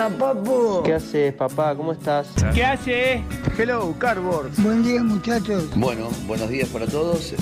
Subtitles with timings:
[0.00, 0.82] Pasa, papu?
[0.84, 1.74] ¿Qué haces, papá?
[1.74, 2.28] ¿Cómo estás?
[2.54, 3.22] ¿qué hace?
[3.58, 4.50] Hello, Cardboard.
[4.58, 5.64] Buen día, muchachos.
[5.74, 7.32] Bueno, buenos días para todos.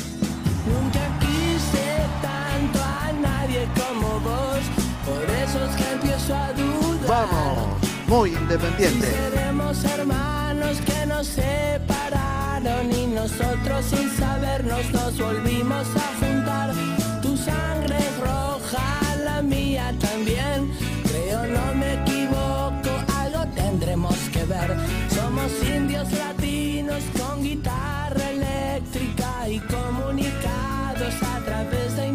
[0.67, 4.61] Nunca quise tanto a nadie como vos,
[5.06, 7.09] por eso es que empiezo a dudar.
[7.09, 7.78] Vamos,
[8.09, 9.06] muy independiente.
[9.06, 16.72] Seremos hermanos que nos separaron y nosotros sin sabernos nos volvimos a juntar.
[17.22, 20.88] Tu sangre es roja, la mía también.
[25.10, 32.06] Somos indios latinos con guitarra eléctrica y comunicados a través de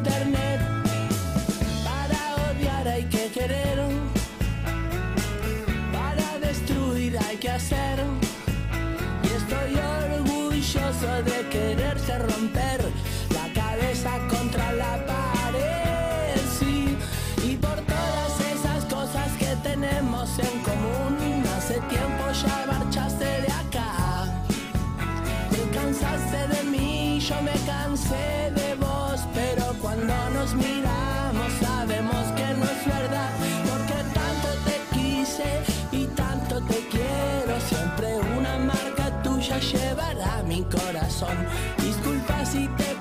[28.04, 33.30] cansé de vos, pero cuando nos miramos sabemos que no es verdad,
[33.70, 41.38] porque tanto te quise y tanto te quiero, siempre una marca tuya llevará mi corazón.
[41.78, 42.93] Disculpa si te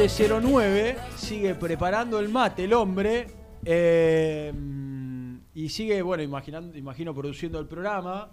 [0.00, 3.26] 1109 sigue preparando el mate el hombre
[3.62, 4.50] eh,
[5.52, 8.30] y sigue, bueno, imaginando, imagino produciendo el programa,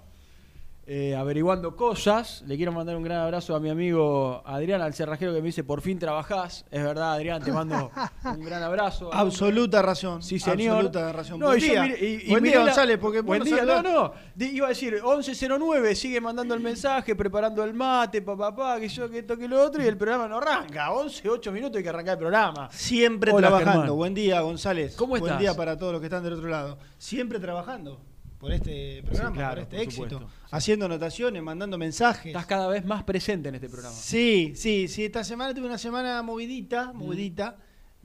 [0.90, 2.44] eh, averiguando cosas.
[2.48, 5.64] Le quiero mandar un gran abrazo a mi amigo Adrián, al cerrajero que me dice,
[5.66, 6.66] por fin trabajás.
[6.72, 7.92] Es verdad, Adrián, te mando
[8.24, 9.14] un gran abrazo.
[9.14, 10.24] Absoluta razón.
[10.24, 10.76] Sí, señor.
[10.78, 11.40] Absoluta razón.
[11.40, 11.84] No, buen y yo día.
[11.84, 14.14] miré- y- y buen día, la- González, porque Buen día, no, no.
[14.40, 19.09] Iba a decir 1109, sigue mandando el mensaje, preparando el mate, papá, papá, que yo,
[19.09, 20.92] que esto, que lo otro, y el programa no arranca.
[20.94, 22.70] 11, 8 minutos hay que arrancar el programa.
[22.72, 23.81] Siempre Hola, trabajando.
[23.81, 23.97] Germán.
[23.97, 24.96] Buen día, González.
[24.96, 25.40] ¿Cómo Buen estás?
[25.40, 26.78] día para todos los que están del otro lado.
[26.97, 28.00] Siempre trabajando
[28.40, 30.09] por este programa, claro, por este por éxito.
[30.09, 30.30] supuesto.
[30.30, 30.48] Sí.
[30.52, 32.28] Haciendo anotaciones, mandando mensajes.
[32.28, 33.96] Estás cada vez más presente en este programa.
[33.96, 35.06] Sí, sí, sí.
[35.06, 37.58] Esta semana tuve una semana movidita, movidita.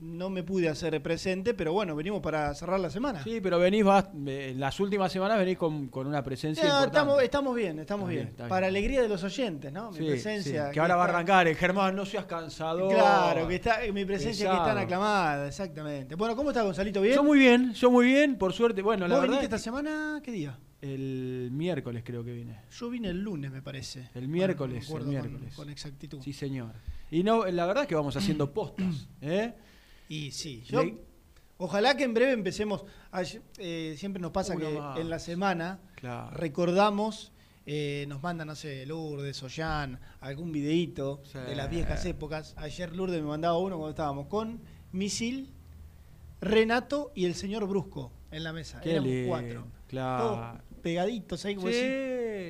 [0.05, 3.23] No me pude hacer presente, pero bueno, venimos para cerrar la semana.
[3.23, 6.69] Sí, pero venís, vas, eh, en las últimas semanas venís con, con una presencia No,
[6.69, 6.97] importante.
[6.97, 8.21] estamos, estamos bien, estamos Está bien.
[8.25, 8.49] bien, está bien.
[8.49, 9.91] Para alegría de los oyentes, ¿no?
[9.91, 10.67] Mi Sí, presencia.
[10.67, 11.47] sí, que ahora va a está- arrancar.
[11.47, 12.89] el Germán, no seas cansado.
[12.89, 14.79] Claro, que está, mi presencia que es tan Pesado.
[14.79, 16.15] aclamada, exactamente.
[16.15, 17.01] Bueno, ¿cómo está Gonzalito?
[17.01, 17.15] ¿Bien?
[17.15, 18.81] Yo muy bien, yo muy bien, por suerte.
[18.81, 19.43] Bueno, la ¿Vos verdad.
[19.43, 20.19] esta semana?
[20.23, 20.59] ¿Qué día?
[20.81, 22.59] que El miércoles creo que vine.
[22.77, 24.09] Yo vine el lunes, me parece.
[24.15, 25.55] El miércoles, no me acuerdo el con- miércoles.
[25.55, 26.19] Con, exactitud.
[26.21, 26.73] Sí, señor.
[27.09, 29.07] Y no, la verdad es que vamos haciendo postas.
[29.21, 29.53] ¿eh?
[30.13, 30.83] Y sí, yo.
[30.83, 30.97] Le-
[31.57, 32.83] Ojalá que en breve empecemos.
[33.57, 34.99] eh, siempre nos pasa Uno que más.
[34.99, 36.35] en la semana Claro.
[36.35, 37.31] recordamos,
[37.65, 41.37] eh, nos mandan, no sé, Lourdes, Ollán, algún videíto Sí.
[41.39, 42.53] de las viejas épocas.
[42.57, 44.61] Ayer Lourdes me mandaba uno cuando estábamos con
[44.91, 45.51] Misil,
[46.41, 48.81] Renato y el señor Brusco en la mesa.
[48.81, 49.67] Qué Éramos lindo, cuatro.
[49.87, 50.23] claro.
[50.27, 51.73] Todos pegaditos ahí como Sí,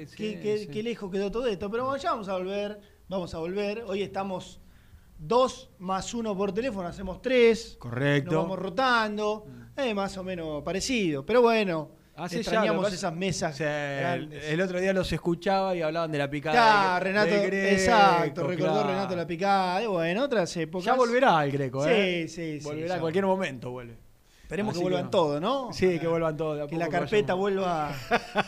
[0.08, 0.68] sí, qué, qué- sí.
[0.68, 1.70] qué lejos quedó todo esto.
[1.70, 3.84] Pero bueno, ya vamos a volver, vamos a volver.
[3.86, 4.60] Hoy estamos
[5.18, 7.76] dos más uno por teléfono, hacemos tres.
[7.80, 8.32] Correcto.
[8.32, 9.46] Nos vamos rotando.
[9.76, 11.26] Es más o menos parecido.
[11.26, 14.44] Pero bueno, ya, extrañamos esas mesas Sí, grandes.
[14.46, 16.54] el otro día los escuchaba y hablaban de la picada.
[16.56, 18.88] Claro, Renato, Greco, exacto, recordó claro.
[18.90, 19.82] Renato la picada.
[19.82, 20.86] Y bueno, otras épocas.
[20.86, 22.28] Ya volverá el Greco, ¿eh?
[22.28, 23.98] Sí, sí, sí, Volverá ya en cualquier momento, vuelve.
[24.44, 25.74] Esperemos Así que vuelvan todos, ¿no?
[25.74, 26.62] Sí, que vuelvan todos.
[26.62, 27.90] a Que la carpeta vuelva
[28.36, 28.46] a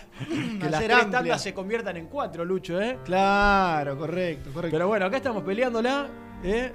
[0.62, 3.00] Que las ser tres tandas se conviertan en cuatro, Lucho, ¿eh?
[3.04, 4.76] Claro, correcto, correcto.
[4.76, 6.08] Pero bueno, acá estamos peleándola,
[6.44, 6.72] ¿eh?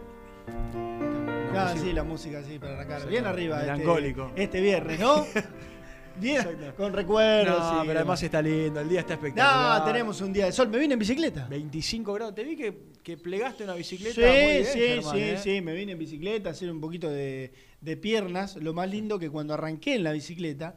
[1.54, 3.06] Ah, sí, la música sí, para arrancar.
[3.08, 3.60] Bien arriba.
[3.60, 4.32] este- Melancólico.
[4.36, 5.26] Este, viernes, ¿no?
[6.20, 6.44] Bien,
[6.76, 7.58] con recuerdos.
[7.58, 8.22] No, sí, pero además demás.
[8.24, 9.78] está lindo, el día está espectacular.
[9.80, 10.68] No, tenemos un día de sol.
[10.68, 11.46] Me vine en bicicleta.
[11.48, 12.34] 25 grados.
[12.34, 14.14] Te vi que, que plegaste una bicicleta.
[14.14, 15.38] Sí, muy bien, sí, Germán, sí, ¿eh?
[15.38, 18.56] sí, me vine en bicicleta a hacer un poquito de, de piernas.
[18.56, 20.74] Lo más lindo que cuando arranqué en la bicicleta,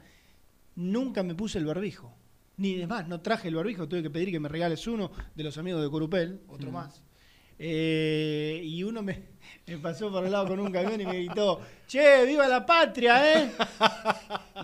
[0.76, 2.16] nunca me puse el barbijo.
[2.56, 5.58] Ni demás, no traje el barbijo, tuve que pedir que me regales uno de los
[5.58, 7.02] amigos de Corupel, otro más.
[7.60, 9.22] Eh, y uno me,
[9.68, 13.40] me pasó por el lado con un camión y me gritó, che, viva la patria,
[13.42, 13.52] ¿eh?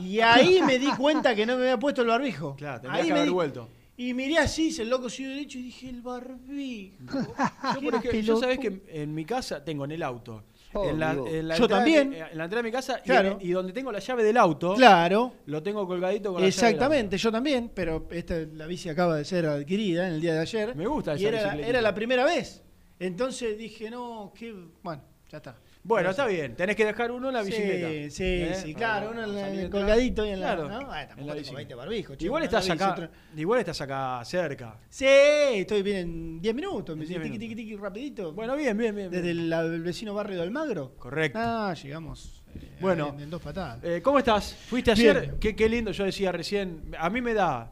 [0.02, 2.56] Y ahí me di cuenta que no me había puesto el barbijo.
[2.56, 3.70] Claro, tendrías ahí que me haber di- vuelto.
[3.98, 6.96] Y miré así, el loco siguió derecho y dije, el barbijo.
[7.76, 10.44] Yo, por ejemplo, yo sabés que en, mi casa tengo en el auto.
[10.72, 11.28] Oh, en, la, Dios.
[11.30, 12.14] en la Yo de- también.
[12.14, 13.38] en la entrada de mi casa y Claro.
[13.42, 15.34] en- y, donde tengo la llave del auto, Claro.
[15.48, 19.18] lo tengo colgadito con la llave del Exactamente, yo también, pero esta, la bici acaba
[19.18, 20.76] de ser adquirida en el día de ayer.
[20.76, 21.70] Me gusta Y esa era, bicicletita.
[21.70, 22.64] era la primera vez.
[23.00, 24.54] Entonces dije, no, qué.
[24.84, 25.01] Bueno,
[25.31, 25.56] ya está.
[25.81, 26.56] Bueno, está bien.
[26.57, 27.88] Tenés que dejar uno en la bicicleta.
[28.13, 28.54] sí, ¿eh?
[28.62, 29.69] sí, claro, uno en la- atrás.
[29.69, 30.48] colgadito y en la.
[30.56, 30.74] Claro, ¿no?
[30.81, 31.56] En tampoco la tengo bicicleta.
[31.57, 34.78] 20 barbijos, chico, Igual estás acá, igual estás acá cerca.
[34.90, 36.94] Sí, estoy bien en 10 minutos.
[36.94, 37.40] En 10 tiqui, minutos.
[37.40, 38.34] tiqui, tiqui, rapidito.
[38.34, 39.10] Bueno, bien, bien, bien.
[39.10, 39.40] Desde bien.
[39.40, 40.95] el, la- el vecino barrio de Almagro.
[40.98, 41.40] Correcto.
[41.42, 42.44] Ah, llegamos.
[42.56, 43.13] eh, Bueno.
[43.16, 43.80] en, en dos patadas.
[43.81, 44.54] Eh, ¿Cómo estás?
[44.68, 45.36] ¿Fuiste ayer?
[45.40, 46.94] Qué, qué lindo, yo decía recién.
[47.00, 47.72] A mí me da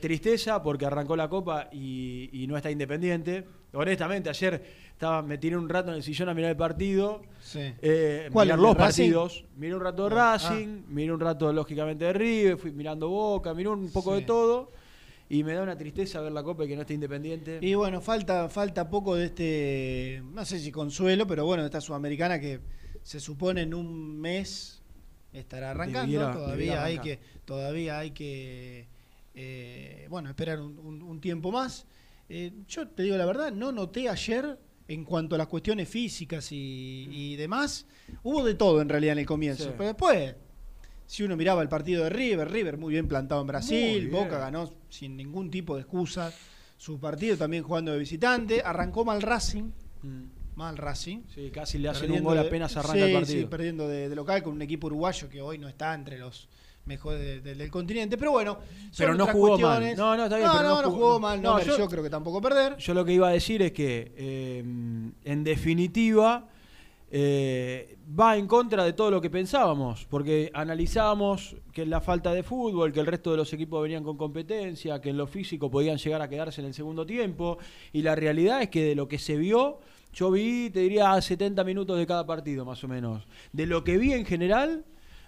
[0.00, 3.44] tristeza porque arrancó la copa y, y no está independiente.
[3.76, 4.62] Honestamente, ayer
[4.92, 7.22] estaba, me tiré un rato en el sillón a mirar el partido.
[7.40, 7.60] sí.
[7.82, 9.44] Eh, ¿Cuál, mirar los partidos.
[9.56, 10.38] Miré un rato de Ah.
[10.38, 14.20] Racing, miré un rato, lógicamente, de River, fui mirando Boca, miré un poco Sí.
[14.20, 14.72] de todo.
[15.28, 17.58] Y me da una tristeza ver la copa y que no esté independiente.
[17.60, 21.80] Y bueno, falta, falta poco de este, no sé si consuelo, pero bueno, de esta
[21.80, 22.60] sudamericana que
[23.02, 24.80] se supone en un mes
[25.32, 26.12] estará arrancando.
[26.12, 28.86] Debiera- todavía debiera hay que, todavía hay que,
[29.34, 31.86] eh, bueno, esperar un, un- un tiempo más.
[32.28, 34.58] Eh, yo te digo la verdad, no noté ayer
[34.88, 37.86] en cuanto a las cuestiones físicas y, y demás,
[38.22, 39.64] hubo de todo en realidad en el comienzo.
[39.64, 39.70] Sí.
[39.76, 40.34] Pero después,
[41.06, 44.08] si uno miraba el partido de River, River muy bien plantado en Brasil.
[44.08, 46.32] Boca ganó sin ningún tipo de excusa
[46.78, 49.70] su partido también jugando de visitante, arrancó mal Racing,
[50.02, 50.24] Mm.
[50.56, 51.22] mal Racing.
[51.34, 53.40] Sí, casi le hacen un gol de- apenas arranca sí, el partido.
[53.40, 56.48] Sí, perdiendo de, de local con un equipo uruguayo que hoy no está entre los
[56.86, 59.96] mejores de- de- del continente, pero bueno, son Pero no otras jugó mal.
[59.96, 62.10] No, no, está bien, No, pero no, no jugó- jugó mal, no, yo- creo que
[62.10, 62.76] tampoco perder.
[62.78, 64.58] Yo lo que iba a decir es que, eh,
[65.24, 66.48] en definitiva,
[67.10, 72.42] eh, va en contra de todo lo que pensábamos, porque analizábamos que la falta de
[72.42, 75.98] fútbol, que el resto de los equipos venían con competencia, que en lo físico podían
[75.98, 77.58] llegar a quedarse en el segundo tiempo,
[77.92, 79.78] y la realidad es que de lo que se vio,
[80.12, 83.26] yo vi, te diría, 70 minutos de cada partido, más o menos.
[83.52, 84.84] De lo que vi en general,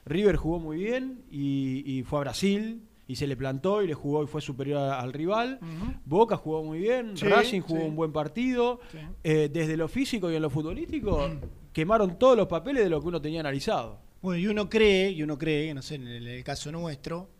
[0.08, 2.82] River jugó muy bien y, y fue a Brasil.
[3.10, 5.58] Y se le plantó y le jugó y fue superior a- al rival.
[5.62, 5.92] Ujú.
[6.04, 7.86] Boca jugó muy bien, Sí, Racing jugó sí.
[7.86, 8.80] un buen partido.
[8.92, 8.98] Sí.
[9.24, 11.26] Eh, desde lo físico y en lo futbolístico,
[11.72, 13.98] quemaron todos los papeles de lo que uno tenía analizado.
[14.20, 17.30] Bueno, y uno cree, y uno cree, no sé, en el, el caso nuestro,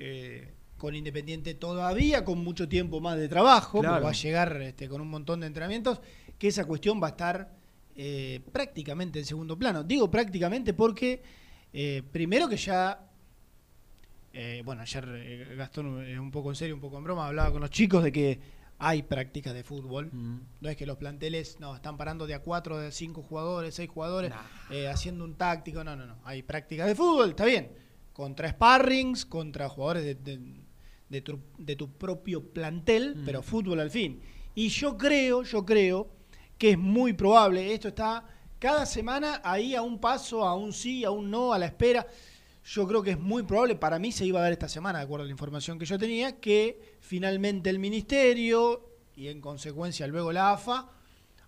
[0.00, 4.02] eh, con Independiente todavía con mucho tiempo más de trabajo, Claro.
[4.04, 6.00] va a llegar este, con un montón de entrenamientos,
[6.38, 7.52] que esa cuestión va a estar
[7.94, 9.82] eh, prácticamente en segundo plano.
[9.84, 11.20] Digo prácticamente porque,
[11.72, 13.00] eh, primero que ya,
[14.32, 15.86] eh, bueno, ayer eh, Gastón,
[16.18, 18.40] un poco en serio, un poco en broma, hablaba con los chicos de que
[18.78, 20.08] hay prácticas de fútbol.
[20.12, 20.38] Mm.
[20.60, 23.74] No es que los planteles no están parando de a cuatro, de a cinco jugadores,
[23.74, 24.32] seis jugadores,
[24.70, 25.82] eh, haciendo un táctico.
[25.82, 26.16] No, no, no.
[26.24, 27.72] Hay prácticas de fútbol, está bien.
[28.12, 30.68] Contra sparrings, contra jugadores de, de-
[31.08, 33.24] de tu, de tu propio plantel, Mm.
[33.24, 34.20] pero fútbol al fin.
[34.54, 36.10] Y yo creo, yo creo
[36.58, 38.24] que es muy probable, esto está
[38.58, 42.06] cada semana ahí a un paso, a un sí, a un no, a la espera.
[42.64, 45.04] Yo creo que es muy probable, para mí se iba a dar esta semana, de
[45.04, 50.32] acuerdo a la información que yo tenía, que finalmente el ministerio y en consecuencia luego
[50.32, 50.90] la AFA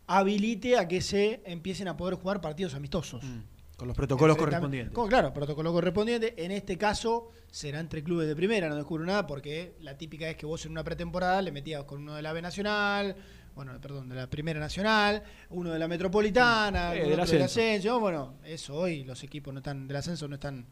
[0.07, 3.23] habilite a que se empiecen a poder jugar partidos amistosos.
[3.23, 3.40] Mm.
[3.76, 4.93] Con los protocolos correspondientes.
[4.93, 6.35] Con- claro, protocolo correspondiente.
[6.45, 10.37] En este caso será entre clubes de primera, no descubro nada, porque la típica es
[10.37, 13.17] que vos en una pretemporada le metías con uno de la B Nacional,
[13.61, 17.61] bueno, perdón, de la Primera Nacional, uno de la Metropolitana, algún del otro del ascenso.
[17.61, 18.00] ascenso.
[18.00, 20.64] Bueno, eso hoy los equipos no están del ascenso no están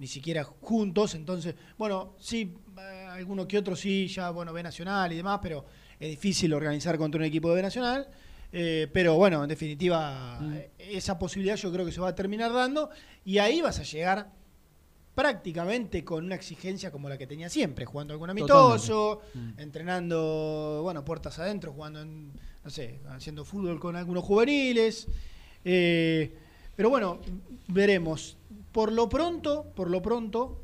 [0.00, 5.12] ni siquiera juntos, entonces, bueno, sí, eh, alguno que otro sí, ya, bueno, B Nacional
[5.12, 5.64] y demás, pero
[6.00, 8.08] es difícil organizar contra un equipo de B Nacional.
[8.54, 10.52] Eh, pero bueno, en definitiva, Mm.
[10.54, 12.90] eh, esa posibilidad yo creo que se va a terminar dando
[13.24, 14.32] y ahí vas a llegar
[15.14, 19.58] prácticamente con una exigencia como la que tenía siempre, jugando algún amistoso, Mm.
[19.58, 22.32] entrenando, bueno, puertas adentro, jugando en,
[22.64, 25.08] no sé, haciendo fútbol con algunos juveniles.
[25.64, 26.34] Eh,
[26.74, 27.20] pero bueno,
[27.68, 28.36] veremos.
[28.72, 30.62] Por lo pronto, por lo pronto,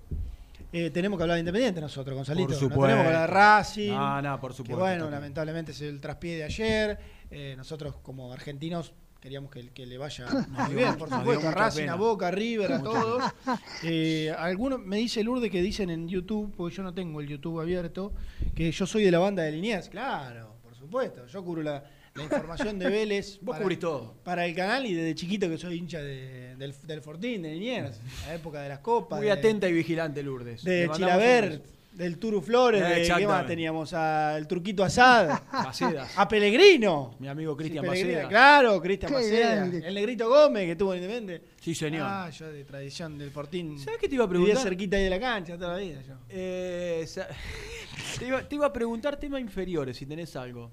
[0.72, 2.48] eh, tenemos que hablar de Independiente nosotros, Gonzalito.
[2.48, 2.82] Por No supuesto.
[2.86, 3.92] tenemos que hablar de Racing.
[3.94, 4.80] Ah, no, por que supuesto.
[4.80, 5.10] bueno, Tato.
[5.10, 6.98] lamentablemente es el traspié de ayer.
[7.30, 11.80] Eh, nosotros como argentinos queríamos que, que le vaya muy bien, por supuesto, a Racing,
[11.80, 11.92] pena.
[11.94, 13.22] a Boca, a River, a todos.
[13.84, 17.60] Eh, algunos me dice Lourdes que dicen en YouTube, porque yo no tengo el YouTube
[17.60, 18.12] abierto,
[18.54, 19.88] que yo soy de la banda de Liniers.
[19.88, 21.26] Claro, por supuesto.
[21.26, 21.84] Yo cubro la,
[22.14, 23.38] la información de Vélez.
[23.42, 24.14] Vos para- cubrís todo.
[24.24, 28.00] Para el canal y desde chiquito que soy hincha de- del, del Fortín, de Liniers,
[28.26, 29.18] la época de las copas.
[29.18, 30.64] Muy de- atenta y vigilante, Lourdes.
[30.64, 31.77] De beso.
[31.98, 33.92] Del Turu Flores, Eh, de, ¿qué más teníamos?
[33.92, 36.16] Al Turquito Asad, Macedas.
[36.16, 37.16] a Pellegrino.
[37.18, 38.28] Mi amigo Cristian Sí, Macedas.
[38.28, 39.64] Claro, Cristian Maceda.
[39.66, 41.48] El Negrito Gómez, que estuvo en Independiente.
[41.60, 42.02] Sí, señor.
[42.08, 43.78] Ah, yo de tradición del Fortín.
[43.78, 44.62] ¿Sabes qué te iba a Vivía preguntar?
[44.62, 46.14] cerquita ahí de la cancha toda la vida yo.
[46.28, 47.04] Eh,
[48.18, 50.70] te, iba, te iba a preguntar tema inferiores, si tenés algo.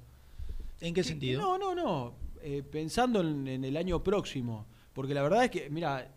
[0.79, 1.41] ¿En qué sentido?
[1.41, 2.15] No, no, no.
[2.41, 4.67] Eh, pensando en, en el año próximo.
[4.93, 6.07] Porque la verdad es que, mira,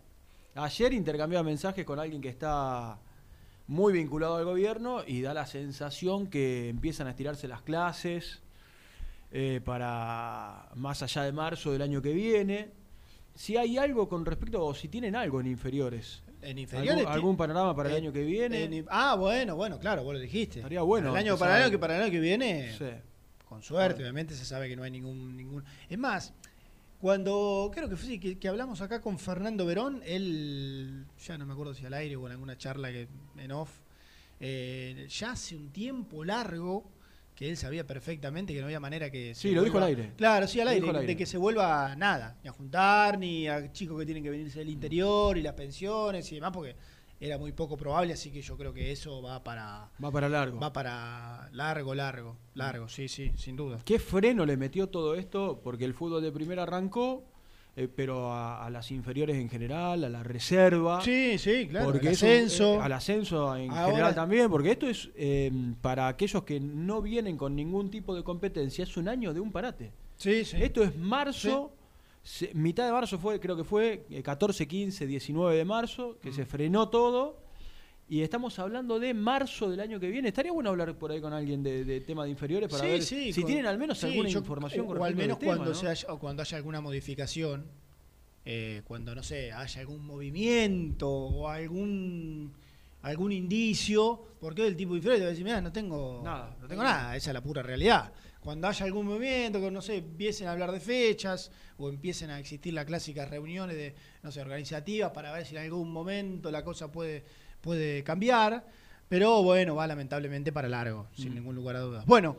[0.55, 2.99] ayer intercambiaba mensajes con alguien que está
[3.69, 8.41] muy vinculado al gobierno y da la sensación que empiezan a estirarse las clases
[9.31, 12.71] eh, para más allá de marzo del año que viene.
[13.35, 16.23] Si hay algo con respecto, o si tienen algo en inferiores.
[16.41, 17.05] En inferiores.
[17.05, 18.63] ¿Algún, panorama para el año que viene?
[18.63, 20.59] en- ah, bueno, bueno, claro, vos lo dijiste.
[20.59, 22.85] Estaría bueno Para el año, para el año que para el año que viene, Sí.
[23.47, 25.63] con suerte, obviamente se sabe que no hay ningún ningún.
[25.87, 26.33] Es más,
[26.99, 31.45] cuando creo que fue sí, que, que hablamos acá con Fernando Verón, él ya no
[31.45, 33.71] me acuerdo si al aire o en alguna charla que en off,
[34.39, 36.91] eh, ya hace un tiempo largo
[37.35, 40.11] que él sabía perfectamente que no había manera que se Sí, lo dijo al aire.
[40.17, 43.97] Claro, sí al aire, de que se vuelva nada, ni a juntar, ni a chicos
[43.97, 46.75] que tienen que venirse del interior y las pensiones y demás, porque
[47.21, 50.59] era muy poco probable, así que yo creo que eso va para Va para largo.
[50.59, 53.79] va para largo, largo, largo, sí, sí, sin duda.
[53.83, 55.59] ¿Qué freno le metió todo esto?
[55.63, 57.23] Porque el fútbol de primera arrancó,
[57.75, 61.01] eh, pero a, a las inferiores en general, a la reserva.
[61.01, 61.91] Sí, sí, claro.
[61.91, 62.75] porque eso, ascenso.
[62.75, 67.01] eh, al ascenso en Ahora- general también, porque esto es eh, para aquellos que no
[67.01, 69.91] vienen con ningún tipo de competencia, es un año de un parate.
[70.15, 70.57] sí, sí.
[70.61, 71.71] Esto es marzo,
[72.29, 76.29] se- mitad de marzo fue, creo que fue eh, 14, 15, 19 de marzo, que
[76.29, 76.33] Mm.
[76.33, 77.41] se frenó todo.
[78.07, 80.27] Y estamos hablando de marzo del año que viene.
[80.29, 83.01] Estaría bueno hablar por ahí con alguien de, de tema de inferiores para Sí, ver
[83.03, 85.55] sí, si con- tienen al menos sí, alguna yo- información con o, al menos tema,
[85.55, 85.75] cuando ¿no?
[85.79, 87.65] se haya, o cuando haya alguna modificación,
[88.45, 92.53] eh, cuando no sé, haya algún movimiento o algún
[93.01, 96.55] algún indicio, porque el tipo inferior te va a decir, mira, no tengo Nada.
[96.61, 98.11] no tengo nada, esa es la pura realidad.
[98.49, 102.39] Cuando haya algún movimiento, que no sé, empiecen a hablar de fechas o empiecen a
[102.39, 106.63] existir las clásicas reuniones de, no sé, organizativas para ver si en algún momento la
[106.63, 107.23] cosa puede,
[107.61, 108.65] puede cambiar.
[109.07, 111.35] Pero bueno, va lamentablemente para largo, sin Mm.
[111.35, 112.07] ningún lugar a dudas.
[112.07, 112.37] Bueno,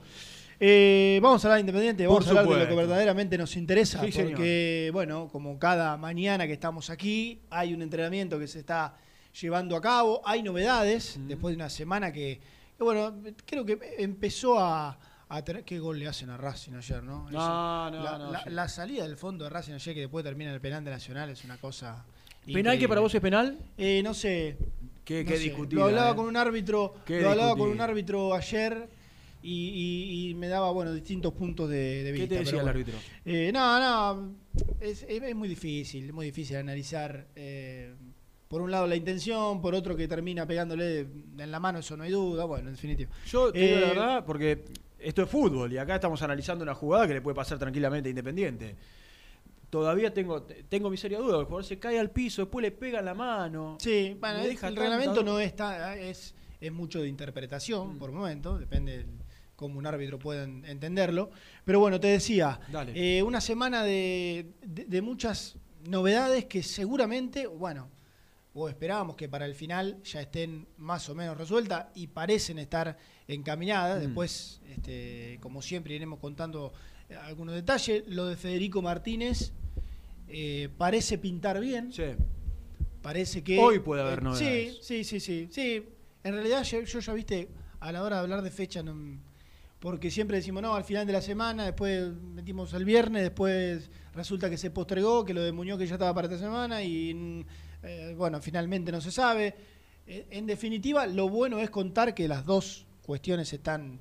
[0.59, 4.05] eh, vamos a hablar de Independiente, vamos a hablar de lo que verdaderamente nos interesa,
[4.05, 4.31] Sí, señor.
[4.33, 8.97] porque, bueno, como cada mañana que estamos aquí, hay un entrenamiento que se está
[9.41, 11.29] llevando a cabo, hay novedades, Mm.
[11.29, 12.41] después de una semana que,
[12.77, 13.15] que, bueno,
[13.47, 14.99] creo que empezó a,
[15.31, 15.65] a tener...
[15.65, 17.29] ¿Qué gol le hacen a Racing ayer, no?
[17.29, 18.51] Eso- No, la, no, la- sí.
[18.51, 21.31] la salida del fondo de Racing ayer, que después termina en el penal de Nacional,
[21.31, 22.05] es una cosa...
[22.53, 23.59] ¿Penal que para vos es penal?
[23.79, 24.57] Eh, no sé.
[25.05, 25.43] Qué, no qué sé.
[25.45, 25.81] discutible.
[25.83, 28.89] Lo hablaba con un árbitro, Qué lo hablaba con un árbitro ayer
[29.43, 32.29] y, y- y me daba bueno distintos puntos de, de ¿Qué vista.
[32.29, 32.95] te decía el árbitro?
[33.25, 33.79] Eh, no,
[34.15, 34.35] no,
[34.81, 37.27] es, es- es muy difícil, es muy difícil analizar.
[37.37, 37.95] eh,
[38.49, 41.07] por un lado la intención, por otro que termina pegándole
[41.39, 42.47] en la mano, eso no hay duda.
[42.47, 43.09] Bueno, en definitiva.
[43.31, 44.65] Yo te digo la Eh, verdad, porque
[45.03, 48.11] esto es fútbol y acá estamos analizando una jugada que le puede pasar tranquilamente a
[48.11, 48.77] Independiente.
[49.71, 51.39] Todavía tengo, tengo mi seria duda.
[51.39, 53.77] El jugador se cae al piso, después le pega en la mano.
[53.81, 57.99] Sí, bueno, el reglamento no está, es, es mucho de interpretación Mm.
[57.99, 59.07] por momento, depende de
[59.55, 61.31] cómo un árbitro pueda en- entenderlo.
[61.65, 62.59] Pero bueno, te decía,
[62.95, 65.55] eh, una semana de, de- de muchas
[65.87, 67.89] novedades que seguramente, bueno,
[68.55, 72.97] o esperábamos que para el final ya estén más o menos resueltas y parecen estar
[73.35, 73.99] encaminadas.
[73.99, 74.07] Mm.
[74.07, 76.73] Después, este, como siempre, iremos contando
[77.09, 78.05] eh, algunos detalles.
[78.09, 79.53] Lo de Federico Martínez
[80.29, 81.93] eh, parece pintar bien.
[81.93, 82.05] Sí.
[83.03, 83.59] Parece que.
[83.59, 84.79] Hoy puede haber eh, novedades.
[84.83, 85.49] Sí, sí, sí, sí.
[85.51, 85.85] Sí,
[86.23, 87.49] en realidad yo, yo ya viste,
[87.81, 89.19] a la hora de hablar de fecha, no-
[89.79, 94.51] porque siempre decimos, no, al final de la semana, después metimos el viernes, después resulta
[94.51, 97.47] que se postregó, que lo de Muñoz que ya estaba para esta semana y,
[97.83, 99.55] eh, bueno, finalmente no se sabe.
[100.07, 103.99] En definitiva, lo bueno es contar que las dos cuestiones están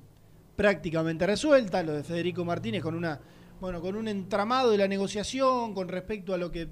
[0.56, 1.84] prácticamente resueltas.
[1.84, 3.20] Lo de Federico Martínez con una
[3.60, 6.68] bueno, con un entramado de la negociación con respecto a lo que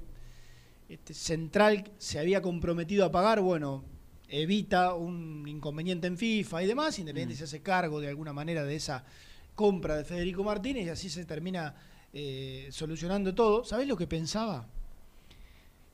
[0.88, 3.84] este, Central se había comprometido a pagar, bueno,
[4.28, 8.74] evita un inconveniente en FIFA y demás, Independiente se hace cargo de alguna manera de
[8.74, 9.04] esa
[9.54, 11.74] compra de Federico Martínez y así se termina
[12.12, 13.64] eh, solucionando todo.
[13.64, 14.66] ¿Sabés lo que pensaba?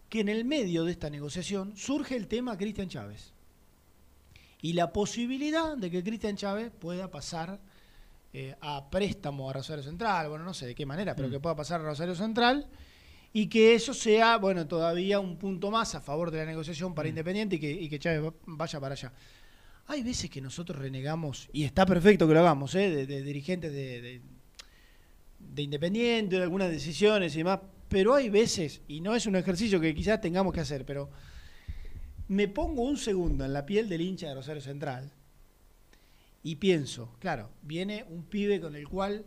[0.08, 3.33] Que en el medio de esta negociación surge el tema Cristian Chávez
[4.64, 7.60] y la posibilidad de que Cristian Chávez pueda pasar
[8.32, 11.32] eh, a préstamo a Rosario Central, bueno, no sé de qué manera, pero Mm.
[11.32, 12.66] que pueda pasar a Rosario Central
[13.32, 17.08] y que eso sea, bueno, todavía un punto más a favor de la negociación para
[17.08, 19.12] Independiente y que, y que Chávez va- vaya para allá.
[19.86, 22.88] Hay veces que nosotros renegamos, y está perfecto que lo hagamos, ¿eh?
[22.90, 24.20] de, de dirigentes de, de-
[25.38, 29.78] de Independiente, de algunas decisiones y demás, pero hay veces, y no es un ejercicio
[29.78, 31.10] que quizás tengamos que hacer, pero
[32.28, 35.10] me pongo un segundo en la piel del hincha de Rosario Central
[36.42, 39.24] y pienso, claro, viene un pibe con el cual,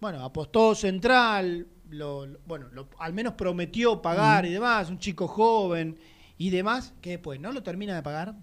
[0.00, 5.28] bueno, apostó Central, lo, lo- bueno, lo- al menos prometió pagar y demás, un chico
[5.28, 5.98] joven
[6.38, 8.34] y demás, que después no lo termina de pagar.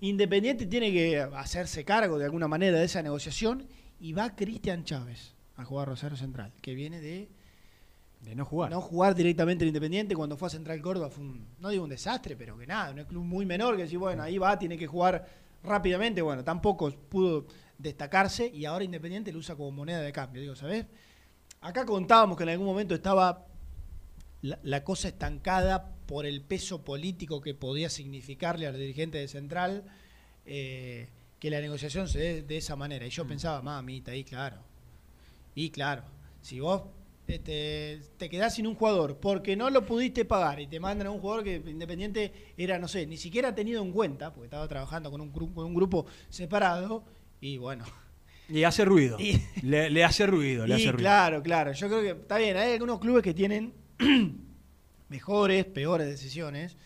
[0.00, 3.66] Independiente tiene que hacerse cargo de alguna manera de esa negociación
[4.00, 7.28] y va Cristian Chávez a jugar Rosario Central, que viene de
[8.22, 8.70] De no jugar.
[8.70, 11.90] no jugar directamente en Independiente cuando fue a Central Córdoba fue un, no digo un
[11.90, 14.86] desastre, pero que nada, un club muy menor que decir, bueno, ahí va, tiene que
[14.86, 15.26] jugar
[15.64, 17.46] rápidamente, bueno, tampoco pudo
[17.78, 20.86] destacarse y ahora Independiente lo usa como moneda de cambio, digo, ¿sabes?
[21.60, 23.46] Acá contábamos que en algún momento estaba
[24.40, 29.28] la, la cosa estancada por el peso político que podía significarle a los dirigentes de
[29.28, 29.84] Central
[30.44, 33.06] eh, que la negociación se dé de esa manera.
[33.06, 34.58] Y yo pensaba, mamita, y claro,
[35.54, 36.04] y claro,
[36.40, 36.82] si vos
[37.26, 41.10] este, te quedás sin un jugador porque no lo pudiste pagar y te mandan a
[41.10, 45.10] un jugador que Independiente era, no sé, ni siquiera tenido en cuenta, porque estaba trabajando
[45.10, 47.04] con un, gru- con un grupo separado,
[47.40, 47.84] y bueno.
[48.48, 49.18] Y hace ruido.
[49.20, 50.98] Y- Le, le hace ruido, le Y hace ruido.
[50.98, 53.72] claro, claro, yo creo que está bien, hay algunos clubes que tienen
[55.08, 56.76] mejores, peores decisiones,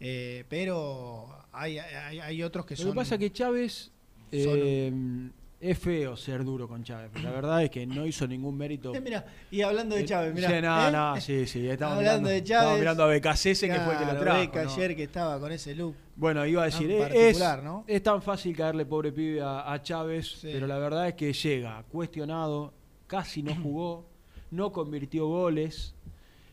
[0.00, 2.90] eh, pero hay, hay, hay otros que Lo son...
[2.92, 3.90] que pasa es que Chávez
[4.32, 5.30] son- eh,
[5.62, 7.10] es feo ser duro con Chávez.
[7.12, 8.92] pero La verdad es que no hizo ningún mérito.
[8.94, 10.48] Eh, mira, y hablando de Chávez, mira.
[10.50, 11.68] Sí, no, no, sí, sí.
[11.68, 14.20] Estamos Hablando mirando, de estamos Chávez, mirando a Becasese, que fue el que lo Claro,
[14.24, 14.38] trajo.
[14.40, 14.70] Beca ¿no?
[14.72, 15.94] ayer que estaba con ese look.
[16.16, 17.84] Bueno, iba a decir, es, ¿no?
[17.86, 20.50] es tan fácil caerle pobre pibe a, a Chávez, Sí.
[20.52, 22.74] pero la verdad es que llega cuestionado,
[23.06, 24.08] casi no jugó,
[24.50, 25.94] no convirtió goles,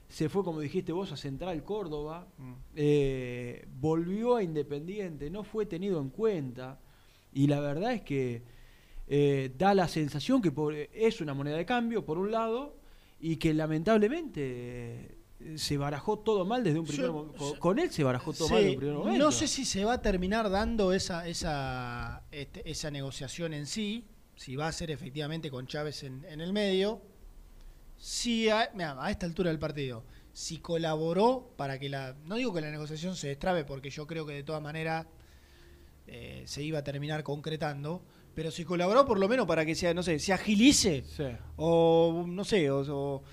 [0.08, 2.54] se fue, como dijiste vos, a Central Córdoba, Mm.
[2.76, 6.80] eh, volvió a Independiente, no fue tenido en cuenta,
[7.34, 8.42] y la verdad es que
[9.10, 12.78] eh, da la sensación que por- es una moneda de cambio, por un lado,
[13.20, 17.38] y que lamentablemente eh, se barajó todo mal desde un primer Yo- momento.
[17.38, 19.26] Con, con él se barajó todo mal desde un primer momento.
[19.26, 24.06] no sé si se va a terminar dando esa, esa, este, esa negociación en sí,
[24.36, 27.02] si va a ser efectivamente con Chávez en, en el medio.
[27.98, 32.16] Si a, mirá, a esta altura del partido, si colaboró para que la.
[32.26, 35.06] No digo que la negociación se destrabe, porque yo creo que de todas maneras
[36.08, 38.02] eh, se iba a terminar concretando,
[38.36, 41.26] pero si colaboró por lo menos para que sea, no sé, se agilice Sí.
[41.58, 43.24] o no sé, o, o-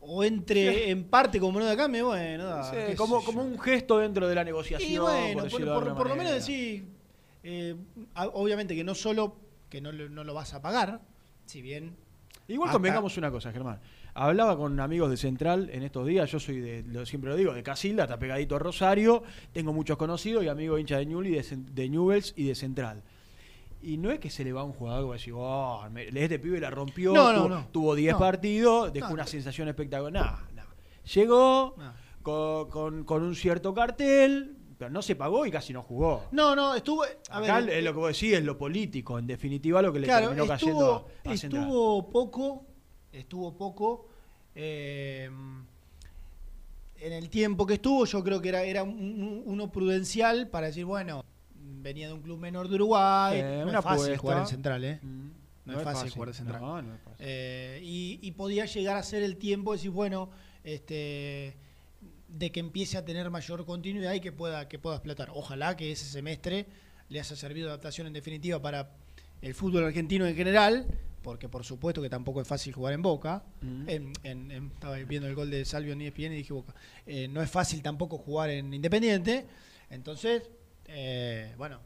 [0.00, 3.98] o entre en parte como moneda de cambio, bueno, da, Sí, como, como un gesto
[3.98, 4.90] dentro de la negociación.
[4.90, 5.44] Y bueno,
[5.94, 6.86] por, lo menos decir,
[7.42, 7.74] eh,
[8.32, 9.36] obviamente que no solo
[9.68, 11.00] que no, lo- no lo vas a pagar,
[11.44, 11.96] si bien
[12.46, 13.78] Igual convengamos una cosa, Germán.
[14.14, 16.30] Hablaba con amigos de Central en estos días.
[16.32, 19.22] Yo soy de, lo, siempre lo digo, de Casilda, está pegadito a Rosario.
[19.52, 23.02] Tengo muchos conocidos y amigos hinchas de Newell y de, de Newells y de Central.
[23.80, 25.86] Y no es que se le va a un jugador que va a decir, "Oh,
[25.96, 27.66] este pibe la rompió, No, no, tuvo, no.
[27.70, 28.18] tuvo 10 No.
[28.18, 30.38] partidos, dejó una sensación espectacular.
[30.52, 30.68] No, no.
[31.14, 31.76] Llegó
[32.22, 36.24] con, con- con un cierto cartel, pero no se pagó y casi no jugó.
[36.32, 39.26] no, no, estuvo a Acá ver, es lo que vos decís es lo político, en
[39.26, 42.66] definitiva lo que le claro, terminó cayendo estuvo, a, a estuvo poco,
[43.12, 44.06] estuvo poco
[44.54, 45.30] eh,
[47.00, 48.90] en el tiempo que estuvo, yo creo que era, era un-
[49.22, 51.24] un- uno prudencial para decir, bueno,
[51.82, 54.18] venía de un club menor de Uruguay, Eh, no es fácil apuesta.
[54.18, 54.98] jugar en Central, ¿eh?
[55.02, 55.28] Mm,
[55.66, 56.60] No es fácil jugar de Central.
[56.62, 57.16] No, no es fácil.
[57.26, 60.30] Eh, y, y podía llegar a ser el tiempo de decir, bueno,
[60.64, 61.56] este,
[62.28, 65.30] de que empiece a tener mayor continuidad y que pueda, que pueda explotar.
[65.34, 66.66] Ojalá que ese semestre
[67.08, 68.90] le haya servido de adaptación en definitiva para
[69.42, 70.86] el fútbol argentino en general,
[71.22, 73.44] porque por supuesto que tampoco es fácil jugar en Boca.
[73.60, 73.88] Mm.
[73.88, 76.74] En- en- en- estaba viendo el gol de Salvio en ESPN y dije Boca.
[77.06, 79.46] Eh, no es fácil tampoco jugar en Independiente.
[79.90, 80.42] Entonces,
[80.88, 81.78] eh, bueno,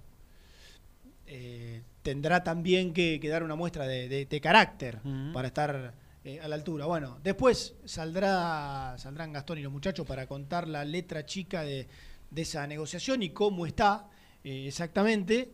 [1.26, 4.98] eh, tendrá también que, que dar una muestra de, de- de carácter
[5.32, 6.86] para estar eh, a la altura.
[6.86, 11.86] Bueno, después saldrá, saldrán Gastón y los muchachos para contar la letra chica de,
[12.30, 14.08] de esa negociación y cómo está
[14.44, 15.50] exactamente.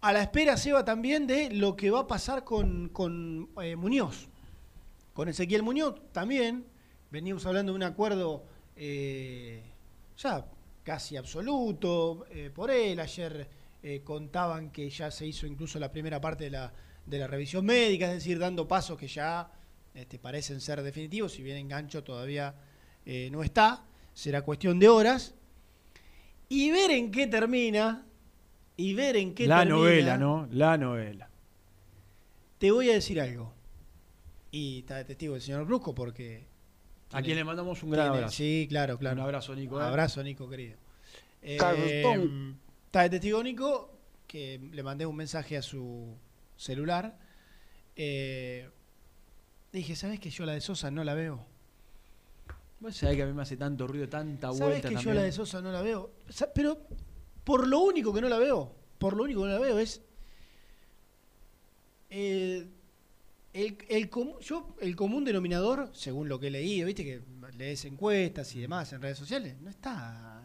[0.00, 3.48] A la espera, Seba, también de lo que va a pasar con, con,
[3.78, 4.28] Muñoz.
[5.14, 6.66] Con Ezequiel Muñoz también.
[7.10, 8.44] Veníamos hablando de un acuerdo
[10.18, 10.44] ya
[10.84, 13.00] casi absoluto eh, por él.
[13.00, 13.48] Ayer
[13.82, 16.72] eh, contaban que ya se hizo incluso la primera parte de la,
[17.04, 19.50] de la revisión médica, es decir, dando pasos que ya
[19.94, 21.32] este, parecen ser definitivos.
[21.32, 22.54] Si bien engancho todavía
[23.04, 25.34] eh, no está, será cuestión de horas.
[26.48, 28.06] Y ver en qué termina.
[28.76, 29.76] Y ver en qué La termina.
[29.76, 30.48] novela, ¿no?
[30.50, 31.30] La novela.
[32.58, 33.52] Te voy a decir algo.
[34.50, 36.46] Y está de testigo el señor Brusco porque.
[37.14, 38.36] A quien le mandamos un gran tiene- abrazo.
[38.36, 39.16] Sí, claro, claro.
[39.16, 39.80] Un abrazo, Nico.
[39.80, 39.84] ¿eh?
[39.84, 40.76] Abrazo, Nico, querido.
[41.42, 41.56] Eh,
[42.86, 43.90] está de testigo Nico
[44.26, 46.16] que le mandé un mensaje a su
[46.56, 47.18] celular.
[47.96, 48.68] Eh,
[49.72, 51.46] dije, ¿sabes que yo la de Sosa no la veo?
[52.80, 55.16] Vos sabés que a mí me hace tanto ruido, tanta ¿Sabes vuelta que yo también.
[55.16, 56.10] la de Sosa no la veo?
[56.54, 56.78] Pero
[57.44, 60.02] por lo único que no la veo, por lo único que no la veo es
[62.10, 62.66] eh,
[63.54, 67.22] el, yo, el común denominador, según lo que he leído, viste que
[67.56, 70.42] lees encuestas y demás en redes sociales, no está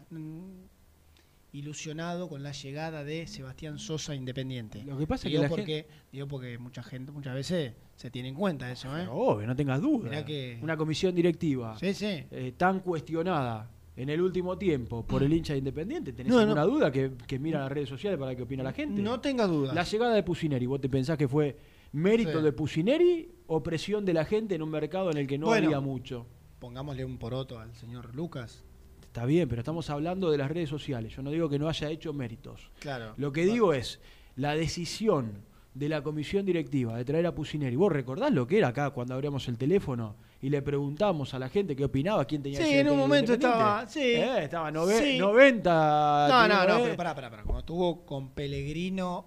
[1.52, 4.84] ilusionado con la llegada de Sebastián Sosa Independiente.
[4.84, 8.28] Lo que pasa es que la porque, digo porque mucha gente, muchas veces se tiene
[8.28, 9.00] en cuenta eso, ¿eh?
[9.00, 10.24] Pero obvio, no tengas duda.
[10.24, 12.06] Que- Una comisión directiva Sí, sí.
[12.30, 16.42] eh, tan cuestionada en el último tiempo por el hincha de Independiente, ¿tenés No, no.
[16.42, 19.02] alguna duda que, que mira las redes sociales para que opina la gente?
[19.02, 19.74] No tenga dudas.
[19.74, 21.56] La llegada de Pusineri, ¿vos te pensás que fue
[21.92, 22.44] mérito Sí.
[22.44, 25.66] de Pusineri o presión de la gente en un mercado en el que no Bueno.
[25.66, 26.26] había mucho?
[26.58, 28.64] Pongámosle un poroto al señor Lucas.
[29.02, 31.14] Está bien, pero estamos hablando de las redes sociales.
[31.16, 32.70] Yo no digo que no haya hecho méritos.
[32.78, 33.14] Claro.
[33.16, 33.98] Lo que digo es,
[34.36, 35.42] la decisión
[35.74, 39.14] de la comisión directiva de traer a Pusineri, ¿vos recordás lo que era acá cuando
[39.14, 42.70] abríamos el teléfono y le preguntamos a la gente qué opinaba, quién tenía Sí, que
[42.70, 44.00] ser en un momento estaba- sí.
[44.00, 45.18] Eh, estaba nove- Sí.
[45.18, 46.28] 90.
[46.28, 46.80] No, no, no, eh.
[46.84, 47.42] pero pará, pará, pará.
[47.42, 49.26] Cuando estuvo con Pellegrino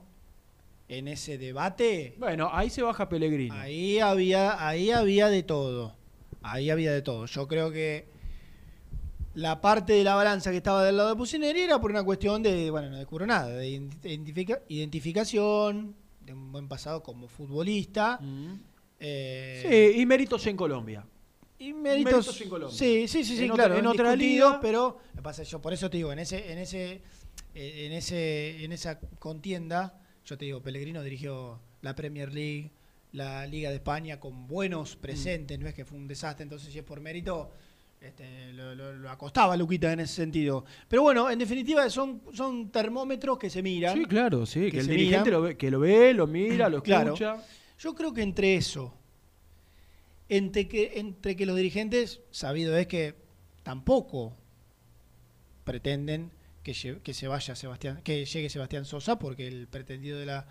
[0.90, 3.54] en ese debate, Bueno, ahí se baja Pellegrino.
[3.56, 5.96] ahí había, ahí había de todo.
[6.42, 7.26] Ahí había de todo.
[7.26, 8.06] Yo creo que
[9.36, 12.44] la parte de la balanza que estaba del lado de Pusineri era por una cuestión
[12.44, 18.20] de, bueno, no descubro nada, de identifica- identificación, de un buen pasado como futbolista.
[18.22, 18.60] Mm.
[19.00, 21.06] eh, Sí, y méritos en Colombia.
[21.60, 22.78] Y méritos, Méritos en Colombia.
[22.78, 23.80] Sí, sí, sí, sí, En otra- claro.
[23.80, 26.58] en otra liga- pero lo que pasa yo por eso te digo, en ese, en
[26.60, 27.02] ese,
[27.56, 32.72] en ese, en esa contienda, yo te digo, Pellegrino dirigió la Premier League,
[33.12, 36.80] la Liga de España con buenos presentes, no es que fue un desastre, entonces si
[36.80, 37.52] es por mérito,
[38.02, 40.66] este, lo, lo- lo acostaba Luquita en ese sentido.
[40.88, 43.96] Pero bueno, en definitiva son, son termómetros que se miran.
[43.98, 44.66] Sí, claro, sí.
[44.66, 47.14] Que, que el dirigente lo ve, que lo ve, lo mira, lo Claro.
[47.14, 47.38] escucha.
[47.80, 48.94] Yo creo que entre eso,
[50.30, 53.16] entre que, entre que los dirigentes, sabido es que
[53.62, 54.36] tampoco
[55.64, 56.32] pretenden
[56.64, 56.74] que,
[57.14, 60.48] se vaya Sebastián, que llegue Sebastián Sosa, porque el pretendido de la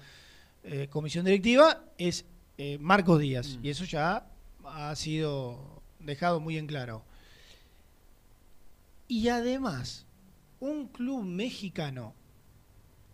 [0.65, 2.25] eh, comisión directiva es
[2.59, 3.67] eh, Marcos Díaz, Mm.
[3.67, 4.27] y eso ya
[4.65, 7.05] ha sido dejado muy en claro.
[9.09, 10.07] Y además,
[10.61, 12.15] un club mexicano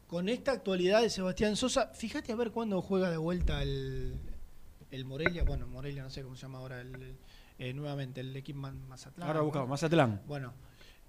[0.07, 4.15] con esta actualidad de Sebastián Sosa, fíjate a ver cuándo juega de vuelta el,
[4.91, 7.17] el Morelia, bueno, Morelia no sé cómo se llama ahora, el,
[7.59, 9.27] eh, nuevamente el equipo Ma- Mazatlán.
[9.29, 10.23] Ahora buscamos, Mazatlán.
[10.27, 10.55] Bueno,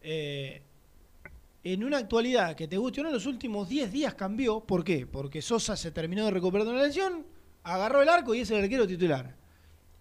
[0.01, 0.63] eh,
[1.63, 4.61] en una actualidad que te guste o no, los últimos 10 días cambió.
[4.61, 5.05] ¿Por qué?
[5.05, 7.25] Porque Sosa se terminó de recuperar de una lesión,
[7.63, 9.35] agarró el arco y es el arquero titular.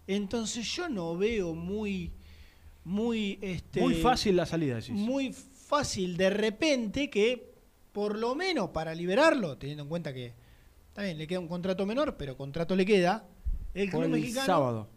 [0.07, 2.13] Entonces yo no veo muy,
[2.85, 4.91] muy, este, Muy fácil la salida, decís.
[4.91, 7.53] muy fácil de repente que,
[7.93, 10.33] por lo menos para liberarlo, teniendo en cuenta que,
[10.97, 13.27] bien, le queda un contrato menor, pero contrato le queda,
[13.75, 14.89] el club el mexicano sábado.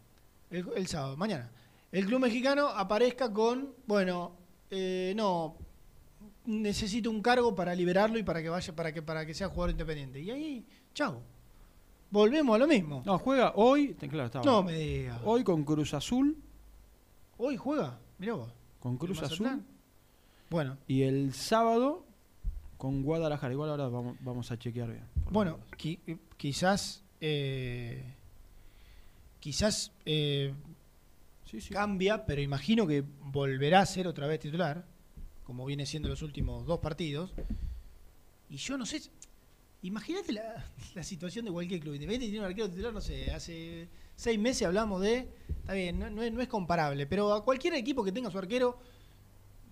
[0.50, 1.52] el, el sábado, mañana.
[1.92, 4.38] El club mexicano aparezca con, bueno,
[4.70, 5.58] eh, no,
[6.46, 9.72] necesito un cargo para liberarlo y para que vaya, para que, para que sea jugador
[9.72, 10.20] independiente.
[10.22, 11.22] Y ahí, chao.
[12.10, 13.02] Volvemos a lo mismo.
[13.06, 14.44] No, juega hoy, claro, estaba.
[14.46, 15.20] No me digas.
[15.24, 16.38] Hoy con Cruz Azul,
[17.38, 18.52] Hoy juega, mirá vos.
[18.80, 19.64] con Cruz ¿El Azul?
[20.50, 22.06] Bueno, y el sábado
[22.78, 23.54] con Guadalajara.
[23.54, 25.06] Igual ahora vamos, vamos a chequear bien.
[25.30, 26.00] bueno, qui-
[26.38, 28.04] quizás, eh,
[29.40, 30.54] quizás eh,
[31.46, 31.74] sí, sí.
[31.74, 34.86] cambia, pero imagino que volverá a ser otra vez titular,
[35.52, 37.34] como viene siendo los últimos dos partidos.
[38.50, 39.02] Y yo no sé,
[39.82, 41.94] imagínate la, la situación de cualquier club.
[41.96, 46.10] Independiente tiene un arquero titular, no sé, hace seis meses hablamos de, está bien, no,
[46.10, 48.80] no es, no es comparable, pero a cualquier equipo que tenga su arquero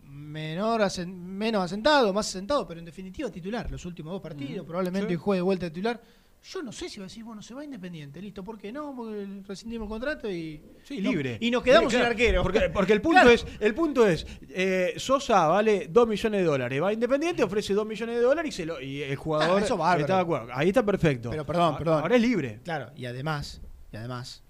[0.04, 5.14] menor asen- menos asentado, más asentado, pero en definitiva titular, los últimos dos partidos, probablemente
[5.14, 5.16] sí.
[5.16, 6.02] juegue de vuelta titular.
[6.42, 8.96] Yo no sé si va a decir, bueno, se va Independiente, listo, ¿por qué no?
[8.96, 10.62] Porque rescindimos el contrato y...
[10.84, 11.38] Sí, no- libre.
[11.42, 12.44] y nos quedamos sin claro, arquero.
[12.44, 13.30] Porque, porque el punto Claro.
[13.32, 17.86] es, el punto es, eh, Sosa vale 2 millones de dólares, va Independiente, ofrece 2
[17.86, 20.02] millones de dólares y, se lo, y el jugador Ah, eso bárbaro.
[20.02, 20.48] está de acuerdo.
[20.54, 21.30] Ahí está perfecto.
[21.30, 22.02] Pero perdón, perdón.
[22.02, 22.62] Ahora es libre.
[22.64, 24.42] Claro, y además, y además,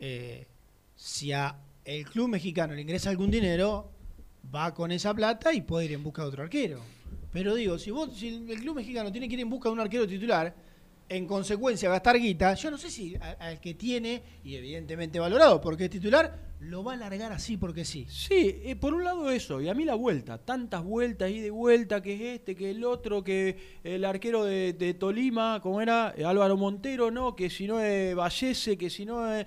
[0.00, 0.46] eh,
[0.96, 3.90] si a el club mexicano le ingresa algún dinero,
[4.54, 6.80] va con esa plata y puede ir en busca de otro arquero.
[7.32, 9.80] Pero digo, si vos, si el club mexicano tiene que ir en busca de un
[9.80, 10.54] arquero titular,
[11.08, 15.84] en consecuencia gastar guita, yo no sé si al que tiene, y evidentemente valorado porque
[15.84, 18.06] es titular, lo va a largar así porque sí.
[18.08, 21.50] Sí, eh, por un lado eso, y a mí la vuelta, tantas vueltas y de
[21.50, 26.14] vuelta, que es este, que el otro, que el arquero de, de Tolima, como era
[26.16, 29.44] Eh, Álvaro Montero, no, que si no es Vallese, que si no es...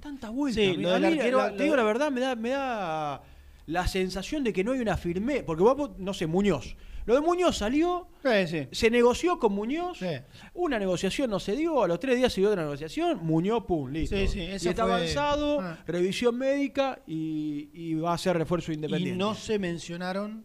[0.00, 0.62] Tantas vueltas.
[0.62, 3.22] Sí, lo del arquero- la- te digo la verdad, me da, me da
[3.66, 6.76] la sensación de que no hay una firme, porque vos, no sé, Muñoz.
[7.06, 8.68] Lo de Muñoz salió, Sí, sí.
[8.72, 10.06] se negoció con Muñoz, Sí.
[10.54, 13.90] una negociación no se dio, a los tres días se dio otra negociación, Muñoz, pum,
[13.90, 14.16] listo.
[14.16, 15.78] Sí, sí, y está fue- avanzado, Ah.
[15.86, 19.16] revisión médica y, y va a ser refuerzo Y independiente.
[19.16, 20.44] no se mencionaron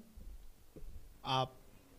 [1.23, 1.49] a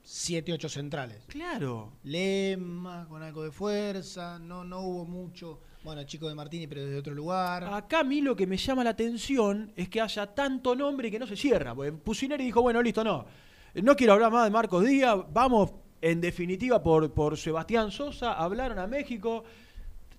[0.04, 1.24] 7, 8 centrales.
[1.28, 1.92] Claro.
[2.04, 5.60] Lema, con algo de fuerza, no, no hubo mucho.
[5.84, 7.64] Bueno, chico de Martini, pero desde otro lugar.
[7.64, 11.18] Acá a mí lo que me llama la atención es que haya tanto nombre que
[11.18, 11.74] no se cierra.
[11.74, 13.24] Porque Pusineri dijo, bueno, listo, no.
[13.74, 15.16] No quiero hablar más de Marcos Díaz.
[15.32, 18.34] Vamos, en definitiva, por, por Sebastián Sosa.
[18.34, 19.44] Hablaron a México.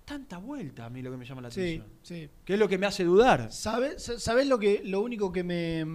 [0.06, 1.88] Tanta vuelta a mí lo que me llama la sí, atención.
[2.02, 2.30] sí.
[2.44, 3.52] Que es lo que me hace dudar.
[3.52, 5.86] ¿Sabes, ¿Sabes lo que lo único que me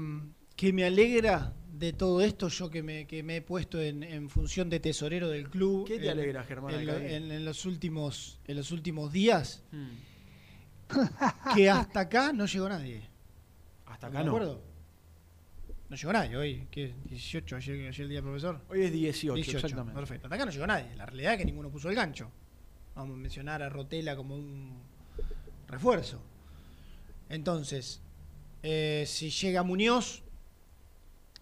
[0.57, 4.29] que me alegra de todo esto, yo que me, que me he puesto en, en
[4.31, 5.87] función de tesorero del club?
[5.87, 11.55] ¿Qué te en- alegra, Germán, En, en- en los últimos en los últimos días, Hmm.
[11.55, 13.03] que hasta acá no llegó nadie.
[13.87, 14.31] Hasta ¿De acá no.
[14.33, 14.63] acuerdo?
[15.89, 16.95] No llegó nadie hoy, ¿qué?
[17.07, 18.61] 18, ayer, ayer el día del profesor.
[18.69, 19.95] Hoy es 18, 18, exactamente.
[19.99, 20.27] perfecto.
[20.27, 20.95] Hasta acá no llegó nadie.
[20.97, 22.31] La realidad es que ninguno puso el gancho.
[22.95, 24.77] Vamos a mencionar a Rotela como un
[25.67, 26.21] refuerzo.
[27.31, 28.03] Entonces,
[28.63, 30.23] eh, si llega Muñoz,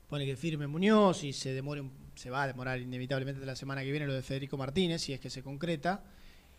[0.09, 3.83] pone que firme Muñoz y se demore, un- se va a demorar inevitablemente la semana
[3.83, 6.05] que viene lo de Federico Martínez, si es que se concreta.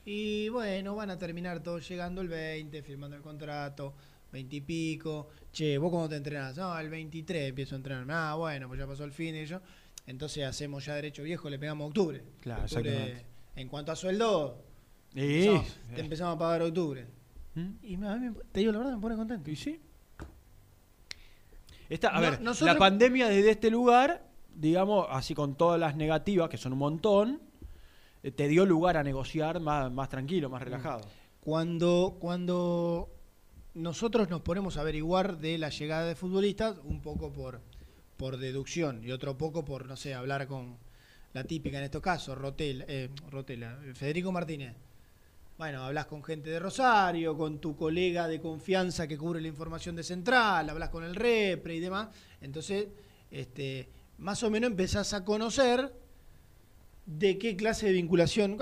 [0.06, 3.94] Y bueno, van a terminar todos llegando el 20, firmando el contrato,
[4.32, 5.30] 20 y pico.
[5.52, 6.58] Che, ¿vos cómo te entrenás?
[6.58, 8.06] No, el 23 empiezo a entrenar.
[8.10, 9.60] Ah, bueno, pues ya pasó el fin y yo.
[10.06, 12.24] Entonces hacemos ya derecho viejo, le pegamos octubre.
[12.42, 13.26] Claro, Octubre, exactamente.
[13.56, 14.64] En cuanto a sueldo,
[15.14, 17.06] empezamos- te empezamos a pagar octubre.
[17.56, 17.70] ¿Mm?
[17.84, 19.50] Y me- a mí, te digo la verdad, me pone contento.
[19.52, 19.82] ¿Y sí?
[21.90, 25.96] Esta, a No, ver, nosotros- la pandemia desde este lugar, digamos, así con todas las
[25.96, 27.42] negativas, que son un montón,
[28.24, 31.02] eh, te dio lugar a negociar más, más tranquilo, más relajado.
[31.40, 33.10] Cuando, cuando
[33.78, 37.62] nosotros nos ponemos a averiguar de la llegada de futbolistas, un poco por,
[38.18, 40.78] por deducción y otro poco por, no sé, hablar con
[41.34, 44.74] la típica en estos casos, Rotela, eh, Rotela, Federico Martínez.
[45.58, 49.96] Bueno, hablas con gente de Rosario, con tu colega de confianza que cubre la información
[49.96, 52.10] de Central, hablas con el Repre y demás.
[52.42, 52.88] Entonces,
[53.30, 53.88] este,
[54.18, 55.94] más o menos empezás a conocer
[57.06, 58.58] de qué clase de vinculación.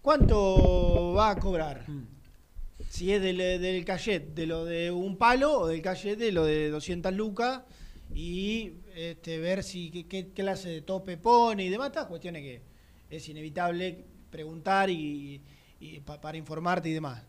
[0.00, 1.84] ¿Cuánto va a cobrar?
[1.88, 2.17] Mm.
[2.88, 6.44] Si es del, del cachet de lo de un palo o del cachet de lo
[6.44, 7.62] de 200 lucas
[8.14, 11.88] y este, ver si qué, qué clase de tope pone y demás.
[11.88, 12.62] Estas cuestiones que
[13.10, 15.40] es inevitable preguntar y,
[15.80, 17.22] y pa- para informarte y demás.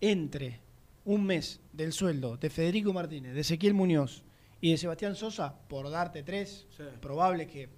[0.00, 0.60] Entre
[1.04, 4.24] un mes del sueldo de Federico Martínez, de Ezequiel Muñoz
[4.60, 6.82] y de Sebastián Sosa, por darte tres, Sí.
[7.00, 7.68] probable que,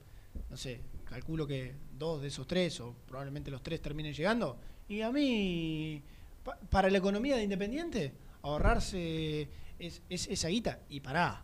[0.51, 4.59] no sé, calculo que dos de esos tres o probablemente los tres terminen llegando.
[4.89, 6.03] Y a mí,
[6.47, 11.43] pa- para la economía de Independiente, ahorrarse es, es- esa guita y pará.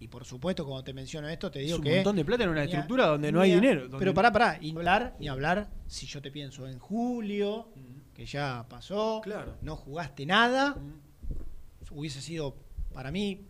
[0.00, 1.94] Y por supuesto, cuando te menciono esto, te Es digo un que...
[1.94, 3.82] montón de plata en una estructura donde no hay dinero.
[3.82, 4.58] donde- Pero pará, pará.
[4.60, 8.12] Y hablar, ni hablar, si yo te pienso en julio, Mm.
[8.14, 9.56] que ya pasó, Claro.
[9.62, 11.94] no jugaste nada, Mm.
[11.96, 12.56] hubiese sido
[12.92, 13.46] para mí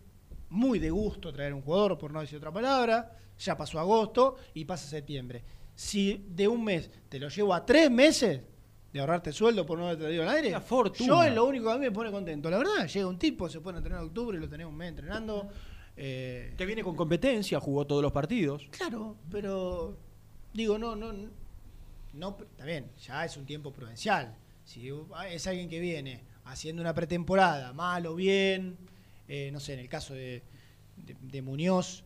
[0.50, 3.10] muy de gusto traer un jugador, por no decir otra palabra.
[3.38, 5.42] Ya pasó agosto y pasa septiembre.
[5.74, 8.42] Si de un mes te lo llevo a tres meses
[8.94, 11.06] de ahorrarte sueldo por no haber traído al aire, Una fortuna.
[11.08, 12.48] yo es lo único que a mí me pone contento.
[12.48, 14.90] La verdad, llega un tipo, se pone a entrenar en octubre, lo tenemos un mes
[14.90, 15.48] entrenando.
[15.96, 18.66] eh, Que viene con competencia, jugó todos los partidos.
[18.70, 19.96] Claro, pero
[20.52, 21.12] digo, no, no,
[22.12, 24.36] no, está bien, ya es un tiempo prudencial.
[24.64, 24.88] Si
[25.30, 28.76] es alguien que viene haciendo una pretemporada, mal o bien,
[29.28, 30.42] eh, no sé, en el caso de,
[30.96, 32.04] de- de Muñoz,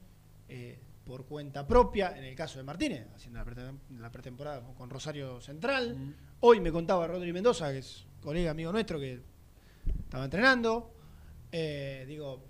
[0.48, 4.90] eh, por cuenta propia, en el caso de Martínez, haciendo la, pretem- la pretemporada con
[4.90, 5.96] Rosario Central.
[5.96, 6.14] Mm.
[6.40, 9.18] Hoy me contaba Rodri Mendoza, que es colega amigo nuestro, que
[10.04, 10.92] estaba entrenando.
[11.50, 12.44] Eh, digo,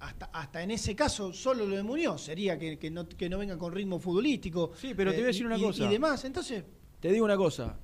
[0.00, 3.36] hasta, hasta en ese caso, solo lo de Muñoz sería que, que no, que no
[3.36, 4.72] venga con ritmo futbolístico.
[4.74, 5.84] Sí, pero te voy a decir y- una y- cosa.
[5.84, 6.64] Y demás, entonces,
[7.00, 7.78] Te digo una cosa.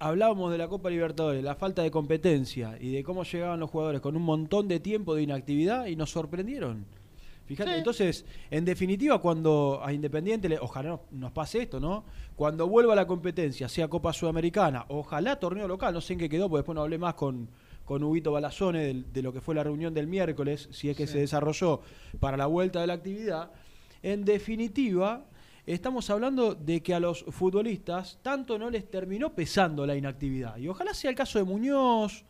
[0.00, 4.00] Hablábamos de la Copa Libertadores, la falta de competencia y de cómo llegaban los jugadores
[4.00, 6.84] con un montón de tiempo de inactividad y nos sorprendieron.
[7.46, 7.78] Fíjate, Sí.
[7.78, 12.04] entonces, en definitiva, cuando a Independiente, le- ojalá no- nos pase esto, ¿no?
[12.36, 16.48] Cuando vuelva la competencia, sea Copa Sudamericana, ojalá torneo local, no sé en qué quedó,
[16.48, 17.48] porque después no hablé más con,
[17.84, 21.14] con Huguito Balazone de, lo que fue la reunión del miércoles, si es que Sí.
[21.14, 21.80] se desarrolló
[22.20, 23.50] para la vuelta de la actividad.
[24.02, 25.24] En definitiva,
[25.66, 30.56] estamos hablando de que a los futbolistas tanto no les terminó pesando la inactividad.
[30.56, 32.24] Y ojalá sea el caso de Muñoz,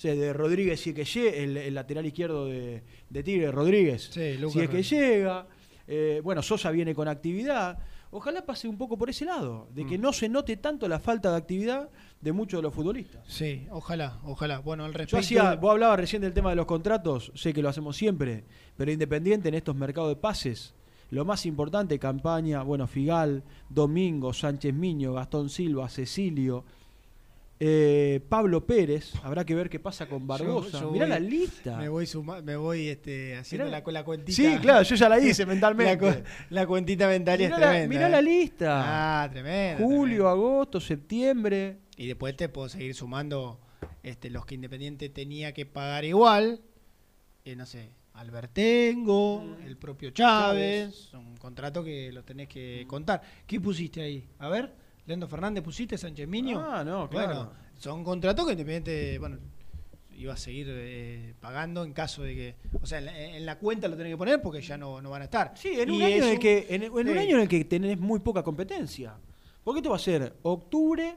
[0.00, 4.10] sea, de Rodríguez, si es que llega, el, el lateral izquierdo de, de Tigre, Rodríguez,
[4.12, 5.46] Sí, si es que llega.
[5.86, 7.78] Eh, bueno, Sosa viene con actividad.
[8.10, 9.88] Ojalá pase un poco por ese lado, de Mm.
[9.88, 13.22] que no se note tanto la falta de actividad de muchos de los futbolistas.
[13.26, 14.60] Sí, ojalá, ojalá.
[14.60, 15.18] Bueno, al Yo respecto.
[15.18, 18.44] hacía, vos hablabas recién del tema de los contratos, sé que lo hacemos siempre,
[18.76, 20.74] pero Independiente en estos mercados de pases,
[21.10, 26.64] lo más importante, campaña, bueno, Figal, Domingo, Sánchez Miño, Gastón Silva, Cecilio,
[27.60, 30.80] eh, Pablo Pérez, habrá que ver qué pasa con Barbosa.
[30.80, 31.76] yo Mirá voy- la lista.
[31.76, 34.36] Me voy, suma- me voy este, haciendo Mirá- la, la cuentita.
[34.36, 36.22] Sí, claro, yo ya la hice La, mentalmente.
[36.50, 37.88] la cuentita mental es Mirá, la, tremenda.
[37.94, 38.10] mirá ¿eh?
[38.10, 39.22] la lista.
[39.24, 39.84] Ah, tremendo.
[39.84, 40.28] Julio, tremendo.
[40.28, 41.78] agosto, septiembre.
[41.96, 43.60] Y después te puedo seguir sumando
[44.04, 46.60] este, los que Independiente tenía que pagar igual.
[47.44, 49.66] Eh, no sé, Albertengo, Mm.
[49.66, 51.12] el propio Chávez.
[51.14, 53.20] Un contrato que lo tenés que contar.
[53.46, 54.28] ¿Qué pusiste ahí?
[54.38, 54.72] A ver,
[55.08, 56.60] Leandro Fernández pusiste, Sánchez Miño.
[56.60, 57.34] Ah, no, claro.
[57.34, 59.38] Bueno, son contratos que Independiente, bueno,
[60.18, 62.54] iba a seguir eh, pagando en caso de que.
[62.82, 65.08] O sea, en la, en la cuenta lo tenés que poner porque ya no, no
[65.08, 65.54] van a estar.
[65.56, 67.18] Sí, en un año en el que en, en un Sí.
[67.18, 69.16] año en el que tenés muy poca competencia.
[69.64, 71.16] ¿Por qué te va a ser octubre,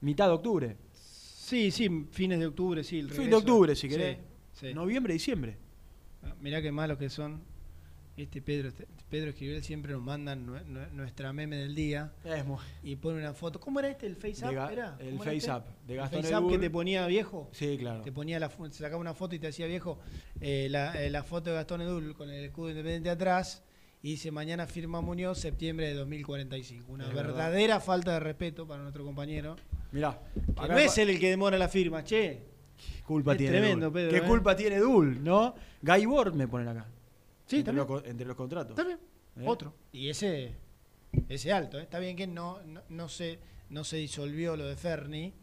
[0.00, 2.98] mitad de octubre, Sí, sí, fines de octubre, sí.
[3.00, 4.18] el fin de octubre si Sí, querés,
[4.52, 4.74] sí.
[4.74, 5.56] noviembre, diciembre?
[6.24, 7.42] Ah, Mirá qué malos que son.
[8.16, 12.44] Este Pedro, este- Pedro Esquivel siempre nos mandan nue- nue- nuestra meme del día Es
[12.46, 13.58] muy- y pone una foto.
[13.58, 14.06] ¿Cómo era este?
[14.06, 14.54] ¿El Face De Up?
[14.54, 14.96] Ga- era?
[15.00, 15.50] el ¿Cómo era Face este?
[15.52, 17.48] Up, de El Gastón Face Up que te ponía viejo.
[17.52, 18.02] Sí, claro.
[18.02, 19.98] Te ponía la, sacaba una foto y te hacía viejo.
[20.40, 23.62] eh, la, eh, la foto de Gastón Edul con el escudo independiente atrás.
[24.02, 26.90] Y dice: Mañana firma Muñoz, septiembre de 2045.
[26.92, 27.32] Una Es verdad.
[27.34, 29.56] verdadera falta de respeto para nuestro compañero.
[29.92, 30.18] Mirá,
[30.62, 32.44] Que no es él el que demora la firma, che.
[32.78, 33.92] ¿Qué culpa es tiene tremendo, Dul?
[33.94, 34.22] Pedro, ¿Qué eh.
[34.22, 35.54] culpa tiene Dul, no?
[35.82, 36.86] Gaibor me ponen acá.
[37.50, 37.86] Sí, entre, también.
[37.88, 38.76] los, entre los contratos.
[38.76, 38.98] También.
[39.36, 39.44] ¿Eh?
[39.46, 39.74] Otro.
[39.92, 40.54] Y ese,
[41.28, 41.78] ese alto.
[41.78, 41.82] ¿eh?
[41.82, 45.34] Está bien que no, no, no se, no se disolvió lo de Ferni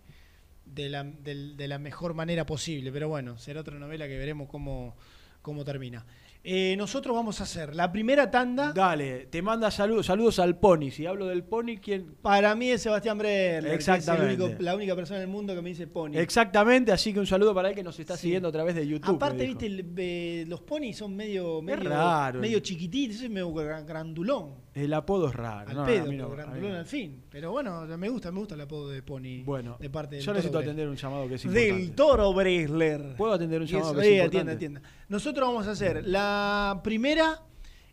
[0.65, 2.91] de la, del- de la mejor manera posible.
[2.91, 4.95] Pero bueno, será otra novela que veremos cómo,
[5.41, 6.05] cómo termina.
[6.43, 8.71] Eh, nosotros vamos a hacer la primera tanda.
[8.73, 10.91] Dale, te manda saludos, saludos al Pony.
[10.91, 12.15] Si hablo del Pony, ¿quién?
[12.21, 13.65] Para mí es Sebastián Breller.
[13.65, 14.41] es Exactamente.
[14.41, 16.11] único- la única persona en el mundo que me dice pony.
[16.15, 18.23] Exactamente, así que un saludo para él que nos está Sí.
[18.23, 19.15] siguiendo a través de YouTube.
[19.15, 22.39] Aparte, viste, el- eh, los ponis son medio, medio, raro.
[22.39, 24.53] medio chiquititos, es medio gran- grandulón.
[24.77, 25.69] El apodo es raro.
[25.69, 27.23] Al no, pedo, no- grandulón al fin.
[27.31, 29.43] Pero bueno, me gusta, me gusta el apodo de Pony.
[29.43, 30.69] Bueno, de parte del yo necesito Bresler.
[30.69, 31.73] atender un llamado que es importante.
[31.73, 33.15] Del Toro Bresler.
[33.17, 34.37] ¿Puedo atender un llamado que es eh, importante?
[34.51, 34.81] atienda, atienda.
[35.09, 37.41] Nosotros vamos a hacer la primera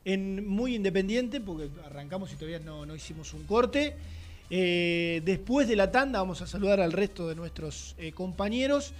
[0.04, 3.94] en muy independiente, porque arrancamos y todavía no, no hicimos un corte.
[4.50, 8.92] Eh, después de la tanda vamos a saludar al resto de nuestros eh, compañeros.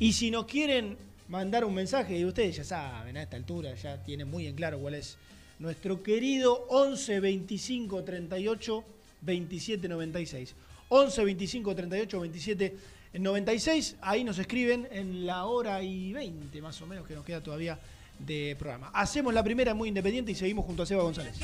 [0.00, 0.96] Y si nos quieren
[1.28, 4.78] mandar un mensaje, y ustedes ya saben, a esta altura ya tienen muy en claro
[4.78, 5.16] cuál es
[5.58, 8.84] nuestro querido 11 25 38
[9.20, 10.54] 27 96.
[10.88, 12.76] 11 25 38 27
[13.14, 13.96] 96.
[14.00, 17.78] Ahí nos escriben en la hora y 20 más o menos que nos queda todavía
[18.18, 18.90] de programa.
[18.94, 21.36] Hacemos la primera muy independiente y seguimos junto a Seba González.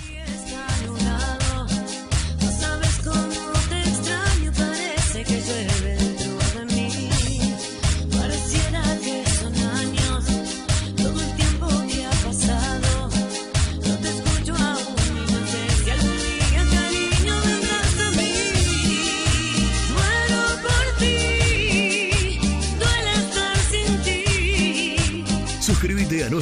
[2.40, 6.03] No sabes cómo te extraño, parece que llueve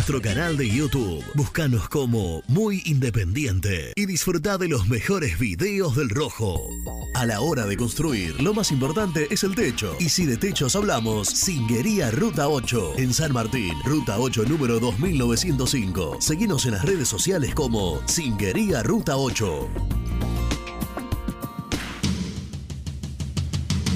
[0.03, 1.25] nuestro canal de YouTube.
[1.35, 6.69] Búscanos como Muy Independiente y disfruta de los mejores videos del Rojo.
[7.15, 9.95] A la hora de construir, lo más importante es el techo.
[10.01, 16.17] Y si de techos hablamos, Singuería Ruta 8 en San Martín, Ruta 8 número 2905.
[16.21, 20.02] Seguinos en las redes sociales como Singuería Ruta 8.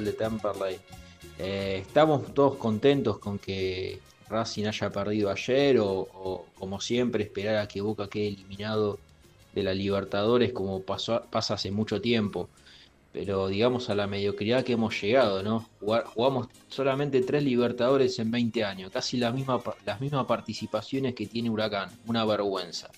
[0.00, 0.78] De Temperley.
[1.38, 7.68] Eh, estamos todos contentos con que Racing haya perdido ayer o, como siempre esperar a
[7.68, 8.98] que Boca quede eliminado
[9.54, 12.48] de la Libertadores como pasó, pasa hace mucho tiempo.
[13.12, 15.68] Pero digamos a la mediocridad que hemos llegado, ¿no?
[15.80, 21.50] Jugamos solamente tres Libertadores en 20 años, casi la misma, las mismas participaciones que tiene
[21.50, 22.90] Huracán, una vergüenza.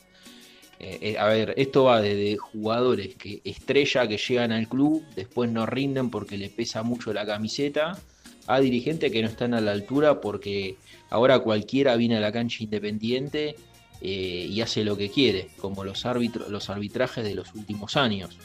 [0.81, 5.51] Eh, eh, a ver, esto va desde jugadores que estrella que llegan al club, después
[5.51, 7.99] no rinden porque le pesa mucho la camiseta,
[8.47, 10.77] a dirigentes que no están a la altura porque
[11.11, 13.57] ahora cualquiera viene a la cancha independiente
[14.01, 18.37] eh, y hace lo que quiere, como los árbitros, los arbitrajes de los últimos años.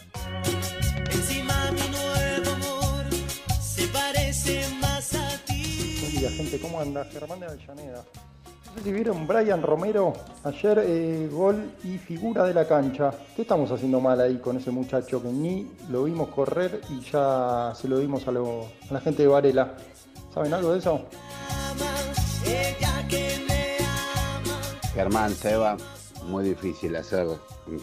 [1.12, 3.06] Encima mi nuevo amor
[3.62, 5.98] se parece más a ti.
[6.00, 6.60] Buen día, gente.
[6.60, 7.04] ¿Cómo anda?
[7.12, 8.06] Germán de Avellaneda.
[8.84, 10.14] Vieron Brian Romero
[10.44, 13.12] ayer, eh, gol y figura de la cancha.
[13.36, 17.74] ¿Qué estamos haciendo mal ahí con ese muchacho que ni lo vimos correr y ya
[17.76, 19.76] se lo dimos a, lo- a la gente de Varela?
[20.34, 21.06] ¿Saben algo de eso?
[24.94, 25.78] Germán, Seba,
[26.26, 27.28] muy difícil hacer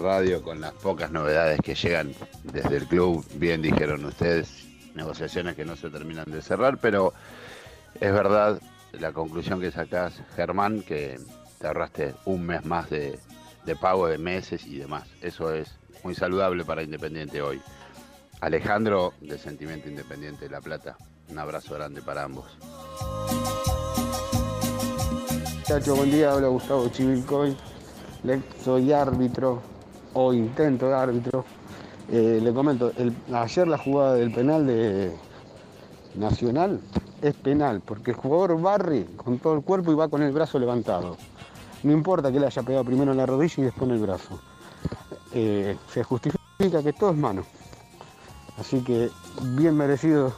[0.00, 2.12] radio con las pocas novedades que llegan
[2.42, 3.24] desde el club.
[3.34, 4.64] Bien dijeron ustedes,
[4.94, 7.12] negociaciones que no se terminan de cerrar, pero
[8.00, 8.60] es verdad
[9.00, 11.18] la conclusión que sacás, Germán, que
[11.58, 13.18] te ahorraste un mes más de,
[13.80, 15.06] pago de meses y demás.
[15.20, 17.60] Eso es muy saludable para Independiente hoy.
[18.40, 20.96] Alejandro, de Sentimiento Independiente de La Plata,
[21.30, 22.56] un abrazo grande para ambos.
[25.64, 27.56] Chacho, buen día, habla Gustavo Chivilcoy.
[28.64, 29.62] Soy árbitro,
[30.14, 31.44] o intento de árbitro.
[32.10, 32.92] Eh, le comento,
[33.32, 35.12] ayer la jugada del penal de
[36.14, 36.80] Nacional
[37.28, 40.58] es penal, porque el jugador barre con todo el cuerpo y va con el brazo
[40.58, 41.16] levantado.
[41.82, 44.40] No importa que le haya pegado primero en la rodilla y después en el brazo.
[45.32, 47.44] Eh, se justifica que todo es mano.
[48.58, 49.10] Así que
[49.56, 50.34] bien merecido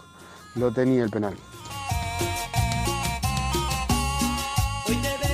[0.56, 1.34] lo tenía el penal.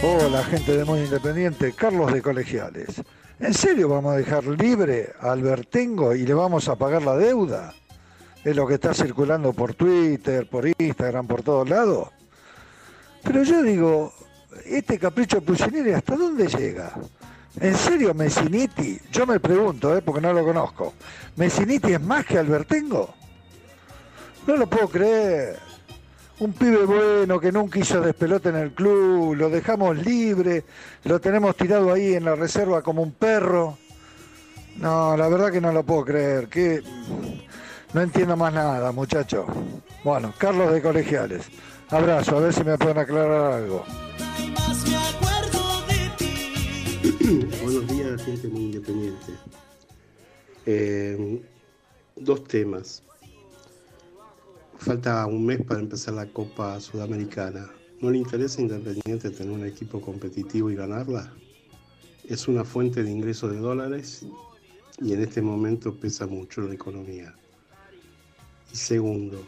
[0.02, 3.02] Hola, gente de Muy Independiente, Carlos de Colegiales.
[3.40, 7.72] ¿En serio vamos a dejar libre a Albertengo y le vamos a pagar la deuda?
[8.44, 12.08] Es lo que está circulando por Twitter, por Instagram, por todos lados.
[13.22, 14.12] Pero yo digo,
[14.66, 16.92] este capricho de Pucineri, ¿hasta dónde llega?
[17.58, 18.98] ¿En serio Messiniti?
[19.10, 20.02] Yo me pregunto, ¿eh?
[20.02, 20.92] porque no lo conozco.
[21.36, 23.14] ¿Messiniti es más que Albertengo?
[24.46, 25.58] No lo puedo creer.
[26.40, 30.64] Un pibe bueno que nunca hizo despelote en el club, lo dejamos libre,
[31.04, 33.78] lo tenemos tirado ahí en la reserva como un perro.
[34.76, 36.82] No, la verdad que no lo puedo creer, que
[37.94, 39.46] no entiendo más nada, muchacho.
[40.02, 41.46] Bueno, Carlos de Colegiales.
[41.88, 43.84] Abrazo, a ver si me pueden aclarar algo.
[47.62, 49.32] Buenos días, gente muy independiente.
[50.66, 51.40] Eh,
[52.16, 53.02] dos temas.
[54.78, 57.70] Falta un mes para empezar la Copa Sudamericana.
[58.00, 61.32] ¿No le interesa Independiente tener un equipo competitivo y ganarla?
[62.24, 64.26] Es una fuente de ingresos de dólares
[65.00, 67.34] y en este momento pesa mucho la economía.
[68.74, 69.40] Y segundo,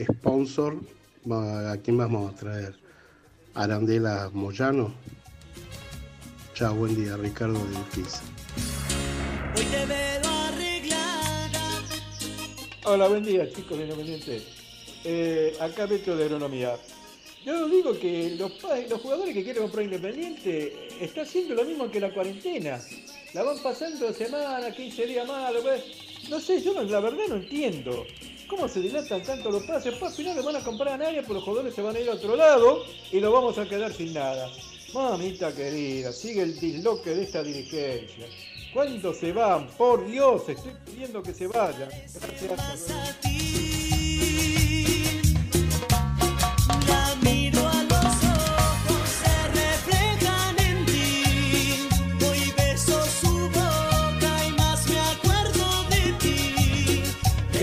[0.00, 0.80] sponsor,
[1.30, 2.74] ¿a quién vamos a traer?
[3.54, 4.92] Arandela Moyano.
[6.52, 8.22] Chao, buen día, Ricardo de Urquiza.
[9.56, 11.82] Hoy te veo arreglada.
[12.84, 14.42] Hola, buen día chicos de Independiente.
[15.04, 16.76] Eh, acá Beto de Agronomía.
[17.44, 18.50] Yo digo que los,
[18.90, 22.80] los jugadores que quieren comprar Independiente eh, está haciendo lo mismo que la cuarentena.
[23.34, 27.36] La van pasando semana, 15 días más, después- No sé, yo no- la verdad no
[27.36, 28.04] entiendo.
[28.48, 29.94] ¿Cómo se dilatan tanto los pases?
[29.98, 32.00] Pues al final le van a comprar a nadie, pero los jugadores se van a
[32.00, 34.48] ir a otro lado y nos vamos a quedar sin nada.
[34.94, 38.26] Mamita querida, sigue el disloque de esta dirigencia.
[38.72, 39.66] ¿Cuántos se van?
[39.68, 41.88] Por Dios, estoy pidiendo que se vayan.
[42.42, 43.55] Gracias.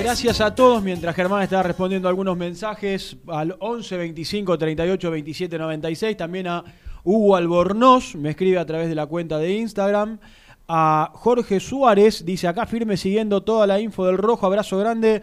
[0.04, 0.84] Gracias a todos.
[0.84, 6.18] Mientras Germán está respondiendo algunos mensajes al 11 25 38 27 96.
[6.18, 6.64] También a
[7.04, 10.20] Hugo Albornoz, me escribe a través de la cuenta de Instagram.
[10.68, 14.45] A Jorge Suárez, dice acá firme siguiendo toda la info del rojo.
[14.45, 15.22] Abrazo grande.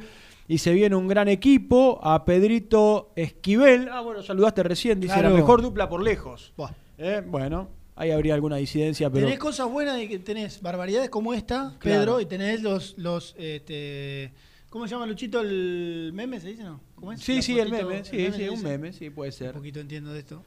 [0.48, 2.00] Y se viene un gran equipo.
[2.02, 3.88] A Pedrito Esquivel.
[3.90, 4.98] Ah, bueno, saludaste recién.
[5.00, 5.30] Dice Claro.
[5.30, 6.52] la mejor dupla por lejos.
[6.56, 6.70] Buah.
[6.98, 9.26] Eh, bueno, ahí habría alguna disidencia, pero.
[9.26, 12.00] Tenés cosas buenas y tenés barbaridades como esta, Claro.
[12.00, 14.32] Pedro, y tenés los, los este,
[14.70, 16.40] ¿cómo se llama Luchito el meme?
[16.40, 16.80] ¿Se dice no?
[16.94, 17.20] ¿Cómo es?
[17.20, 18.04] Sí, La sí, el meme.
[18.04, 19.48] Sí, el sí, un meme, sí, puede ser.
[19.48, 20.42] Un poquito entiendo de esto.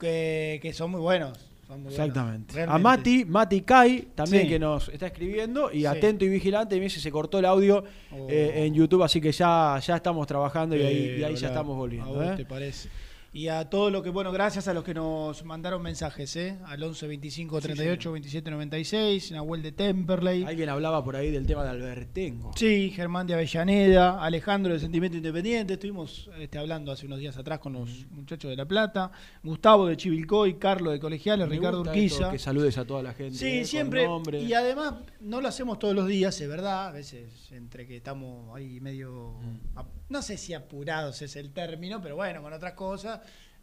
[0.00, 1.38] Que, que son muy buenos.
[1.66, 2.62] son muy buenos, Exactamente.
[2.62, 2.78] A.
[2.78, 4.48] Mati, Mati Kai, también Sí.
[4.48, 5.86] que nos está escribiendo, y Sí.
[5.86, 8.26] atento y vigilante, y me dice se cortó el audio Oh.
[8.30, 11.74] eh, en YouTube, así que ya, ya estamos trabajando y ahí, y ahí ya estamos
[11.74, 12.14] ¿A volviendo.
[12.14, 12.34] vos ¿eh?
[12.38, 12.88] te parece?
[13.30, 16.56] Y a todo lo que, bueno, gracias a los que nos mandaron mensajes, ¿eh?
[16.64, 20.44] Al 11 25 38 27 96, Nahuel de Temperley.
[20.44, 22.52] Alguien hablaba por ahí del tema de Albertengo.
[22.56, 27.58] Sí, Germán de Avellaneda, Alejandro de Sentimiento Independiente, estuvimos este, hablando hace unos días atrás
[27.58, 29.12] con los muchachos de La Plata,
[29.42, 32.30] Gustavo de Chivilcoy, Carlos de Colegiales, Me Ricardo Urquiza.
[32.30, 33.34] Que saludes a toda la gente.
[33.34, 34.40] eh, Sí, con siempre.
[34.42, 36.88] Y además no lo hacemos todos los días, es verdad.
[36.88, 39.80] A veces entre que estamos ahí medio, Mm.
[40.08, 43.18] no sé si apurados es el término, pero bueno, con otras cosas.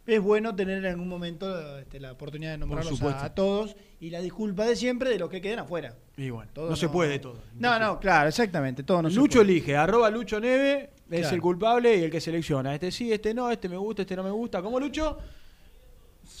[0.06, 4.10] Es bueno tener en algún momento este, la oportunidad de nombrarlos a, a todos y
[4.10, 5.96] la disculpa de siempre de los que queden afuera.
[6.16, 7.42] Y bueno, Todo no, se puede todo.
[7.58, 8.84] No, no, claro, exactamente.
[8.84, 9.50] Todo no se Lucho puede.
[9.50, 11.34] elige, arroba Lucho Neve, es Claro.
[11.34, 12.72] el culpable y el que selecciona.
[12.74, 14.62] Este sí, este no, este me gusta, este no me gusta.
[14.62, 15.18] ¿Cómo Lucho?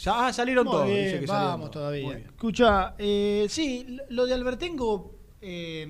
[0.02, 0.86] Ya ah, salieron Muy todos.
[0.86, 2.18] bien, dice que salieron vamos todavía.
[2.18, 5.86] Escucha, eh, sí, lo de Albertengo eh,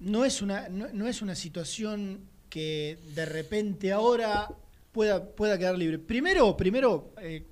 [0.00, 4.48] no, es una, no, no es una situación que de repente ahora
[4.96, 5.98] pueda, pueda quedar libre.
[5.98, 7.44] Primero, primero eh,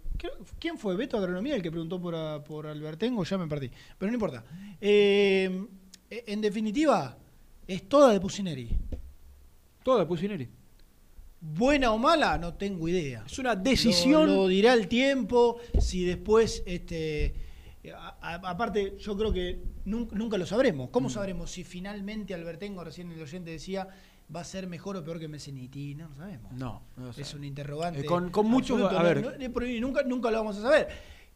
[0.59, 0.97] ¿quién fue?
[0.97, 3.70] Beto Agronomía el que preguntó por, a- por Albertengo, ya me perdí.
[3.99, 4.42] Pero no importa.
[4.80, 5.66] Eh,
[6.09, 7.18] en definitiva,
[7.66, 8.70] es toda de Pusineri.
[9.82, 10.49] Toda de Pusineri.
[11.40, 13.24] Buena o mala, no tengo idea.
[13.26, 14.26] Es una decisión.
[14.28, 17.34] Lo, lo dirá el tiempo, si después, este,
[17.95, 20.88] a- a- aparte, yo creo que nun- nunca, lo sabremos.
[20.88, 20.92] Mm.
[20.92, 23.86] ¿Cómo sabremos si finalmente Albertengo, recién el oyente decía,
[24.34, 25.94] va a ser mejor o peor que Messiniti?
[25.94, 26.52] No lo sabemos.
[26.52, 28.00] No, no lo Es un interrogante.
[28.00, 28.98] Eh, con- con mucho- absoluto.
[28.98, 29.22] a ver.
[29.22, 30.88] no- nunca, nunca lo vamos a saber.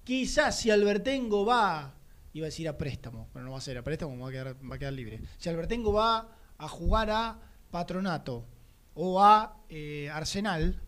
[0.04, 1.94] Quizás si Albertengo va,
[2.32, 4.56] iba a decir a préstamo, pero no va a ser a préstamo, va a quedar,
[4.70, 5.20] va a quedar libre.
[5.38, 7.38] Si Albertengo va a jugar a
[7.70, 8.46] Patronato
[8.94, 10.80] o a eh, Arsenal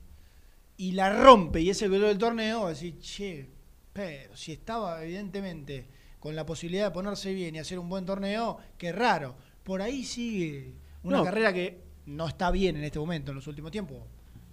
[0.78, 3.50] y la rompe y es el del torneo, va a decir, che,
[3.92, 5.86] pero si estaba evidentemente
[6.18, 9.36] con la posibilidad de ponerse bien y hacer un buen torneo, qué raro.
[9.62, 11.24] Por ahí sigue una No.
[11.24, 13.98] carrera que no está bien en este momento, en los últimos tiempos.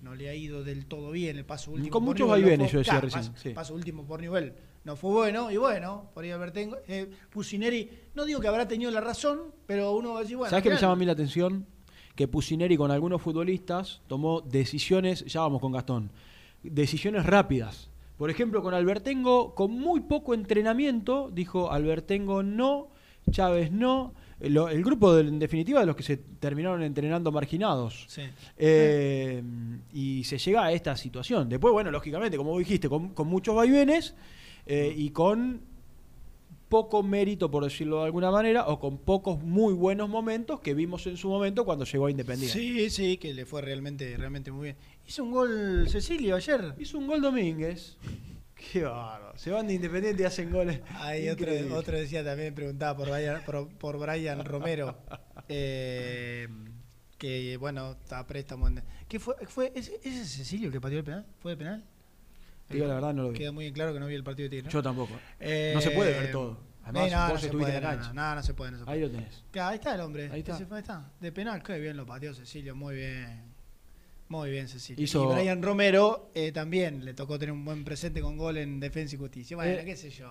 [0.02, 1.90] No le ha ido del todo bien el paso último.
[1.92, 3.50] Con por muchos no vaivenes, fue- yo decía claro, recién, Paso, sí.
[3.50, 4.54] paso último por nivel
[4.84, 5.52] no fue bueno.
[5.52, 9.92] Y bueno, por ahí Albertengo, eh, Pusineri, no digo que habrá tenido la razón, pero
[9.94, 10.50] uno va a decir, bueno.
[10.50, 11.66] ¿Sabes qué me llama a mí la atención?
[12.16, 16.12] Que Pusineri con algunos futbolistas tomó decisiones, ya vamos con Gastón,
[16.64, 17.90] decisiones rápidas.
[18.18, 22.88] Por ejemplo, con Albertengo, con muy poco entrenamiento, dijo Albertengo no,
[23.32, 24.14] Chávez no.
[24.40, 28.06] El, el grupo, de- en definitiva, de los que se terminaron entrenando marginados.
[28.08, 28.22] Sí.
[28.58, 29.42] Eh,
[29.94, 31.50] y se llega a esta situación.
[31.50, 34.14] Después, bueno, lógicamente, como vos dijiste, con, con muchos vaivenes
[34.68, 35.62] eh, y con
[36.70, 41.08] poco mérito, por decirlo de alguna manera, o con pocos muy buenos momentos que vimos
[41.08, 42.58] en su momento cuando llegó a Independiente.
[42.60, 44.76] Sí, sí, que le fue realmente, realmente muy bien.
[45.08, 46.76] Hizo un gol Cecilio ayer.
[46.78, 47.98] Hizo un gol Domínguez.
[48.58, 49.38] Qué bárbaro.
[49.38, 50.82] Se van de Independiente y hacen goles.
[50.96, 54.98] Hay otro, decía también, preguntaba por Brian, por, por Brian Romero.
[55.48, 56.48] eh,
[57.18, 58.68] que bueno, está préstamo.
[58.68, 59.36] en- ¿Qué fue?
[59.48, 61.26] fue ese, ese es Cecilio que pateó el penal?
[61.40, 61.84] ¿Fue de penal?
[62.70, 63.38] Digo la verdad, no lo vi.
[63.38, 64.66] Queda muy claro que no vi el partido de Tigre.
[64.66, 64.72] ¿no?
[64.72, 65.14] Yo tampoco.
[65.40, 66.60] Eh, No se puede ver todo.
[66.84, 68.14] Además, no, no se puede, en la no, cancha.
[68.14, 68.96] No, no se puede, no se puede.
[68.98, 69.44] Ahí lo tenés.
[69.52, 70.30] Claro, ahí está el hombre.
[70.32, 70.56] Ahí está.
[70.56, 71.12] Ahí está.
[71.20, 73.57] De penal, qué bien lo pateó Cecilio, muy bien.
[74.30, 75.04] Muy bien, Cecilio.
[75.04, 78.80] Hizo- Y Brian Romero eh, también le tocó tener un buen presente con gol en
[78.80, 79.56] Defensa y Justicia.
[79.56, 80.28] Bueno, Eh, qué sé yo.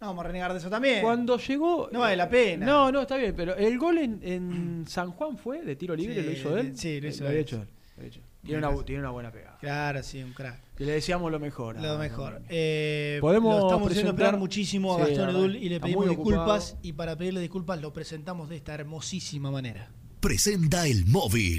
[0.00, 1.02] No vamos a renegar de eso también.
[1.02, 1.88] Cuando llegó.
[1.92, 2.64] No vale la pena.
[2.66, 6.16] No, no, está bien, pero el gol en, en San Juan fue de tiro libre,
[6.20, 6.76] Sí, lo hizo él.
[6.76, 7.42] sí, lo hizo había él.
[7.44, 7.68] hecho él.
[7.68, 8.20] lo había hecho.
[8.42, 9.58] Tiene, una, tiene una buena pegada.
[9.60, 10.58] Claro, sí, un crack.
[10.74, 11.78] Que le deseamos lo mejor.
[11.78, 12.40] Lo mejor.
[12.48, 16.70] Eh, Podemos lo estamos haciendo esperar muchísimo a Sí, Gastón Edul y le pedimos disculpas.
[16.70, 16.78] ocupado.
[16.82, 19.90] Y para pedirle disculpas lo presentamos de esta hermosísima manera.
[20.20, 21.58] presenta el móvil.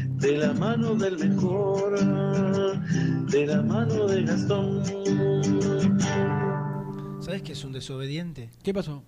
[0.21, 1.99] de la mano del mejor,
[3.29, 4.83] de la mano de Gastón.
[7.21, 8.49] ¿Sabes qué es un desobediente?
[8.63, 9.03] ¿Qué pasó?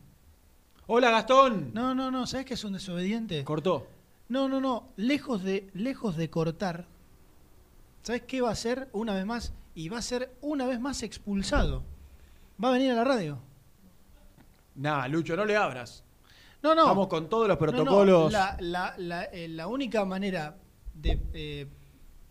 [0.87, 1.71] Hola Gastón.
[1.73, 3.43] No, no, no, ¿sabes qué es un desobediente?
[3.43, 3.87] Cortó.
[4.29, 6.85] No, no, no, lejos de lejos de cortar.
[8.01, 9.53] ¿Sabes qué va a hacer una vez más?
[9.75, 11.83] Y va a ser una vez más expulsado.
[12.63, 13.39] Va a venir a la radio.
[14.75, 16.03] Nah, Lucho, no le abras.
[16.61, 16.85] No, no.
[16.85, 18.31] Vamos con todos los No, no, protocolos.
[18.31, 20.55] la, la- la- eh, la única manera
[21.03, 21.19] de.
[21.33, 21.67] eh,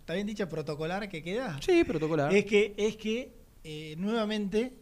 [0.00, 1.58] ¿Está bien dicha protocolar que queda?
[1.60, 2.34] Sí, protocolar.
[2.34, 4.72] Es que, es que eh, nuevamente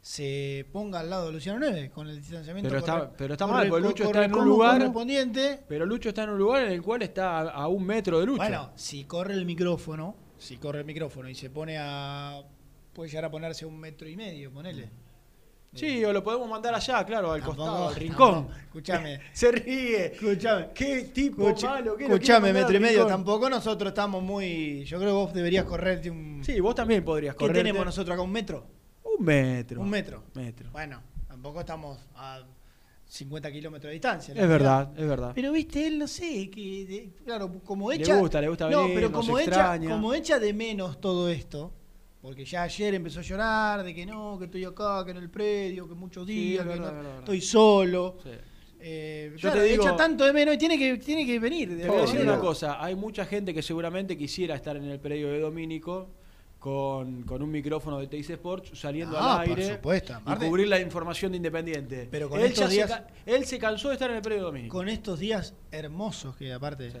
[0.00, 3.46] se ponga al lado de Luciano Neves con el distanciamiento Pero está, corre- pero está
[3.46, 4.78] corre- mal, porque Lucho está en un lugar.
[4.78, 5.60] correspondiente.
[5.68, 8.26] Pero Lucho está en un lugar en el cual está a, a un metro de
[8.26, 8.38] Lucho.
[8.42, 12.42] Bueno, si corre el micrófono, si corre el micrófono y se pone a.
[12.92, 14.90] puede llegar a ponerse a un metro y medio, ponele.
[15.74, 18.32] Sí, o lo podemos mandar allá, claro, al Tampoco, costado, al rincón.
[18.34, 18.56] tampoco.
[18.58, 19.20] Escuchame.
[19.32, 20.06] Se ríe.
[20.14, 20.68] Escuchame.
[20.74, 21.96] Qué tipo Escucha- malo.
[21.96, 23.06] ¿qué mandar metro y medio.
[23.06, 24.84] Tampoco nosotros estamos muy.
[24.84, 26.42] Yo creo que vos deberías correrte un.
[26.44, 27.56] Sí, vos también podrías ¿Qué correr.
[27.56, 28.22] tenemos nosotros acá?
[28.22, 28.66] ¿Un metro?
[29.18, 29.80] Un metro.
[29.80, 30.22] Un metro.
[30.34, 30.70] Metro.
[30.72, 32.40] Bueno, tampoco estamos a
[33.06, 34.34] 50 kilómetros de distancia.
[34.34, 35.32] Es verdad, es verdad.
[35.34, 38.16] Pero viste, él no sé, que de- claro, como Le echa.
[38.16, 39.90] gusta, le gusta No, venir, pero nos como echa, extraña.
[39.90, 41.72] como echa de menos todo esto,
[42.22, 45.28] porque ya ayer empezó a llorar de que no, que estoy acá, que en el
[45.28, 48.16] predio, que muchos días, que verdad, no- es verdad, es estoy solo.
[48.22, 48.30] Sí.
[48.84, 51.68] Eh, Yo te digo- echa tanto de menos y tiene que, tiene que venir.
[51.78, 54.98] Te voy a decir una cosa, hay mucha gente que seguramente quisiera estar en el
[54.98, 56.10] predio de Domínico
[56.62, 60.68] con, con un micrófono de Teis Sports saliendo Ah, al por aire supuesto, y cubrir
[60.68, 62.06] la información de Independiente.
[62.08, 64.42] Pero con él, estos se días- ca- él se cansó de estar en el predio
[64.42, 64.76] de Domínico.
[64.76, 66.92] Con estos días hermosos que aparte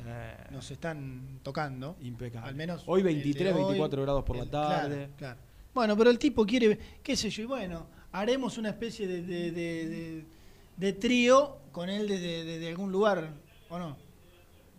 [0.50, 1.94] nos están tocando.
[2.00, 2.48] Impecable.
[2.48, 4.96] Al menos Hoy el de 23, hoy, 24 grados por la tarde.
[4.96, 5.40] Claro, claro.
[5.72, 9.52] Bueno, pero el tipo quiere, qué sé yo, y bueno, haremos una especie de, de,
[9.52, 10.24] de- de-
[10.76, 13.30] de trío con él desde de, de algún lugar,
[13.70, 13.96] ¿o no?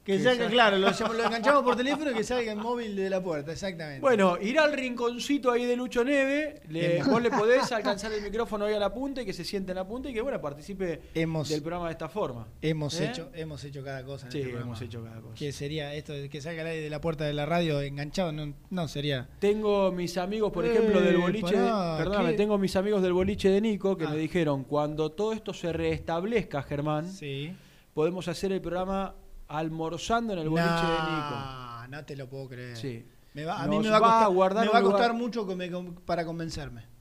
[0.04, 3.24] Que Que salga, claro, lo, enganchamos por teléfono y que salga el móvil de la
[3.24, 4.02] puerta, exactamente.
[4.02, 8.66] Bueno, irá al rinconcito ahí de Lucho Neve, le, vos le podés alcanzar el micrófono
[8.66, 11.04] ahí a la punta y que se siente en la punta y que bueno, participe
[11.16, 12.46] Hemos- del programa de esta forma.
[12.62, 13.06] Hemos ¿Eh?
[13.06, 14.26] hecho, hemos hecho cada cosa.
[14.26, 15.36] en Sí, este hemos hecho cada cosa.
[15.36, 18.54] Que sería esto que salga el aire de la puerta de la radio enganchado, no,
[18.72, 19.30] no sería.
[19.40, 21.54] Tengo mis amigos, por ejemplo, del boliche.
[21.56, 24.10] pará, de, perdóname, tengo mis amigos del boliche de Nico que Ah.
[24.10, 27.56] me dijeron: cuando todo esto se restablezca, Germán, Sí.
[27.94, 29.16] podemos hacer el programa
[29.48, 31.36] almorzando en el boliche de Nico.
[31.36, 32.78] No, no te lo puedo creer.
[32.78, 33.06] Sí.
[33.34, 34.84] Me va- a Nos mí me va a va a costar, guardar me va a
[34.84, 36.92] costar mucho que me con- para convencerme.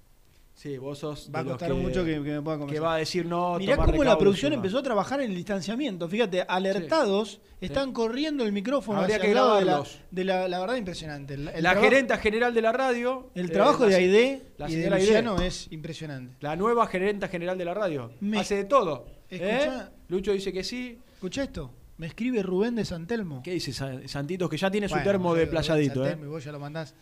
[0.55, 1.30] Sí, vos sos.
[1.34, 2.74] Va a costar mucho que, que me pueda convencer.
[2.76, 3.59] Que va a decir no.
[3.59, 6.09] Mirá cómo la producción empezó a trabajar en el distanciamiento.
[6.09, 10.01] Fíjate, alertados, están corriendo el micrófono Habría hacia que el lado de la, grabarlos.
[10.11, 11.34] de la, la verdad impresionante.
[11.34, 13.30] El, el la gerenta general de la radio.
[13.34, 15.07] El eh, trabajo de Aide la y de señora Aide.
[15.07, 16.36] Luciano es impresionante.
[16.40, 18.12] La nueva gerenta general de la radio.
[18.20, 19.07] Me- Hace de todo.
[19.30, 19.68] ¿eh?
[20.09, 20.99] Lucho dice que sí.
[21.14, 21.70] Escucha esto.
[22.03, 23.44] Me escribe Rubén de Santelmo.
[23.44, 24.50] ¿Qué dice Sa- Santitos?
[24.50, 26.03] Que ya tiene su Bueno, termo de playadito.
[26.05, 26.09] ¿eh?
[26.09, 26.96] Santelmo, Y vos ya lo mandás.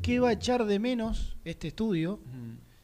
[0.00, 2.20] ¿Qué va a echar de menos este estudio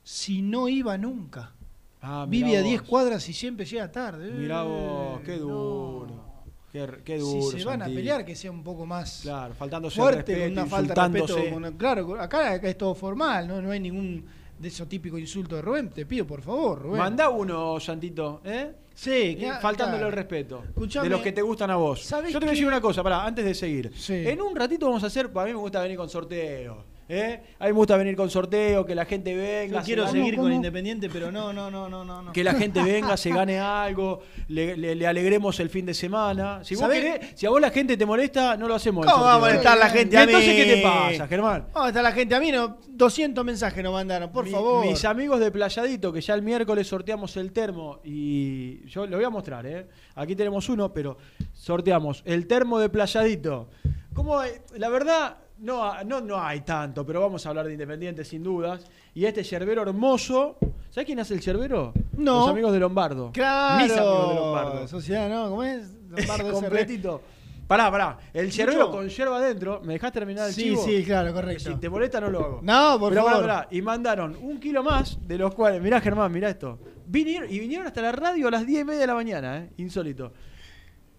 [0.03, 1.53] si no iba nunca?
[2.01, 2.69] Ah, Vive a vos.
[2.69, 4.33] 10 cuadras y siempre llega tarde.
[4.33, 6.25] Mirá Eh, vos, qué duro.
[6.73, 7.51] Qué, qué duro.
[7.53, 10.43] si se van a pelear, que sea un poco más Claro, faltándose al fuerte, respeto,
[10.43, 11.79] con una falta de respeto.
[11.79, 13.63] claro, acá, acá es todo formal, ¿no?
[13.63, 14.25] no hay ningún
[14.59, 15.91] de esos típicos insultos de Rubén.
[15.91, 16.99] Te pido, por favor, Rubén.
[16.99, 18.73] Mandá uno, Santito, ¿eh?
[18.95, 20.09] Sí, claro, faltándole claro.
[20.09, 20.63] el respeto.
[20.65, 22.03] Escuchame, de los que te gustan a vos.
[22.03, 23.93] Yo ¿sabés te voy a decir una cosa, pará, antes de seguir.
[23.95, 24.15] Sí.
[24.27, 26.92] En un ratito vamos a hacer, para mí me gusta venir con sorteo.
[27.09, 27.41] ¿Eh?
[27.59, 29.81] A mí me gusta venir con sorteo, que la gente venga.
[29.81, 30.45] Yo quiero seguir ¿Cómo?
[30.45, 32.33] con Independiente, pero no, no, no, no, no.
[32.33, 36.65] Que la gente venga, se gane algo, le, le- le alegremos el fin de semana.
[36.65, 37.03] Si, vos ¿Sabés?
[37.05, 39.05] querés, si a vos la gente te molesta, no lo hacemos.
[39.07, 39.41] ¿Cómo va a ¿eh?
[39.41, 40.33] molestar la gente ¿Y a mí?
[40.33, 41.67] entonces qué te pasa, Germán?
[41.75, 42.35] ¿Dónde está la gente?
[42.35, 44.87] A mí no, 200 mensajes nos mandaron, por Mi- favor.
[44.87, 49.25] Mis amigos de Playadito, que ya el miércoles sorteamos el termo y yo lo voy
[49.25, 49.87] a mostrar, ¿eh?
[50.15, 51.17] Aquí tenemos uno, pero
[51.53, 53.69] sorteamos el termo de Playadito.
[54.15, 54.53] ¿Cómo hay?
[54.77, 58.43] La verdad, no, ha- no, no hay tanto, pero vamos a hablar de Independiente sin
[58.43, 58.85] dudas.
[59.15, 60.57] Y este yerbero hermoso,
[60.91, 61.93] ¿sabes quién hace el yerbero?
[62.17, 62.41] No.
[62.41, 63.31] Los amigos de Lombardo.
[63.33, 63.83] Claro.
[63.85, 64.89] Mis amigos de Lombardo.
[64.89, 65.49] Sociedad, ¿no?
[65.51, 65.91] ¿Cómo es?
[66.09, 66.53] Lombardo SR.
[66.53, 67.23] Completito.
[67.67, 68.19] Pará, pará.
[68.35, 69.81] El yerbero con yerba adentro.
[69.83, 70.85] ¿Me dejás terminar el Sí, chivo?
[70.85, 71.71] sí, claro, correcto.
[71.73, 72.61] Si te molesta, no lo hago.
[72.63, 73.49] No, por Pero pará, favor.
[73.51, 73.69] pará.
[73.71, 76.79] Y mandaron un kilo más, de los cuales, mirá Germán, mirá esto.
[77.07, 79.71] Vinieron, y vinieron hasta la radio a las 10 y media de la mañana, ¿eh?
[79.79, 80.33] Insólito.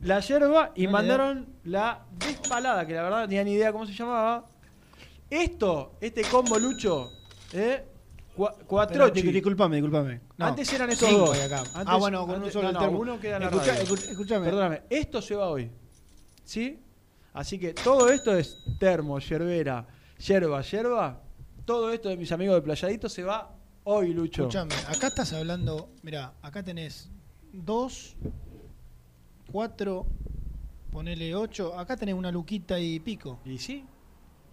[0.03, 3.85] La yerba y No mandaron la despalada, que la verdad no tenía ni idea cómo
[3.85, 4.45] se llamaba.
[5.29, 7.11] Esto, este combo lucho,
[7.53, 7.85] ¿eh?
[8.37, 9.21] Cua- Pero, Cuatrochi.
[9.21, 10.21] di- disculpame, disculpame.
[10.37, 11.37] No, Antes eran estos cinco dos.
[11.37, 11.59] hay acá.
[11.59, 12.99] Antes- ah, bueno, con un solo no, no, termo.
[12.99, 13.83] uno queda en la Escucha- radio.
[13.95, 14.45] escu- escúchame.
[14.45, 15.71] Perdóname, esto se va hoy.
[16.43, 16.79] ¿Sí?
[17.33, 19.85] Así que todo esto es termo, yerbera,
[20.19, 21.21] yerba, yerba.
[21.65, 24.43] Todo esto de mis amigos de Playadito se va hoy, Lucho.
[24.43, 25.89] Escuchame, acá estás hablando.
[26.01, 27.09] Mira, acá tenés
[27.51, 28.15] dos,
[29.53, 30.07] cuatro,
[30.91, 31.77] ponele ocho.
[31.77, 33.39] Acá tenés una luquita y pico.
[33.45, 33.85] ¿Y sí?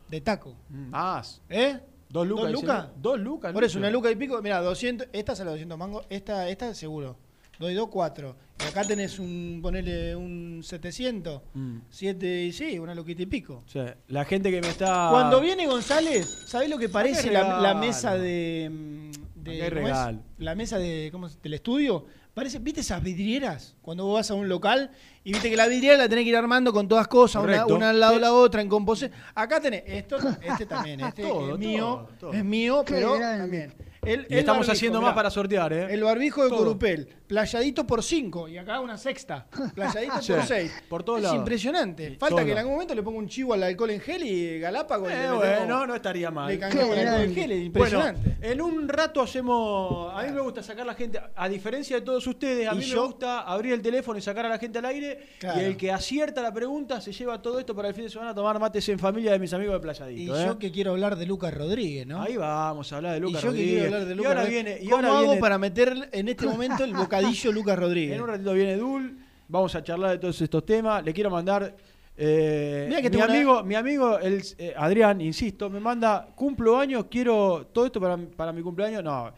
[0.09, 0.55] De taco.
[0.69, 1.41] Más.
[1.49, 1.81] ¿Eh?
[2.11, 2.45] Dos lucas.
[2.45, 2.89] ¿Dos lucas?
[3.01, 3.53] Dos lucas.
[3.55, 4.41] Por eso, una luca y pico.
[4.43, 5.09] Mira, 200.
[5.13, 6.07] Esta sale 200 mangos.
[6.11, 7.17] Esta, esta seguro.
[7.59, 8.37] Doy dos, cuatro.
[8.63, 11.43] Y acá tenés un, ponele un 700.
[11.55, 11.79] Mm.
[11.89, 13.63] Siete y sí, una luquita y pico.
[13.67, 15.09] O sea, la gente que me está.
[15.11, 18.69] Cuando viene González, ¿sabés lo que parece la, la mesa de.
[18.71, 20.17] mm, de ¿cómo es?
[20.39, 21.41] La mesa de, ¿cómo es?
[21.41, 22.07] del estudio.
[22.35, 23.75] Parece, ¿viste esas vidrieras?
[23.83, 24.91] Cuando vos vas a un local
[25.25, 27.99] y viste que la vidriera la tenés que ir armando con todas cosas, una, al
[28.01, 29.11] lado de la otra, en composición.
[29.35, 32.33] Acá tenés esto, este también, este Todo, es mío, todo, todo.
[32.33, 33.75] es mío, pero también.
[34.03, 35.09] El, Y el estamos barbijo, haciendo mirá.
[35.09, 35.93] más para sortear, ¿eh?
[35.93, 36.59] El barbijo de Todo.
[36.61, 40.73] Corupel, playadito por 5 y acá una sexta, playadito Sí, por 6.
[40.89, 41.39] por todos es lados.
[41.39, 42.17] impresionante.
[42.19, 42.45] Falta todo.
[42.45, 45.09] que en algún momento le ponga un chivo al alcohol en gel y Galápagos.
[45.11, 46.49] y Eh, bueno, no estaría mal.
[46.49, 48.21] Le el alcohol en gel, es impresionante.
[48.41, 50.13] Bueno, en un rato hacemos.
[50.13, 51.21] A mí me gusta sacar la gente.
[51.37, 54.23] A diferencia de todos ustedes, a Y mí yo- me gusta abrir el teléfono y
[54.23, 55.29] sacar a la gente al aire.
[55.39, 55.61] Claro.
[55.61, 58.31] Y el que acierta la pregunta se lleva todo esto para el fin de semana
[58.33, 60.41] a tomar mates en familia de mis amigos de y Playadito.
[60.41, 60.45] ¿eh?
[60.47, 62.23] yo que quiero hablar de Lucas Rodríguez, ¿no?
[62.23, 63.71] Ahí vamos a hablar de y Lucas yo que Rodríguez.
[63.83, 64.65] quiero hablar de y Lucas ahora Rodríguez.
[64.65, 64.81] viene.
[64.81, 66.93] Y ¿Cómo ahora hago viene- para meter en este momento el
[67.27, 68.17] bocadillo Lucas Rodríguez?
[68.17, 69.19] En un ratito viene Dul.
[69.49, 71.05] Vamos a charlar de todos estos temas.
[71.05, 71.75] Le quiero mandar.
[72.17, 76.79] eh, que mi, tengo una- amigo, mi amigo el, eh, Adrián, insisto, me manda cumplo
[76.79, 79.03] años, quiero todo esto para, para mi cumpleaños.
[79.03, 79.33] No,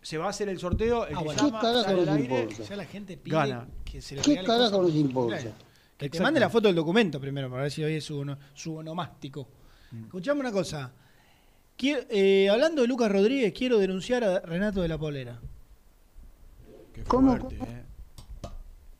[0.00, 1.06] se va a hacer el sorteo.
[1.06, 1.42] El Ah, que bueno.
[1.46, 2.40] llama, ¿Qué carajo sale al nos aire.
[2.42, 2.62] importa?
[2.70, 3.68] Ya la gente pide Gana.
[3.84, 5.36] que se le ¿Qué carajo nos importa?
[5.38, 5.54] Claro.
[5.98, 8.24] Que te mande la foto del documento primero para ver si hoy es su,
[8.54, 9.46] su onomástico.
[9.90, 10.04] Mm.
[10.04, 10.90] Escuchame una cosa.
[11.76, 15.38] Quiero- eh, hablando de Lucas Rodríguez, quiero denunciar a Renato de la Polera.
[16.92, 17.36] Qué ¿Cómo?
[17.36, 17.82] fuerte, eh.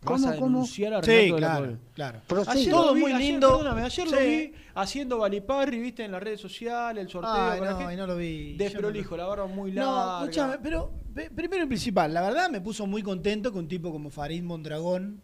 [0.02, 0.46] ¿Cómo, Vas a cómo?
[0.46, 1.78] denunciar a Sí, Renato de la claro, Pol.
[1.94, 2.20] claro.
[2.26, 2.52] Prosiga.
[2.52, 3.48] Ayer Todo lo vi, muy ayer, lindo.
[3.50, 4.26] perdóname, ayer lo Sí.
[4.26, 7.30] vi haciendo Baliparri, viste, en las redes sociales, el sorteo.
[7.34, 8.56] Ay, con la no, no lo vi.
[8.56, 10.20] Desprolijo, la barba muy No, larga.
[10.22, 13.92] escúchame, pero pe- primero y principal, la verdad me puso muy contento que un tipo
[13.92, 15.20] como Farid Mondragón,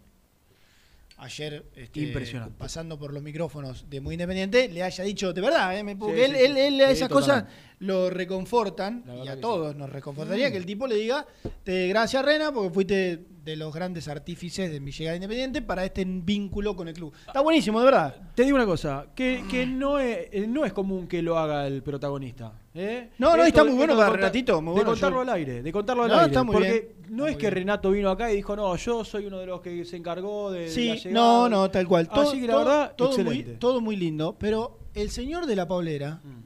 [1.19, 2.55] ayer este, Impresionante.
[2.59, 5.83] pasando por los micrófonos de Muy Independiente, le haya dicho, de verdad, ¿eh?
[5.83, 6.61] Me- porque Sí, él, sí, él- sí.
[6.61, 7.45] él Sí, esas cosas
[7.79, 11.27] lo reconfortan, y a todos nos reconfortaría que el tipo le diga,
[11.64, 16.05] te, gracias Rena, porque fuiste de los grandes artífices de mi llegada Independiente para este
[16.05, 17.12] vínculo con el club.
[17.27, 18.17] Está buenísimo, de verdad.
[18.35, 21.67] Te digo una cosa, que, que no, es, eh, no es común que lo haga
[21.67, 22.53] el protagonista.
[22.77, 23.11] ¿Eh?
[23.18, 25.29] No, no, está muy bueno de para contar- Renatito, muy de bueno, contarlo yo- al
[25.31, 26.27] aire, de contarlo al No, aire.
[26.27, 27.51] está muy porque bien, no es que.
[27.51, 30.61] Renato vino acá y dijo, no, yo soy uno de los que se encargó de,
[30.61, 31.11] de la Sí, llegada.
[31.14, 32.09] no, no, tal cual.
[32.09, 33.53] Todo, Así que la todo- verdad, todo muy, excelente.
[33.59, 34.37] todo muy lindo.
[34.39, 36.43] Pero el señor de la Paulera, Mm.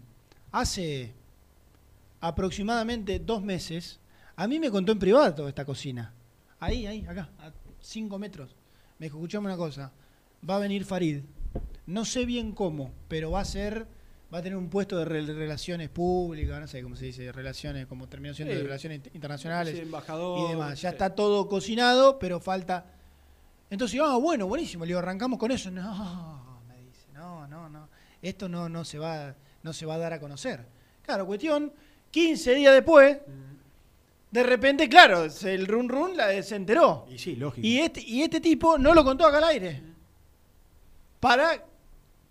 [0.53, 1.14] hace
[2.20, 4.01] aproximadamente dos meses,
[4.37, 6.12] a mí me contó en privado esta cocina.
[6.59, 7.51] Ahí, ahí, acá, a
[7.81, 8.55] cinco metros.
[8.99, 9.93] Me dijo, escuchame una cosa,
[10.49, 11.20] va a venir Farid.
[11.87, 13.87] No sé bien cómo, pero va a ser,
[14.33, 17.87] va a tener un puesto de re- relaciones públicas, no sé cómo se dice, relaciones,
[17.87, 18.62] como terminación de Sí.
[18.62, 20.81] relaciones int- internacionales Sí, embajador, y demás.
[20.81, 20.95] Ya sí.
[20.95, 22.87] está todo cocinado, pero falta.
[23.70, 24.85] Entonces, ah, bueno, buenísimo.
[24.85, 25.70] Le digo, arrancamos con eso.
[25.70, 27.89] No, me dice, no, no, no.
[28.22, 30.64] Esto no, no se va, no se va a dar a conocer.
[31.05, 31.72] Claro, cuestión,
[32.11, 33.18] 15 días después,
[34.31, 37.07] de repente, claro, el run run la, se enteró.
[37.11, 37.66] Y sí, lógico.
[37.66, 39.83] Y este, y este tipo no lo contó acá al aire.
[41.18, 41.55] Para,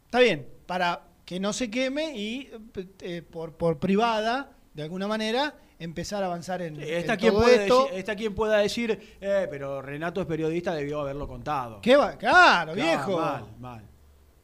[0.05, 2.49] está bien, para que no se queme y
[3.01, 7.43] eh, por, por privada, de alguna manera, empezar a avanzar en, Está en quien, todo
[7.43, 7.83] puede esto.
[7.83, 11.81] decir, está quien pueda decir, eh, pero Renato es periodista, debió haberlo contado.
[11.81, 12.17] ¿Qué va?
[12.17, 13.19] Claro, Claro, viejo.
[13.21, 13.83] Mal, mal.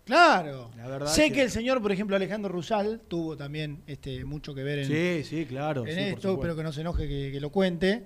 [0.04, 0.70] Claro.
[0.78, 1.42] La verdad sé que- que...
[1.42, 5.46] el señor, por ejemplo, Alejandro Rusal tuvo también este, mucho que ver en, Sí, sí,
[5.48, 5.88] claro.
[5.88, 8.04] en sí, esto, pero que no se enoje que, que lo cuente.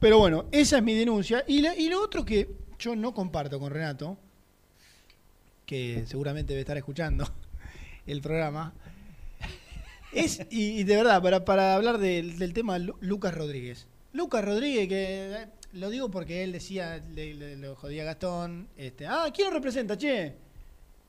[0.00, 1.44] Pero bueno, esa es mi denuncia.
[1.46, 4.18] Y, la- y lo otro que yo no comparto con Renato,
[5.64, 7.24] que seguramente debe estar escuchando
[8.06, 8.72] el programa,
[10.12, 13.86] es, y, y de verdad, para, para hablar del, del tema Lu- Lucas Rodríguez.
[14.12, 18.68] Lucas Rodríguez, que eh, lo digo porque él decía, le, le- lo jodía a Gastón,
[18.76, 20.36] este, ah, ¿quién lo representa, che?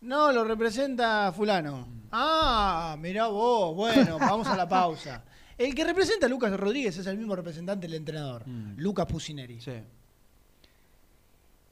[0.02, 1.88] No, lo representa fulano.
[2.12, 5.24] Ah, mirá vos, bueno, vamos a la pausa.
[5.58, 8.44] El que representa a Lucas Rodríguez es el mismo representante del entrenador,
[8.78, 9.62] Lucas Pusineri.
[9.62, 9.72] Sí.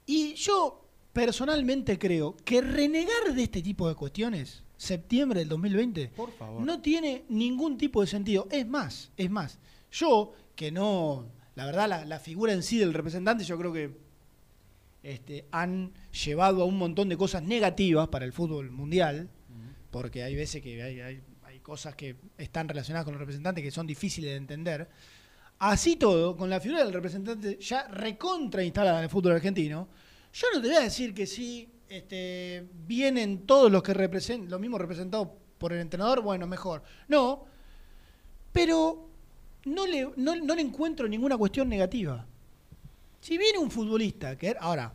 [0.06, 6.32] Y yo personalmente creo que renegar de este tipo de cuestiones, septiembre del 2020, Por
[6.32, 6.62] favor.
[6.62, 8.48] no tiene ningún tipo de sentido.
[8.52, 9.58] Es más, es más,
[9.92, 11.26] yo que no,
[11.56, 13.92] la verdad, la, la figura en sí del representante, yo creo que
[15.04, 15.92] este, han
[16.26, 19.30] llevado a un montón de cosas negativas para el fútbol mundial,
[19.92, 23.70] porque hay veces que hay, hay- hay cosas que están relacionadas con los representantes que
[23.72, 24.90] son difíciles de entender.
[25.60, 29.88] Así todo, con la figura del representante ya recontra instalada en el fútbol argentino,
[30.34, 34.60] yo no te voy a decir que sí este, vienen todos los que representan, los
[34.60, 36.84] mismos representados por el entrenador, bueno, mejor.
[37.08, 37.46] No,
[38.52, 39.10] pero
[39.66, 42.26] no le, no, no le encuentro ninguna cuestión negativa.
[43.22, 44.94] Si viene un futbolista, que ahora,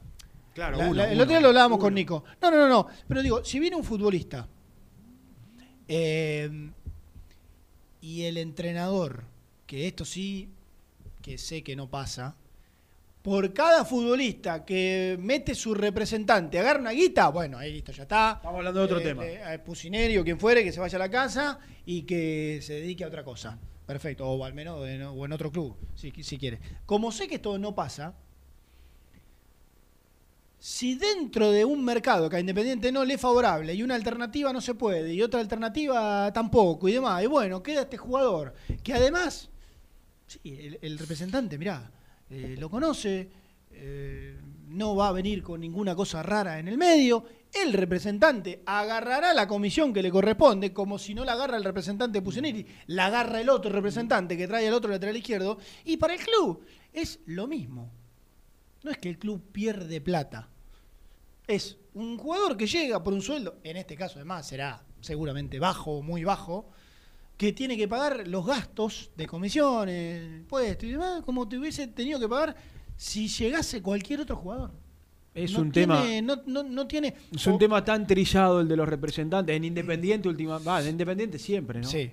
[0.54, 1.84] Claro, la- uno, la- el uno, otro día lo hablábamos uno.
[1.84, 2.24] con Nico.
[2.42, 2.86] No, no, no, no.
[3.06, 4.46] Pero digo, si viene un futbolista
[5.86, 6.70] eh,
[8.00, 9.24] y el entrenador,
[9.66, 10.50] que esto sí,
[11.22, 12.36] que sé que no pasa,
[13.22, 18.34] por cada futbolista que mete su representante, agarra una guita, bueno, ahí listo, ya está.
[18.36, 19.26] Estamos hablando de otro Eh, tema.
[19.26, 22.74] eh, a Pusineri o quien fuere, que se vaya a la casa y que se
[22.74, 23.58] dedique a otra cosa.
[23.86, 26.60] Perfecto, o al menos en, o en otro club, si, si quiere.
[26.86, 28.14] Como sé que esto no pasa,
[30.58, 34.52] si dentro de un mercado que a Independiente no le es favorable y una alternativa
[34.52, 38.92] no se puede y otra alternativa tampoco y demás, y bueno, queda este jugador que
[38.92, 39.48] además,
[40.26, 41.90] sí, el, el representante, mirá,
[42.30, 43.30] eh, lo conoce,
[43.70, 49.32] eh, no va a venir con ninguna cosa rara en el medio, el representante agarrará
[49.32, 53.40] la comisión que le corresponde, como si no la agarra el representante Pusineri, la agarra
[53.40, 57.46] el otro representante que trae al otro lateral izquierdo, y para el club es lo
[57.46, 57.90] mismo.
[58.82, 60.48] No es que el club pierde plata.
[61.46, 65.98] Es un jugador que llega por un sueldo, en este caso además será seguramente bajo
[65.98, 66.70] o muy bajo,
[67.38, 72.18] que tiene que pagar los gastos de comisiones, impuestos y demás, como te hubiese tenido
[72.20, 72.54] que pagar
[72.96, 74.72] si llegase cualquier otro jugador.
[75.34, 76.20] Es No un tiene- tema.
[76.22, 77.14] No, no- no tiene.
[77.32, 79.54] Es un o- tema tan trillado el de los representantes.
[79.56, 80.58] En Independiente última.
[80.58, 81.86] Va, en Independiente siempre, ¿no?
[81.88, 82.10] Sí.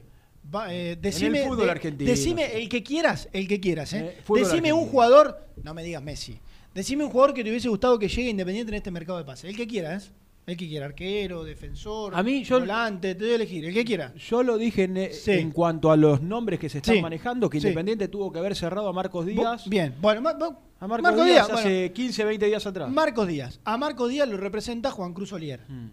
[0.53, 3.93] Va, eh, decime, fútbol de- argentino, Decime el que quieras, el que quieras.
[3.93, 4.13] ¿eh?
[4.15, 6.39] Eh, fútbol decime un jugador, no me digas Messi.
[6.75, 9.49] Decime un jugador que te hubiese gustado que llegue Independiente en este mercado de pase.
[9.49, 10.11] El que quieras.
[10.47, 13.83] El que quiera, arquero, defensor, A mí, yo- volante, te doy a elegir, el que
[13.83, 14.13] quiera.
[14.15, 15.31] Yo lo dije en, eh, Sí.
[15.31, 17.01] en cuanto a los nombres que se están Sí.
[17.01, 17.65] manejando, que Sí.
[17.67, 19.67] Independiente tuvo que haber cerrado a Marcos Díaz.
[19.67, 21.93] Bien, bueno, ma- ma- A Marcos, Marcos Díaz, Díaz, hace bueno.
[21.93, 22.91] 15, 20 días atrás.
[22.91, 23.59] Marcos Díaz.
[23.63, 25.61] A Marcos Díaz lo representa Juan Cruz Olier.
[25.67, 25.87] Mm.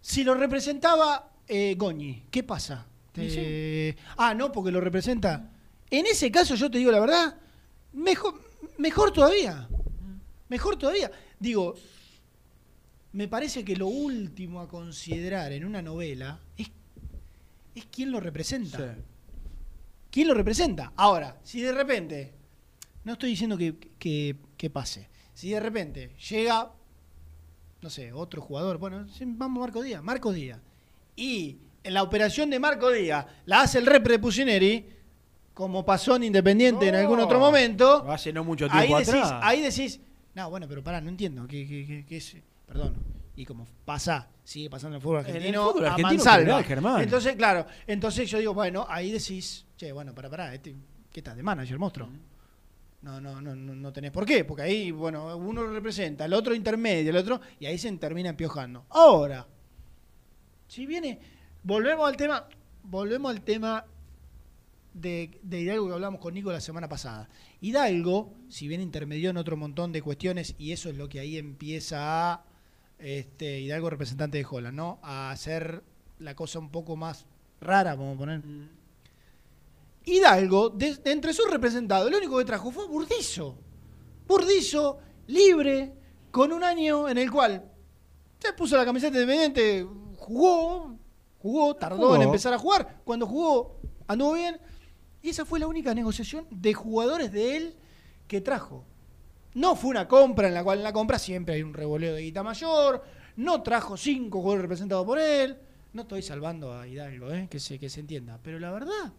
[0.00, 2.86] Si lo representaba eh, Goñi, ¿qué pasa?
[3.12, 5.50] Te- Ah, no, porque lo representa.
[5.90, 7.36] En ese caso, yo te digo la verdad,
[7.92, 8.34] mejor,
[8.78, 9.68] mejor todavía.
[10.48, 11.10] Mejor todavía.
[11.38, 11.74] Digo,
[13.12, 16.70] me parece que lo último a considerar en una novela es,
[17.74, 18.96] es quién lo representa.
[20.10, 20.92] ¿Quién lo representa?
[20.96, 22.32] Ahora, si de repente,
[23.04, 26.70] no estoy diciendo que, que- que pase, si de repente llega,
[27.80, 30.60] no sé, otro jugador, bueno, sí, vamos Marco Díaz, Marco Díaz,
[31.16, 34.86] y en la operación de Marco Díaz la hace el repre de Pusineri,
[35.54, 39.40] como pasó en Independiente en algún otro momento, Hace no mucho ahí tiempo decís, atrás.
[39.42, 40.00] ahí decís,
[40.34, 42.36] no, bueno, pero pará, no entiendo, ¿qué, qué- qué- qué es?
[42.70, 42.94] Perdón.
[43.34, 46.64] Y como pasa, sigue pasando en el fútbol En el argentino, fútbol a argentino general,
[46.64, 47.02] Germán.
[47.02, 50.76] Entonces, claro, entonces yo digo, bueno, ahí decís, che, bueno, para, para, este,
[51.10, 52.08] ¿qué estás de manager, monstruo?
[53.02, 56.32] No, no, no, no, no tenés por qué, porque ahí, bueno, uno lo representa, el
[56.32, 58.84] otro intermedio, el otro, y ahí se termina empiojando.
[58.90, 59.48] Ahora,
[60.68, 61.18] si viene,
[61.64, 62.46] volvemos al tema,
[62.84, 63.84] volvemos al tema
[64.94, 67.28] de, de Hidalgo que hablamos con Nico la semana pasada.
[67.60, 71.36] Hidalgo, si bien intermedió en otro montón de cuestiones, y eso es lo que ahí
[71.36, 72.49] empieza a
[73.00, 74.98] este, Hidalgo representante de Holland, ¿no?
[75.02, 75.82] A hacer
[76.18, 77.26] la cosa un poco más
[77.60, 78.42] rara, vamos a poner.
[80.04, 83.58] Hidalgo, de, de entre sus representados, lo único que trajo fue Burdizo.
[84.26, 85.92] Burdizo, libre,
[86.30, 87.64] con un año en el cual
[88.38, 89.86] se puso la camiseta de independiente,
[90.16, 90.96] jugó,
[91.38, 92.16] jugó, tardó Jugó.
[92.16, 93.00] en empezar a jugar.
[93.04, 94.58] Cuando jugó, anduvo bien.
[95.22, 97.76] Y esa fue la única negociación de jugadores de él
[98.26, 98.84] que trajo.
[99.54, 102.22] No fue una compra en la cual en la compra siempre hay un revoleo de
[102.22, 103.02] guita mayor.
[103.36, 105.56] No trajo cinco jugadores representados por él.
[105.92, 107.48] No estoy salvando a Hidalgo, ¿eh?
[107.50, 108.38] que, se, que se entienda.
[108.42, 109.12] Pero la verdad,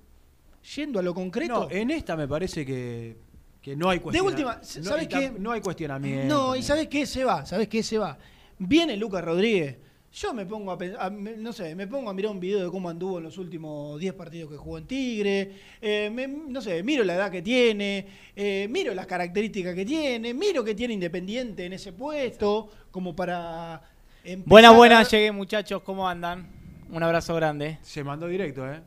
[0.76, 1.66] yendo a lo concreto.
[1.66, 3.18] No, en esta me parece que,
[3.62, 4.50] que no hay De cuestionamiento.
[4.52, 5.34] última, ¿sabes qué?
[5.38, 6.34] No hay cuestionamiento.
[6.34, 7.46] No, y ¿sabes qué se va?
[7.46, 8.18] ¿Sabes qué se va?
[8.58, 9.78] Viene Lucas Rodríguez.
[10.14, 12.90] Yo me pongo a, a- no sé, me pongo a mirar un video de cómo
[12.90, 15.52] anduvo en los últimos 10 partidos que jugó en Tigre.
[15.82, 18.06] eh, me- no sé, miro la edad que tiene,
[18.36, 23.82] eh, miro las características que tiene, miro que tiene Independiente en ese puesto, como para.
[24.24, 26.46] empezar Buenas, buenas, llegué muchachos, ¿cómo andan?
[26.92, 27.78] Un abrazo grande.
[27.82, 28.82] Se mandó directo, ¿eh?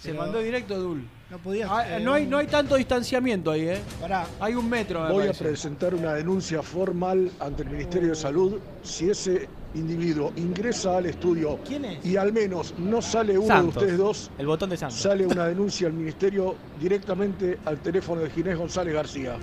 [0.00, 1.06] Se Pero- mandó directo Dul.
[1.30, 1.68] No podías.
[1.70, 3.78] Ah, eh, no, hay, no hay tanto distanciamiento ahí, ¿eh?
[4.00, 4.26] Pará.
[4.40, 8.58] Hay un metro, me Voy a presentar una denuncia formal ante el Ministerio de Salud
[8.82, 12.04] si ese individuo ingresa al estudio ¿Quién es?
[12.04, 13.74] y al menos no sale uno Santos.
[13.74, 14.98] de ustedes dos, El botón de Santos.
[14.98, 19.36] sale una denuncia al Ministerio directamente al teléfono de Ginés González García.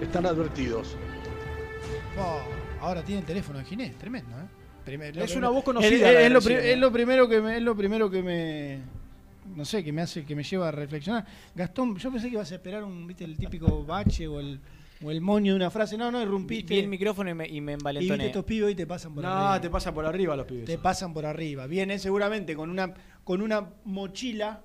[0.00, 0.96] Están advertidos.
[2.18, 2.40] Oh,
[2.80, 4.60] ahora tiene el teléfono de Ginés, tremendo, ¿eh?
[5.16, 6.72] Es una voz conocida Es, lo, ¿eh?
[6.72, 8.80] es lo primero que me, es lo primero que me
[9.54, 11.24] no sé, que me hace que me lleva a reflexionar.
[11.54, 14.60] Gastón, yo pensé que ibas a esperar un, viste, el típico bache o el
[15.02, 15.96] o el moño de una frase.
[15.96, 16.74] No, no, irrumpiste.
[16.74, 18.26] Vi el micrófono y me, y me y viste envalentoné.
[18.26, 19.60] estos pibes hoy te pasan por No, arriba.
[19.60, 20.64] te pasan por arriba los pibes.
[20.66, 21.66] Te pasan por arriba.
[21.66, 22.92] Viene seguramente con una
[23.24, 24.62] con una mochila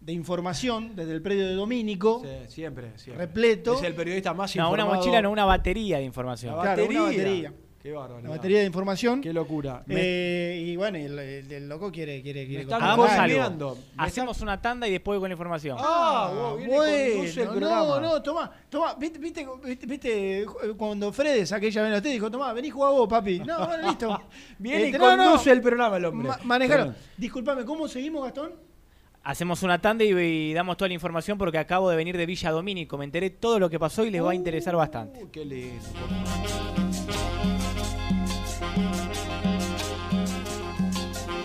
[0.00, 2.22] de información desde el predio de Domínico.
[2.22, 3.26] Sí, siempre, siempre.
[3.26, 3.74] Repleto.
[3.74, 4.98] Es el periodista más No, una informado.
[5.00, 6.56] mochila, no, una batería de información.
[6.56, 7.00] La Claro, batería.
[7.02, 7.52] una batería.
[7.84, 8.18] Qué bárbaro.
[8.20, 9.20] Una batería de información.
[9.20, 9.84] Qué locura.
[9.86, 13.76] Eh, y bueno, y el, el- el loco quiere, quiere, quiere Hagamos algo.
[13.98, 15.76] Hacemos una tanda y después con la información.
[15.78, 20.46] Ah, viene con luz el no, no, tomá, tomá, viste, viste, viste, viste,
[20.78, 23.40] cuando Fredes aquella vez a usted dijo, tomá, vení jugar vos, papi.
[23.40, 24.18] No, bueno, listo.
[24.58, 26.28] Viene y Este, no, no, conduce el programa el hombre.
[26.28, 26.94] ma- manejalo.
[27.18, 28.52] Disculpame, ¿cómo seguimos, Gastón?
[29.24, 32.50] Hacemos una tanda y, y damos toda la información porque acabo de venir de Villa
[32.50, 32.96] Domínico.
[32.96, 35.22] Me enteré todo lo que pasó y les va a interesar bastante.
[35.22, 35.84] Uh, qué lindo.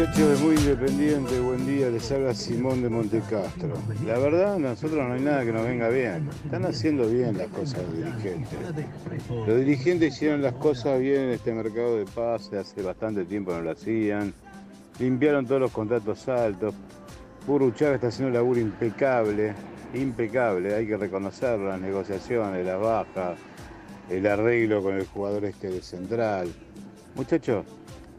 [0.00, 3.74] Muchachos de Muy Independiente, buen día, les habla Simón de Montecastro.
[4.06, 6.26] La verdad, a nosotros no hay nada que nos venga bien.
[6.42, 8.58] Están haciendo bien las cosas los dirigentes.
[9.28, 13.60] Los dirigentes hicieron las cosas bien en este mercado de pase, hace bastante tiempo no
[13.60, 14.32] lo hacían.
[14.98, 16.74] Limpiaron todos los contratos altos.
[17.46, 19.52] Burru Chávez está haciendo un laburo impecable,
[19.92, 23.38] impecable, hay que reconocerlo, las negociaciones, las bajas,
[24.08, 26.48] el arreglo con el jugador este de central.
[27.14, 27.66] Muchachos,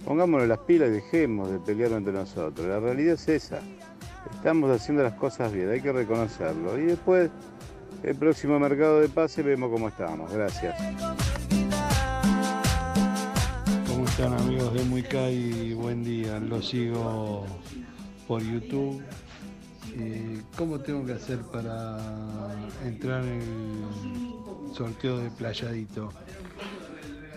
[0.05, 2.67] Pongámonos las pilas y dejemos de pelear entre nosotros.
[2.67, 3.59] La realidad es esa.
[4.33, 6.77] Estamos haciendo las cosas bien, hay que reconocerlo.
[6.77, 7.29] Y después,
[8.03, 10.31] el próximo mercado de pase, vemos cómo estamos.
[10.31, 10.75] Gracias.
[13.87, 15.73] ¿Cómo están amigos de Muicay?
[15.73, 17.45] Buen día, los sigo
[18.27, 19.03] por YouTube.
[19.97, 21.97] Eh, ¿Cómo tengo que hacer para
[22.85, 26.11] entrar en el sorteo de Playadito?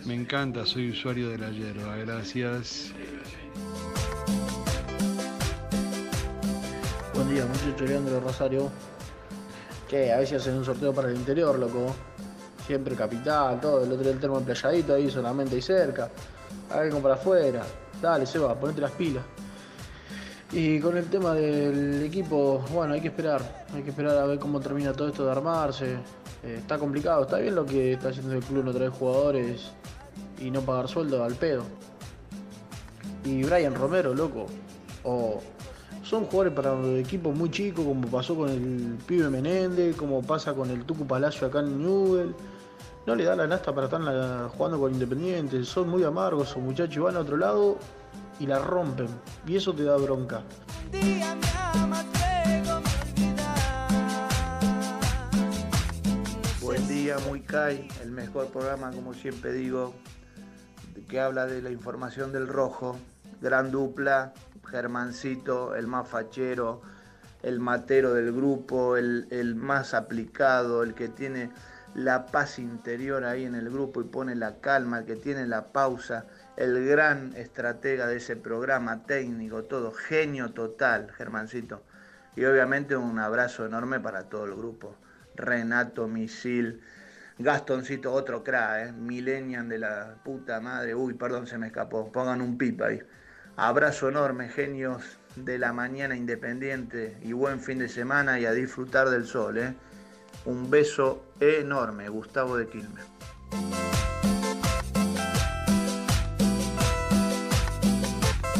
[0.07, 2.93] Me encanta, soy usuario de la hierba, gracias.
[7.15, 8.71] Buen día, muchacho Leandro Rosario.
[9.89, 11.95] Que a veces hacen un sorteo para el interior, loco.
[12.67, 13.83] Siempre capital, todo.
[13.83, 16.11] El otro día el termo emplayadito ahí solamente ahí cerca.
[16.71, 17.63] Algo para afuera.
[18.03, 19.25] Dale, se va, ponete las pilas.
[20.53, 23.65] Y con el tema del equipo, bueno, hay que esperar.
[23.75, 25.95] Hay que esperar a ver cómo termina todo esto de armarse.
[26.43, 29.73] Eh, está complicado, está bien lo que está haciendo el club, no traer jugadores
[30.40, 31.65] y no pagar sueldo al pedo.
[33.24, 34.47] Y Brian Romero, loco.
[35.02, 35.40] O
[36.02, 40.70] son jugadores para equipos muy chicos, como pasó con el pibe Menéndez, como pasa con
[40.70, 42.35] el Tucu Palacio acá en Newell.
[43.06, 44.01] No le da la nasta para estar
[44.51, 45.65] jugando con Independiente.
[45.65, 47.78] Son muy amargos, esos muchachos van a otro lado
[48.39, 49.09] y la rompen.
[49.47, 50.43] Y eso te da bronca.
[56.61, 59.94] Buen día, muy Kai, el mejor programa, como siempre digo,
[61.09, 62.97] que habla de la información del rojo.
[63.41, 64.33] Gran dupla,
[64.69, 66.83] Germancito, el más fachero,
[67.43, 71.51] el matero del grupo, el, el más aplicado, el que tiene
[71.95, 75.67] la paz interior ahí en el grupo y pone la calma, el que tiene la
[75.73, 76.27] pausa,
[76.57, 81.83] el gran estratega de ese programa técnico, todo, genio total, Germancito.
[82.37, 84.97] Y obviamente un abrazo enorme para todo el grupo.
[85.37, 86.81] Renato, Misil,
[87.39, 88.93] Gastoncito, otro crack, ¿eh?
[88.93, 90.94] Millennial de la puta madre.
[90.94, 92.11] Uy, perdón, se me escapó.
[92.12, 93.01] Pongan un pipa ahí.
[93.56, 99.11] Abrazo enorme, genios de la mañana independiente y buen fin de semana y a disfrutar
[99.11, 99.59] del sol.
[99.59, 99.74] ¿eh?
[100.44, 103.05] Un beso enorme, Gustavo de Quilmes.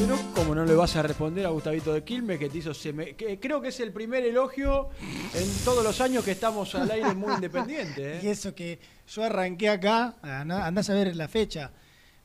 [0.06, 3.16] Pero como no le vas a responder a Gustavito de Quilmes que te hizo seme-
[3.16, 7.14] que creo que es el primer elogio en todos los años que estamos al aire
[7.14, 8.16] muy independiente.
[8.16, 8.20] ¿eh?
[8.22, 8.78] Y eso que
[9.09, 11.70] yo arranqué acá, andá- andás a ver la fecha,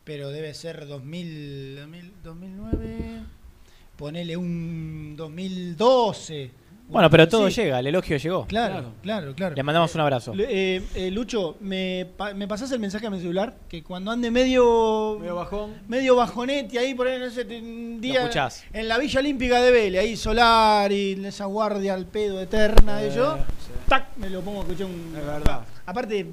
[0.03, 3.21] pero debe ser 2000, 2000, 2009,
[3.95, 6.51] ponele un 2012.
[6.89, 7.61] Bueno, pero todo Sí.
[7.61, 8.45] llega, el elogio llegó.
[8.47, 9.55] Claro, claro, claro.
[9.55, 10.33] Le mandamos un abrazo.
[10.37, 13.55] Eh, eh, Lucho, ¿me, pa- ¿me pasás el mensaje a mi celular?
[13.69, 15.17] Que cuando ande medio.
[15.19, 15.73] Medio bajón.
[15.87, 18.21] Medio bajonete ahí por ahí, no sé, un día.
[18.21, 18.63] escuchás.
[18.73, 22.97] En la Villa Olímpica de Vélez, ahí solar y en esa guardia al pedo eterna
[22.97, 23.37] de Eh, yo.
[23.37, 23.71] sí.
[23.87, 24.17] ¡Tac!
[24.17, 25.13] Me lo pongo a escuchar un.
[25.15, 25.61] Es verdad.
[25.85, 26.25] Aparte,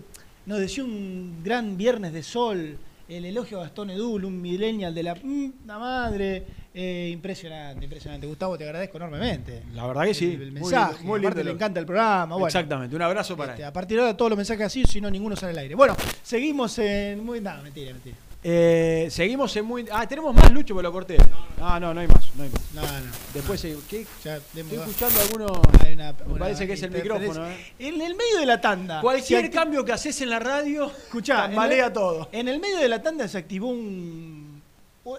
[0.47, 2.79] nos decía un gran viernes de sol.
[3.09, 6.45] El elogio a Gastón Edul, un millennial de la, mm, la madre.
[6.79, 8.27] Eh, impresionante, impresionante.
[8.27, 9.63] Gustavo, te agradezco enormemente.
[9.75, 10.27] La verdad que sí.
[10.27, 10.93] El, el Muy mensaje.
[10.93, 12.35] lindo, muy aparte lindo le encanta el programa.
[12.35, 13.69] Bueno, Exactamente, un abrazo para este, él.
[13.69, 15.75] a partir de ahora todos los mensajes así, si no ninguno sale al aire.
[15.75, 17.41] Bueno, seguimos en muy.
[17.41, 18.17] No, mentira, mentira.
[18.45, 19.87] Eh, seguimos en muy.
[19.91, 21.17] Ah, tenemos más Lucho, pero lo corté.
[21.61, 22.29] Ah, no, no hay más.
[22.37, 22.61] No hay más.
[22.75, 23.13] No, no.
[23.33, 24.07] Después se- ¿qué?
[24.23, 25.59] Ya, Estoy escuchando algunos.
[25.83, 27.49] Hay una- Me una parece que es el micrófono.
[27.49, 27.57] ¿eh?
[27.79, 29.01] En el medio de la tanda.
[29.01, 32.29] Cualquier cambio que haces en la radio, Escuchá, el- todo.
[32.33, 34.46] En el medio de la tanda se activó un.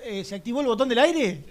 [0.03, 1.43] Eh, ¿Se activó el botón del aire?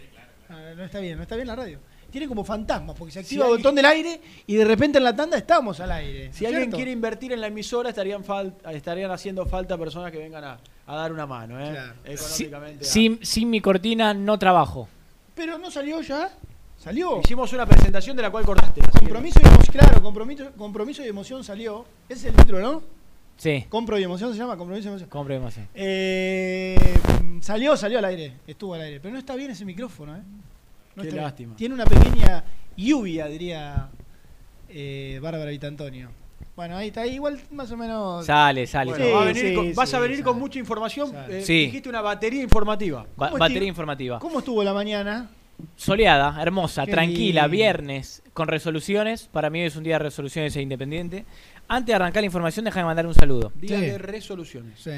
[0.49, 1.79] Ah, no está bien, no está bien la radio.
[2.11, 4.99] Tiene como fantasmas, porque se activa Si el alguien- botón del aire y de repente
[4.99, 6.33] en la tanda estamos al aire.
[6.33, 6.77] Si alguien ¿cierto?
[6.77, 10.97] quiere invertir en la emisora, estarían, fal- estarían haciendo falta personas que vengan a, a
[10.97, 11.77] dar una mano, ¿eh?
[12.05, 12.85] Económicamente.
[12.85, 14.89] Sin, sin mi cortina no trabajo.
[15.35, 16.31] Pero no salió ya.
[16.79, 17.21] Salió.
[17.21, 18.81] Hicimos una presentación de la cual cortaste.
[18.81, 21.85] que- Compromiso y emoción, claro, compromiso, compromiso y emoción salió.
[22.09, 22.83] Ese es el título, ¿no?
[23.37, 25.11] Sí, Compro y emoción se llama, compromiso y emoción.
[25.11, 25.69] compre emoción.
[25.75, 26.77] Eh,
[27.41, 30.21] salió, salió al aire, estuvo al aire, pero no está bien ese micrófono, ¿eh?
[30.95, 31.25] No Qué está bien.
[31.25, 31.57] lástima.
[31.57, 32.45] Tiene una pequeña
[32.77, 33.89] lluvia, diría
[34.71, 36.09] eh, Bárbara Vitantonio.
[36.57, 38.25] Bueno, ahí está, ahí igual más o menos.
[38.25, 38.91] Sale, sale.
[38.93, 41.13] Bueno, Sí, va a venir sí, con- vas a venir con mucha información.
[41.29, 41.67] Eh, Sí.
[41.67, 43.07] Dijiste una batería informativa.
[43.17, 44.19] Ba- ¿Cómo batería informativa.
[44.19, 45.29] ¿Cómo estuvo la mañana?
[45.75, 47.57] Soleada, hermosa, Qué tranquila, lindo.
[47.57, 49.29] viernes, con resoluciones.
[49.31, 51.25] Para mí hoy es un día de resoluciones e independiente.
[51.69, 53.53] Antes de arrancar la información, déjame mandar un saludo.
[53.57, 53.87] Día Sí.
[53.87, 54.79] de resoluciones.
[54.81, 54.91] Sí.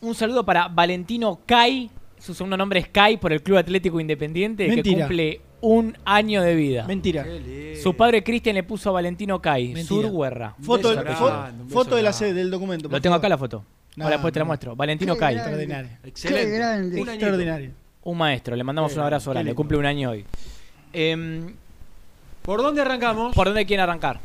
[0.00, 4.68] Un saludo para Valentino Kai, su segundo nombre es Kai por el Club Atlético Independiente,
[4.68, 6.84] que cumple un año de vida.
[6.86, 7.26] Mentira.
[7.82, 10.08] Su padre Cristian le puso a Valentino Kai, Mentira.
[10.08, 10.54] Surguerra.
[10.60, 12.88] Foto, grande, foto de la sede del documento.
[12.88, 13.18] Lo tengo favor.
[13.20, 13.64] acá la foto.
[13.96, 14.76] No, Ahora después te la muestro.
[14.76, 15.34] Valentino Qué Kai.
[15.36, 15.90] Extraordinario.
[16.04, 16.44] Excelente.
[16.44, 16.86] Qué grande.
[17.00, 17.12] Un añito.
[17.12, 17.70] Extraordinario.
[18.04, 18.54] un maestro.
[18.54, 19.56] Le mandamos Qué un abrazo grande, lindo.
[19.56, 20.24] Cumple un año hoy.
[20.92, 21.54] Em,
[22.42, 23.34] ¿Por dónde arrancamos?
[23.34, 24.20] ¿Por dónde quieren arrancar?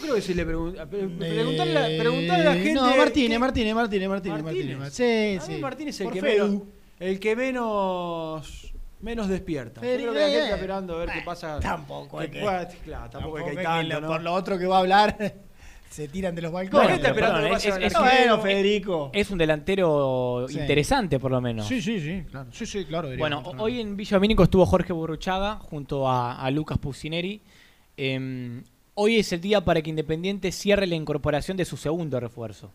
[0.00, 0.88] Yo creo que si le preguntan.
[0.88, 2.74] Preguntarle, a- preguntarle a la Eh, gente.
[2.74, 4.78] No, Martínez, qué- Martínez, Martínez, Martínez, Martínez.
[4.78, 4.92] Martínez.
[4.94, 5.60] Sí, A mí sí.
[5.60, 6.62] Martínez es el Por que, menos,
[6.98, 8.66] el que menos
[9.00, 9.80] menos despierta.
[9.80, 11.58] Yo creo que la gente eh, está esperando a ver qué eh, pasa.
[11.60, 14.08] tampoco es que- pueda- claro, tampoco es que hay tanto, lo- ¿no?
[14.08, 15.16] Por lo otro que va a hablar,
[15.90, 16.86] se tiran de los balcones.
[16.86, 17.92] la gente está esperando perdón, que es- pase es-
[18.26, 19.10] bueno, Federico.
[19.14, 20.58] Es un delantero Sí.
[20.60, 21.66] interesante, por lo menos.
[21.66, 22.50] Sí, sí, sí, claro.
[22.52, 23.08] Sí, sí, claro.
[23.16, 23.54] Bueno, diríamos.
[23.62, 27.40] hoy en Villa Domínico estuvo Jorge Burruchaga junto a, a Lucas Pusineri.
[27.96, 28.62] Em,
[29.00, 32.70] hoy es el día para que Independiente cierre la incorporación de su segundo refuerzo.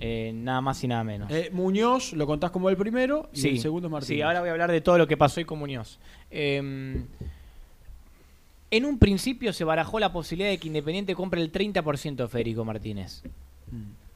[0.00, 1.28] Eh, nada más y nada menos.
[1.32, 4.16] Eh, Muñoz, lo contás como el primero y sí, el segundo es Martínez.
[4.16, 5.98] sí, ahora voy a hablar de todo lo que pasó hoy con Muñoz.
[6.30, 7.04] Em,
[8.70, 12.64] en un principio se barajó la posibilidad de que Independiente compre el 30% de Federico
[12.64, 13.24] Martínez.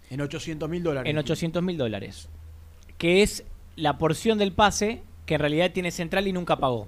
[0.08, 1.10] En 800 mil dólares.
[1.10, 2.28] En 800 mil dólares.
[2.96, 6.86] Que es la porción del pase que en realidad tiene Central y nunca pagó.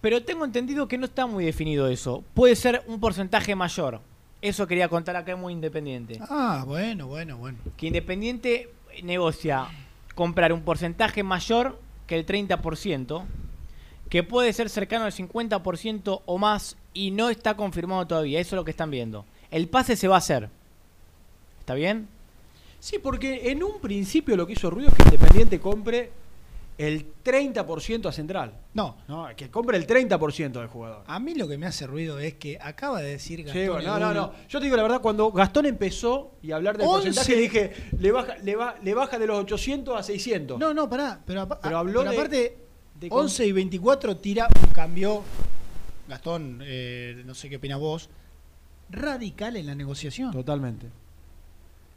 [0.00, 2.22] Pero tengo entendido que no está muy definido eso.
[2.34, 4.00] Puede ser un porcentaje mayor.
[4.40, 6.20] Eso quería contar acá en Muy Independiente.
[6.28, 7.58] Ah, bueno, bueno, bueno.
[7.76, 8.70] Que Independiente
[9.02, 9.66] negocia
[10.14, 13.24] comprar un porcentaje mayor que el 30%,
[14.08, 18.40] que puede ser cercano al 50% o más y no está confirmado todavía.
[18.40, 19.24] Eso es lo que están viendo.
[19.50, 20.48] El pase se va a hacer.
[21.60, 22.08] ¿Está bien?
[22.80, 26.12] Sí, porque en un principio lo que hizo ruido es que Independiente compre
[26.78, 28.52] el 30% a Central.
[28.74, 31.02] No, No, que compre el 30% del jugador.
[31.08, 33.98] a mí lo que me hace ruido es que acaba de decir Gastón Sí, bueno,
[33.98, 34.32] no, no, no.
[34.48, 37.06] Yo te digo la verdad, cuando Gastón empezó y hablar del 11.
[37.08, 40.58] porcentaje, dije, le baja, le, va- le baja de los 800 a 600.
[40.58, 41.20] No, no, pará.
[41.26, 42.58] Pero, Pero ah, habló pero de- aparte,
[43.00, 45.22] de con- 11 y 24 tira un cambio.
[46.08, 48.08] Gastón, eh, no sé qué opinas vos.
[48.90, 50.30] radical en la negociación.
[50.32, 50.86] Totalmente.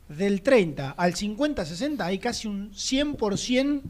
[0.09, 3.81] Del 30 al 50-60 hay casi un 100%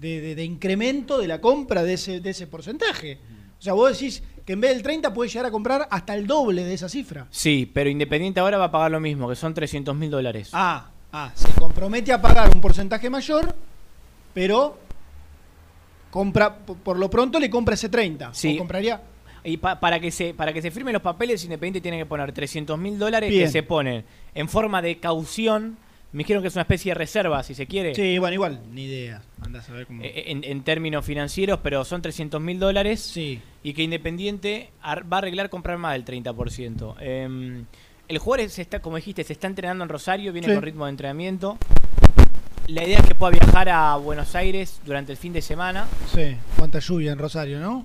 [0.00, 3.18] de, de, de incremento de la compra de ese, de ese porcentaje.
[3.58, 6.26] O sea, vos decís que en vez del 30 puede llegar a comprar hasta el
[6.26, 7.26] doble de esa cifra.
[7.30, 10.48] Sí, pero Independiente ahora va a pagar lo mismo, que son 300 mil dólares.
[10.54, 13.54] Ah, ah, se compromete a pagar un porcentaje mayor,
[14.32, 14.78] pero
[16.10, 18.32] compra por, lo pronto le compra ese 30.
[18.34, 18.54] Sí.
[18.54, 19.00] O compraría
[19.44, 22.32] Y pa- para, que se, para que se firmen los papeles, Independiente tiene que poner
[22.32, 23.44] 300 mil dólares Bien.
[23.44, 24.04] que se ponen
[24.34, 25.76] en forma de caución.
[26.12, 27.94] Me dijeron que es una especie de reserva, si se quiere.
[27.94, 29.22] Sí, bueno, igual, ni idea.
[29.42, 30.02] Andás a ver cómo.
[30.02, 33.00] Eh, En, en términos financieros, pero son 300 mil dólares.
[33.00, 33.40] Sí.
[33.62, 36.96] Y que Independiente va a arreglar comprar más del 30%.
[37.00, 37.62] Eh,
[38.08, 40.54] el jugador se está, como dijiste, se está entrenando en Rosario, viene Sí.
[40.54, 41.56] con ritmo de entrenamiento.
[42.66, 45.86] La idea es que pueda viajar a Buenos Aires durante el fin de semana.
[46.12, 47.84] Sí, cuánta lluvia en Rosario, ¿no?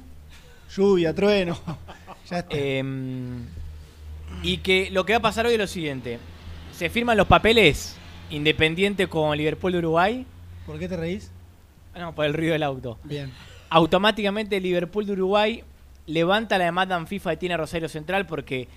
[0.75, 1.59] Lluvia, trueno.
[2.29, 2.55] ya está.
[2.57, 2.83] Eh,
[4.41, 6.17] y que lo que va a pasar hoy es lo siguiente.
[6.75, 7.95] Se firman los papeles
[8.29, 10.25] Independiente con Liverpool de Uruguay.
[10.65, 11.31] ¿Por qué te reís?
[11.93, 12.97] Ah, No, por el ruido del auto.
[13.03, 13.31] Bien.
[13.69, 15.63] Automáticamente Liverpool de Uruguay
[16.07, 18.67] levanta la demanda en FIFA que tiene Rosario Central porque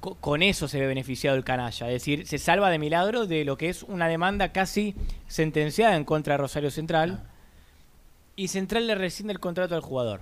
[0.00, 1.86] co- con eso se ve beneficiado el canalla.
[1.88, 4.94] Es decir, se salva de milagro de lo que es una demanda casi
[5.28, 7.22] sentenciada en contra de Rosario Central.
[8.34, 10.20] Y Central le rescinde el contrato al jugador.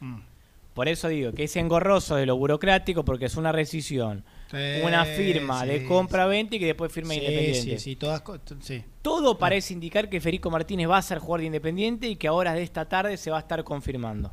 [0.00, 0.20] Mm.
[0.74, 5.04] Por eso digo que es engorroso de lo burocrático porque es una rescisión, Sí, una
[5.04, 7.78] firma de compra-venta y que después firma Sí, Independiente.
[7.78, 8.22] sí, sí, todas.
[9.00, 12.52] Todo parece indicar que Federico Martínez va a ser jugador de Independiente y que ahora
[12.52, 14.32] de esta tarde se va a estar confirmando.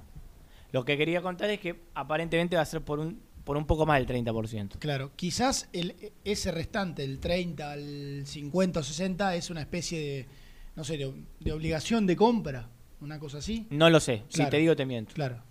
[0.72, 3.86] Lo que quería contar es que aparentemente va a ser por un, por un poco
[3.86, 4.78] más del 30%.
[4.78, 10.28] Claro, quizás el, ese restante, el 30 al 50 o 60, es una especie de,
[10.76, 12.70] no sé, de, de obligación de compra,
[13.02, 13.66] una cosa así.
[13.70, 15.14] No lo sé, si te digo te miento.
[15.14, 15.41] Claro.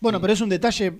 [0.00, 0.92] Bueno, pero es un detalle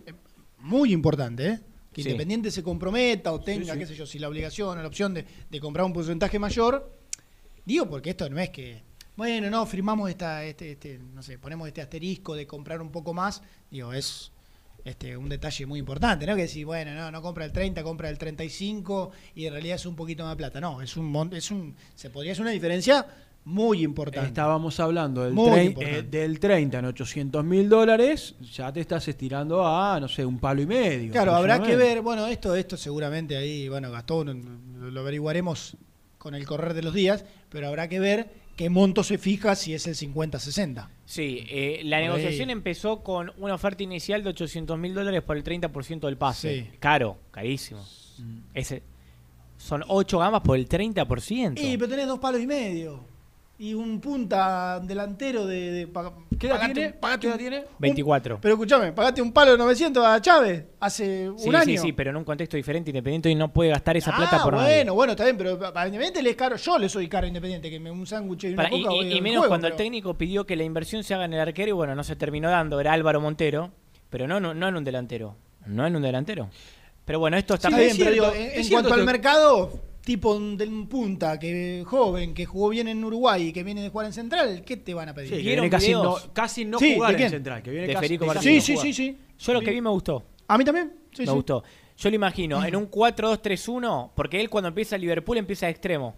[0.59, 1.61] muy importante, ¿eh?
[1.97, 2.11] Que Sí.
[2.11, 3.79] Independiente se comprometa o tenga, sí.
[3.79, 6.93] qué sé yo, si la obligación o la opción de, de comprar un porcentaje mayor.
[7.65, 8.83] Digo, porque esto no es que,
[9.17, 13.15] bueno, no, firmamos esta, este, este, no sé, ponemos este asterisco de comprar un poco
[13.15, 13.41] más.
[13.71, 14.31] Digo, es
[14.85, 16.37] este, un detalle muy importante, ¿no?
[16.37, 19.87] Que decir, bueno, no, no compra el 30, compra el 35 y en realidad es
[19.87, 20.61] un poquito más de plata.
[20.61, 23.07] No, es un, es un, se podría hacer una diferencia
[23.47, 24.27] muy importante.
[24.27, 30.01] Estábamos hablando del, eh, del 30 en 800 mil dólares, ya te estás estirando a,
[30.01, 31.13] no sé, un palo y medio.
[31.13, 35.77] Claro, habrá que ver, bueno, esto, esto seguramente ahí, bueno, Gastón lo lo averiguaremos
[36.19, 39.75] con el correr de los días, pero habrá que ver qué monto se fija si
[39.75, 40.89] es el 50-60.
[41.05, 45.45] Sí, eh, la negociación empezó con una oferta inicial de 800 mil dólares por el
[45.45, 46.65] 30% del pase.
[46.65, 46.71] Sí.
[46.81, 47.85] Caro, carísimo.
[48.55, 48.83] Ese,
[49.57, 51.61] son 8 gamas por el 30%.
[51.61, 53.16] Y pero tenés dos palos y medio.
[53.59, 55.71] Y un punta delantero de...
[55.71, 56.93] de pa- ¿Qué edad pagate- tiene?
[56.93, 57.65] pagate ¿Qué edad tiene?
[57.79, 58.39] 24.
[58.43, 61.65] Pero escúchame, pagaste un palo de 900 a Chávez hace un Sí, año.
[61.65, 64.43] sí, sí, pero en un contexto diferente, Independiente y no puede gastar esa plata Ah,
[64.45, 64.91] por bueno, nadie.
[64.91, 66.57] bueno, está bien, pero para Independiente le es caro.
[66.57, 68.95] Yo le soy caro a Independiente, que me un sándwich y una Para- y, coca
[68.95, 71.71] y- menos juego, cuando el técnico pidió que la inversión se haga en el arquero
[71.71, 73.71] y bueno, no se terminó dando, era Álvaro Montero,
[74.11, 75.35] pero no, no, no en un delantero.
[75.65, 76.51] No en un delantero.
[77.07, 79.07] Pero bueno, esto está Está bien, pero cierto, digo, en, es en cierto cuanto al
[79.07, 79.73] mercado,
[80.07, 83.89] tipo de un punta que joven, que jugó bien en Uruguay y que viene de
[83.89, 85.31] jugar en Central, ¿qué te van a pedir?
[85.31, 87.31] Sí, que viene casi no, casi no Sí, jugar ¿de en?
[87.31, 87.61] Central.
[87.61, 88.41] Que viene de casi, de.
[88.41, 89.19] Sí, sí, sí, sí.
[89.37, 90.25] Yo lo que vi me gustó.
[90.47, 90.95] A mí también.
[91.13, 91.33] Sí, me sí.
[91.33, 91.65] gustó.
[91.99, 96.15] Yo lo imagino en un 4-2-3-1, porque él cuando empieza Liverpool empieza de extremo.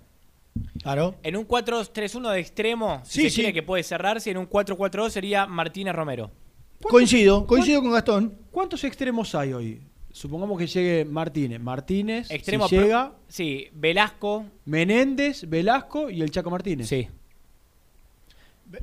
[0.82, 1.14] Claro.
[1.22, 3.36] En un 4-2-3-1 de extremo, si Sí, se sí.
[3.36, 6.30] quiere que puede cerrarse, en un 4-4-2 sería Martínez Romero.
[6.82, 8.38] Coincido, coincido con Gastón.
[8.50, 9.80] ¿Cuántos extremos hay hoy?
[10.18, 11.60] Supongamos que llegue Martínez.
[11.60, 14.46] Martínez, Extremo si pro- llega, Sí, Velasco.
[14.64, 16.88] Menéndez, Velasco y el Chaco Martínez.
[16.88, 17.06] Sí.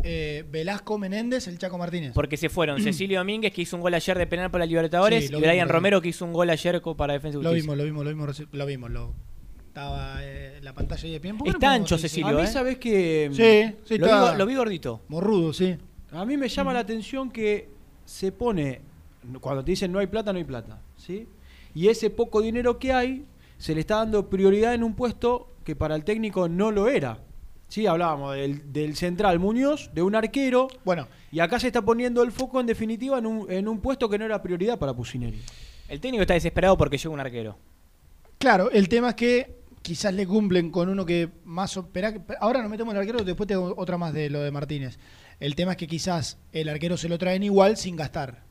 [0.02, 2.14] Eh, Velasco Menéndez, el Chaco Martínez.
[2.14, 5.28] Porque se fueron Cecilio Domínguez, que hizo un gol ayer de penal para la Libertadores,
[5.28, 7.84] Sí, y Brian Romero, que hizo un gol ayer para Defensa y Lo vimos, lo
[7.84, 8.90] vimos, lo vimos, lo vimos.
[8.92, 9.14] Lo,
[9.68, 11.34] estaba eh, la pantalla ahí de pie.
[11.34, 12.30] ¿Por qué Está ancho Cecilio?
[12.30, 12.48] A mí, ¿eh?
[12.48, 15.02] ¿sabes que Sí, sí, lo, está vi, lo vi gordito.
[15.10, 15.76] morrudo, sí.
[16.14, 17.68] A mí me llama la atención que
[18.06, 18.80] se pone,
[19.42, 21.28] cuando te dicen no hay plata, no hay plata, ¿sí?
[21.74, 23.26] Y ese poco dinero que hay,
[23.58, 27.20] se le está dando prioridad en un puesto que para el técnico no lo era.
[27.68, 30.68] Sí, hablábamos del, del central Muñoz, de un arquero.
[30.86, 34.08] Bueno, y acá se está poniendo el foco en definitiva en un, en un puesto
[34.08, 35.42] que no era prioridad para Pusineri.
[35.90, 37.58] El técnico está desesperado porque llega un arquero.
[38.38, 41.76] Claro, el tema es que quizás le cumplen con uno que más...
[41.78, 44.98] opera- ahora nos metemos en el arquero, después tengo otra más de lo de Martínez.
[45.40, 48.45] El tema es que quizás el arquero se lo traen igual sin gastar.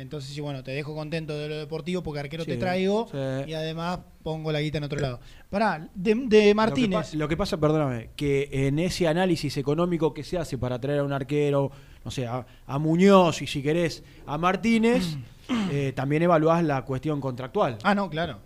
[0.00, 3.50] Entonces, sí, bueno, te dejo contento de lo deportivo porque arquero Sí, te traigo sí.
[3.50, 5.20] y además pongo la guita en otro lado.
[5.48, 6.90] Pará, de, de Martínez.
[6.90, 10.58] Lo que, pa- lo que pasa, perdóname, que en ese análisis económico que se hace
[10.58, 11.70] para traer a un arquero,
[12.04, 15.16] no sé, a, a Muñoz y si querés a Martínez,
[15.70, 17.78] eh, también evaluás la cuestión contractual.
[17.82, 18.38] Ah, no, claro.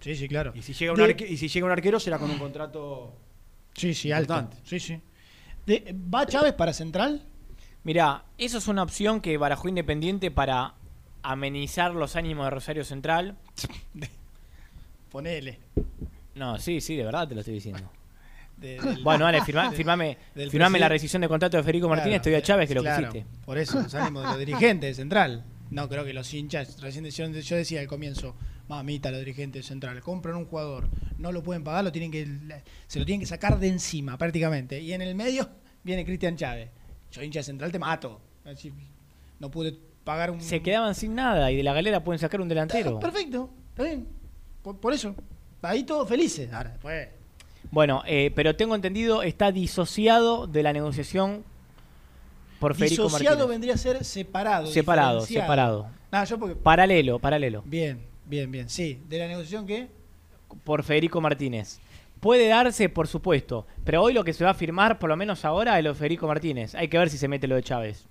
[0.00, 0.52] Sí, sí, claro.
[0.54, 3.14] Y si llega un, De- arque- y si llega un arquero será con un contrato
[3.74, 4.32] Sí, sí, alto.
[4.34, 4.56] importante.
[4.68, 5.00] Sí, sí.
[5.66, 7.26] De- ¿Va Chávez para central?
[7.84, 10.74] Mirá, eso es una opción que barajó Independiente para
[11.22, 13.36] amenizar los ánimos de Rosario Central.
[15.10, 15.58] Ponele.
[16.34, 17.82] No, sí, sí, de verdad te lo estoy diciendo.
[18.56, 20.18] De- del- Bueno, vale, firma- de- firmame,
[20.50, 23.28] firmame la rescisión de contrato de Federico Martínez, te a Chávez que lo claro, quisiste.
[23.44, 25.44] Por eso nos ánimos de los dirigentes de central.
[25.70, 28.34] No, creo que los hinchas, recién decían- yo decía al comienzo,
[28.68, 30.88] mamita, los dirigentes de central, compran un jugador,
[31.18, 32.26] no lo pueden pagar, lo tienen que,
[32.86, 34.80] se lo tienen que sacar de encima prácticamente.
[34.80, 35.48] Y en el medio
[35.82, 36.70] viene Cristian Chávez.
[37.12, 38.20] Yo hincha de central te mato.
[38.44, 38.72] Así,
[39.38, 40.40] no pude pagar un...
[40.40, 42.98] Se quedaban sin nada y de la galera pueden sacar un delantero.
[42.98, 44.06] Perfecto, está bien.
[44.62, 45.14] Por, por eso.
[45.62, 46.52] Ahí todos felices.
[46.52, 47.08] Ahora, después...
[47.70, 51.44] Bueno, eh, pero tengo entendido, está disociado de la negociación
[52.58, 53.50] por Federico Disociado Martínez.
[53.50, 54.66] vendría a ser separado.
[54.66, 55.88] Separado, separado.
[56.10, 56.56] No, yo porque...
[56.56, 57.62] Paralelo, paralelo.
[57.64, 58.68] Bien, bien, bien.
[58.68, 59.88] Sí, de la negociación que...
[60.64, 61.78] Por Federico Martínez.
[62.20, 65.44] Puede darse, por supuesto, pero hoy lo que se va a firmar, por lo menos
[65.44, 66.74] ahora, es lo de Federico Martínez.
[66.74, 68.06] Hay que ver si se mete lo de Chávez.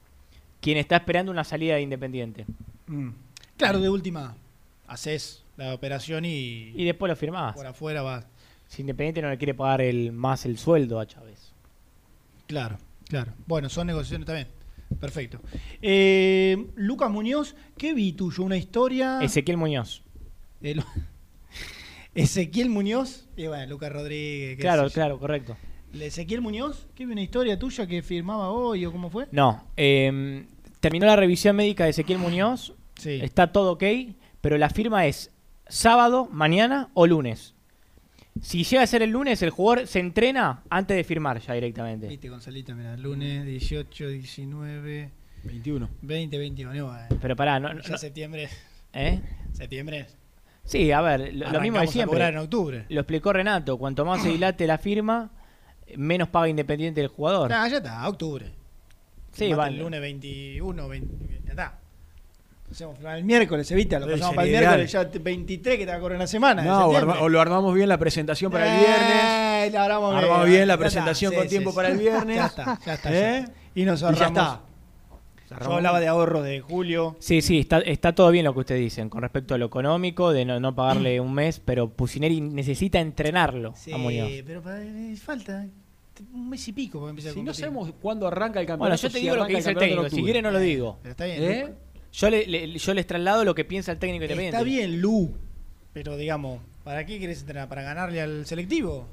[0.62, 2.46] Quien está esperando una salida de Independiente.
[3.56, 4.36] Claro, de última,
[4.88, 7.56] haces la operación y, Y después lo firmás.
[7.56, 8.26] por afuera vas.
[8.68, 11.54] Si Independiente no le quiere pagar el, más el sueldo a Chávez.
[12.48, 12.78] Claro,
[13.08, 13.34] claro.
[13.46, 14.48] Bueno, son negociaciones también.
[15.00, 15.40] Perfecto.
[15.84, 18.44] Eh, Lucas Muñoz, ¿qué vi tuyo?
[18.44, 19.20] ¿Una historia?
[19.22, 20.02] Ezequiel Muñoz.
[20.62, 20.84] El-
[22.16, 23.28] Ezequiel Muñoz.
[23.38, 24.58] Y bueno, Lucas Rodríguez.
[24.58, 24.94] qué Claro, sé yo.
[24.94, 25.58] claro, correcto.
[25.94, 29.28] Ezequiel Muñoz, ¿qué vi una historia tuya que firmaba hoy o cómo fue?
[29.32, 30.46] No, eh,
[30.80, 32.74] terminó la revisión médica de Ezequiel Muñoz.
[33.00, 33.20] Sí.
[33.24, 33.84] Está todo ok,
[34.42, 35.32] pero la firma es
[35.68, 37.56] sábado, mañana o lunes.
[38.42, 42.08] Si llega a ser el lunes, el jugador se entrena antes de firmar ya directamente.
[42.08, 45.10] Viste, Gonzalito, mira, lunes 18, 19,
[45.44, 45.90] 21.
[46.02, 46.86] 20, 21.
[46.86, 48.48] Bueno, Pero pará, no, ya no- septiembre.
[48.94, 49.20] ¿Eh?
[49.54, 50.06] Septiembre.
[50.70, 52.28] Sí, a ver, lo, lo mismo de siempre.
[52.28, 52.86] en octubre.
[52.90, 55.32] Lo explicó Renato, cuanto más se dilate la firma,
[55.98, 57.52] menos paga Independiente el jugador.
[57.52, 58.52] Ah, ya está, octubre.
[59.32, 59.78] Sí, vale.
[59.78, 61.80] El lunes 21, 20, ya está.
[62.72, 64.64] Hacemos el miércoles, Evita, lo pasamos para el ideal.
[64.66, 66.62] miércoles, ya te- 23 que te va a correr una semana.
[66.64, 67.14] No, o, septiembre.
[67.16, 69.74] arma- o lo armamos bien la presentación para el Eh, viernes.
[69.74, 70.24] lo armamos bien.
[70.24, 71.76] Armamos bien la Ya está, presentación con sí, tiempo sí.
[71.76, 72.36] para el viernes.
[72.38, 73.10] Ya está, ya está.
[73.12, 73.46] ¿Eh?
[73.48, 73.54] ya.
[73.74, 74.28] Y nos Y ya ahorramos.
[74.38, 74.62] está.
[75.50, 77.16] Yo hablaba de ahorros de julio.
[77.20, 80.32] Sí, sí, está, está todo bien lo que ustedes dicen con respecto a lo económico,
[80.32, 84.30] de no, no pagarle un mes, pero Pusineri necesita entrenarlo Sí, a Muñoz.
[84.46, 85.66] pero para- eh, falta
[86.34, 88.80] un mes y pico para empezar a Si no sabemos cuándo arranca el campeonato.
[88.80, 90.60] Bueno, yo te si digo lo que dice el en técnico, si quiere no lo
[90.60, 91.00] digo.
[91.02, 91.44] Pero está bien.
[91.44, 91.66] ¿Eh?
[91.68, 91.74] Lu.
[92.12, 94.58] Yo, le- le- yo les traslado lo que piensa el técnico independiente.
[94.58, 95.32] Está bien, Lu.
[95.94, 97.70] Pero digamos, ¿para qué querés entrenar?
[97.70, 99.08] ¿Para ganarle al selectivo?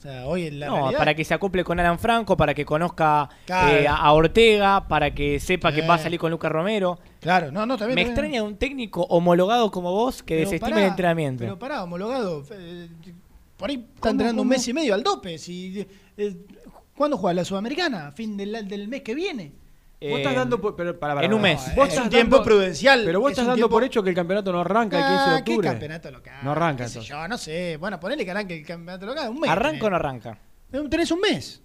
[0.00, 2.54] O sea, hoy en la no, realidad- para que se acople con Alan Franco, para
[2.54, 3.76] que conozca Claro.
[3.76, 5.86] eh, a Ortega, para que sepa que Eh.
[5.86, 6.98] va a salir con Lucas Romero.
[7.20, 10.84] Claro, no, no, bien, Me extraña un técnico homologado como vos que Pero desestime pará,
[10.84, 11.44] el entrenamiento.
[11.44, 12.42] Pero pará, homologado.
[12.50, 12.88] eh,
[13.58, 15.36] Por ahí está ¿Cómo, entrenando un mes y medio al dope.
[15.36, 15.86] Si,
[16.16, 16.36] eh,
[16.96, 18.10] ¿Cuándo juega la Sudamericana?
[18.12, 19.52] ¿Fin del, del mes que viene?
[20.02, 21.60] Vos estás dando por, pero, para, para, en un mes.
[21.76, 23.02] Vos Es estás un tiempo dando- prudencial.
[23.04, 25.30] Pero vos es estás dando tiempo- por hecho que el campeonato no arranca el 15
[25.30, 25.60] de Ah, octubre.
[25.68, 26.34] ¿Qué campeonato local?
[26.42, 27.76] No arranca ¿Qué sé yo, no sé.
[27.76, 29.28] Bueno, ponele que arranque el campeonato local.
[29.28, 29.50] Un mes.
[29.50, 29.82] ¿Arranca tenés.
[29.84, 30.38] o no arranca?
[30.72, 31.62] Eh, Tenés un mes.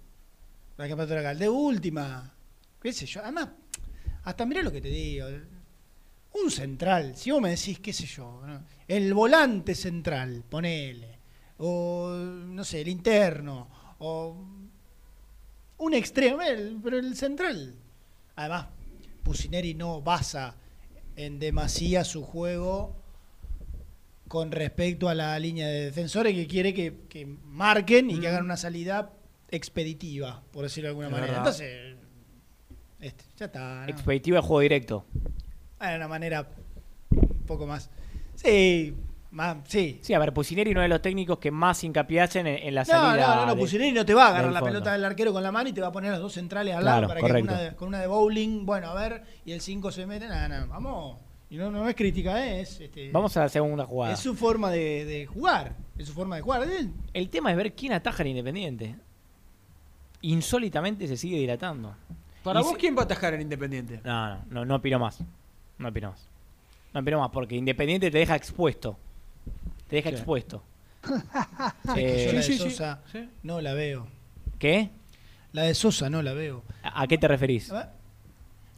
[0.76, 1.38] Para el campeonato local.
[1.38, 2.32] De última.
[2.82, 3.22] ¿Qué sé yo?
[3.22, 3.48] Además,
[4.24, 5.26] hasta mirá lo que te digo.
[6.34, 7.16] Un central.
[7.16, 8.42] Si vos me decís, qué sé yo.
[8.46, 8.60] ¿no?
[8.86, 11.18] El volante central, ponele.
[11.56, 13.68] O, no sé, el interno.
[14.00, 14.36] O
[15.78, 16.42] un extremo.
[16.42, 17.74] el- pero el central.
[18.36, 18.66] Además,
[19.22, 20.54] Pusineri no basa
[21.16, 22.94] en demasía su juego
[24.28, 28.44] con respecto a la línea de defensores que quiere que, que marquen y que hagan
[28.44, 29.12] una salida
[29.50, 31.32] expeditiva, por decirlo de alguna Es manera.
[31.32, 31.46] verdad.
[31.46, 31.96] Entonces,
[33.00, 33.82] este, ya está.
[33.86, 33.88] ¿no?
[33.88, 35.04] Expeditiva de juego directo.
[35.80, 36.48] De una manera
[37.10, 37.88] un poco más.
[38.34, 38.94] Sí,
[39.36, 39.98] más, sí.
[40.02, 42.74] Sí, a ver, Pusineri no es de los técnicos que más hincapié hacen en, en
[42.74, 43.26] la No, salida.
[43.26, 45.42] no, no, no, de- Pusineri no te va a agarrar la pelota del arquero con
[45.42, 47.20] la mano y te va a poner a los dos centrales al Claro, lado para
[47.20, 47.42] correcto.
[47.42, 50.06] que con una, de, con una de bowling, bueno, a ver, y el 5 se
[50.06, 51.18] mete, nada, nada, vamos.
[51.48, 52.62] Y no, no es crítica, ¿eh?
[52.62, 54.12] es, este, Vamos a la segunda jugada.
[54.14, 56.62] es su forma de, de jugar, es su forma de jugar.
[56.64, 58.96] Él- El tema es ver quién ataja al Independiente.
[60.22, 61.94] Insólitamente se sigue dilatando.
[62.42, 64.00] Para Y vos, se- ¿quién va a atajar en Independiente?
[64.04, 65.20] No, no, no, no opino más.
[65.78, 66.26] No opino más.
[66.94, 68.98] No opino más porque Independiente te deja expuesto.
[69.88, 70.16] Te deja Sí.
[70.16, 70.62] expuesto.
[71.96, 73.28] Eh, yo la de sí, sí, Sosa sí.
[73.44, 74.08] no la veo.
[74.58, 74.90] ¿Qué?
[75.52, 76.64] La de Sosa no la veo.
[76.82, 77.70] ¿A a qué te referís?
[77.70, 77.92] A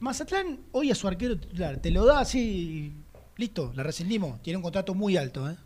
[0.00, 2.92] Mazatlán hoy a su arquero titular, te lo da así,
[3.36, 4.40] listo, la rescindimos.
[4.42, 5.56] Tiene un contrato muy alto, ¿eh?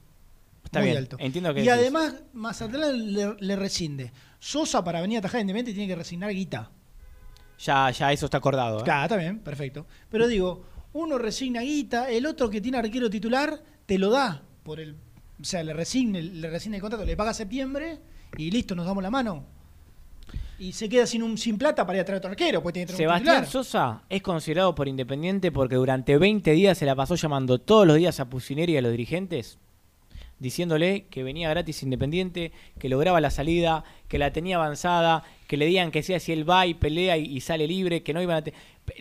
[0.65, 1.17] Está muy bien, alto.
[1.19, 1.73] entiendo que y decís.
[1.81, 4.13] además, Mazatlán le, le rescinde.
[4.39, 6.71] Sosa para venir a atajar Independiente tiene que resignar guita.
[7.59, 8.81] Ya, ya eso está acordado.
[8.81, 8.85] ¿eh?
[8.85, 9.87] Claro, está bien, perfecto.
[10.11, 10.65] Pero digo,
[10.95, 14.97] uno resigna guita, el otro que tiene arquero titular te lo da por el,
[15.41, 17.99] o sea, le resigna, le resigna el contrato, le paga septiembre
[18.37, 19.45] y listo, nos damos la mano.
[20.59, 22.87] Y se queda sin un sin plata para ir a traer otro arquero, pues tiene
[22.87, 23.47] que Sebastián.
[23.47, 27.97] Sosa es considerado por Independiente porque durante 20 días se la pasó llamando todos los
[27.97, 29.59] días a Pusineri y a los dirigentes,
[30.39, 35.67] diciéndole que venía gratis Independiente, que lograba la salida, que la tenía avanzada, que le
[35.67, 38.45] digan que sea si él va y pelea y, y sale libre, que no iban
[38.45, 38.45] a...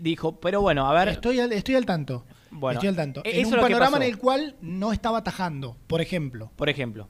[0.02, 1.10] Dijo, pero bueno, a ver...
[1.10, 2.26] Estoy al, estoy al tanto.
[2.52, 3.22] Bueno, estoy al tanto.
[3.24, 6.52] e- En un panorama en el cual no estaba atajando, por ejemplo.
[6.56, 7.10] Por ejemplo.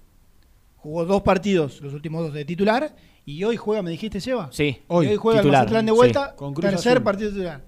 [0.78, 2.96] Jugó dos partidos, los últimos dos de titular,
[3.26, 4.50] y hoy juega, ¿me dijiste, Seba?
[4.52, 5.96] Sí, hoy juega el titular, Mazatlán de sí.
[5.96, 7.04] vuelta, Con tercer Azul.
[7.04, 7.62] partido titular.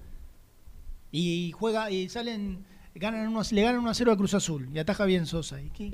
[1.12, 2.64] Y juega, y salen,
[2.94, 5.60] ganan uno, le ganan 1 a 0 a Cruz Azul, y ataja bien Sosa.
[5.60, 5.92] ¿Y qué?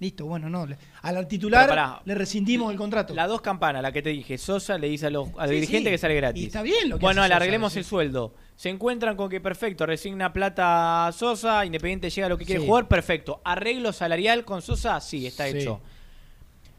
[0.00, 0.66] Listo, bueno, no.
[0.66, 2.02] le- Al titular pará.
[2.04, 3.14] le rescindimos el contrato.
[3.14, 5.54] Las dos campanas, la que te dije, Sosa le dice a los, a los Sí,
[5.56, 5.94] dirigentes sí.
[5.94, 6.42] que sale gratis.
[6.42, 7.80] Y está bien lo que Bueno, hace le arreglemos sí.
[7.80, 8.34] el sueldo.
[8.58, 12.60] Se encuentran con que perfecto, resigna plata a Sosa, Independiente llega a lo que quiere
[12.60, 12.66] Sí.
[12.66, 13.40] jugar, perfecto.
[13.44, 15.58] Arreglo salarial con Sosa, sí, está Sí.
[15.58, 15.80] hecho.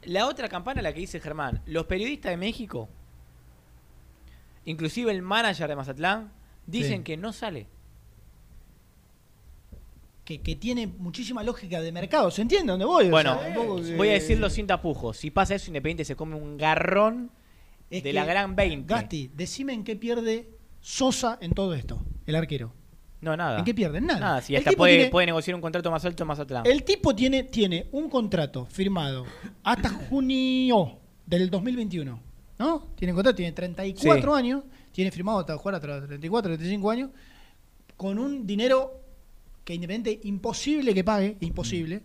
[0.04, 2.90] La otra campana, la que dice Germán, los periodistas de México,
[4.66, 6.34] inclusive el manager de Mazatlán,
[6.68, 7.04] dicen Sí.
[7.06, 7.68] que no sale.
[10.26, 12.30] Que, que tiene muchísima lógica de mercado.
[12.30, 13.08] ¿Se entiende dónde voy?
[13.08, 15.16] O Bueno, sea, que- voy a decirlo sin tapujos.
[15.16, 17.32] Si pasa eso, Independiente se come un garrón
[17.90, 18.94] Es de la gran 20.
[18.94, 22.74] Gasti, decime en qué pierde Sosa en todo esto, el arquero.
[23.22, 23.60] No, nada.
[23.60, 24.06] ¿En qué pierden?
[24.06, 24.20] Nada.
[24.20, 26.66] Nada, si hasta puede, tiene- puede negociar un contrato más alto en Mazatlán.
[26.66, 29.26] El tipo tiene, tiene un contrato firmado
[29.64, 32.20] hasta junio del 2021.
[32.60, 32.88] ¿No?
[32.96, 34.38] Tiene contrato, tiene 34 Sí.
[34.38, 37.10] años, tiene firmado hasta jugar hasta los 34, 35 años,
[37.96, 39.00] con un dinero
[39.64, 42.02] que Independiente imposible que pague, imposible.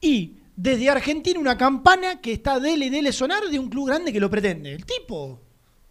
[0.00, 4.18] Y desde Argentina una campana que está dele dele sonar de un club grande que
[4.20, 4.72] lo pretende.
[4.72, 5.40] El tipo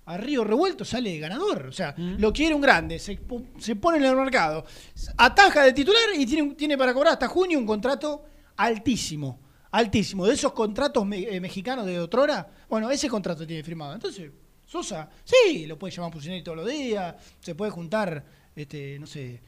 [0.05, 1.67] a Río Revuelto sale ganador.
[1.67, 3.19] O sea, lo quiere un grande, se,
[3.59, 4.65] se pone en el mercado,
[5.17, 8.23] ataja de titular y tiene, tiene para cobrar hasta junio un contrato
[8.57, 9.39] altísimo.
[9.71, 10.25] Altísimo.
[10.25, 13.93] De esos contratos me- eh, mexicanos de otrora, bueno, ese contrato tiene firmado.
[13.93, 14.31] Entonces,
[14.65, 18.25] Sosa, sí, lo puede llamar Pusineri todos los días, se puede juntar,
[18.55, 19.41] este, no sé,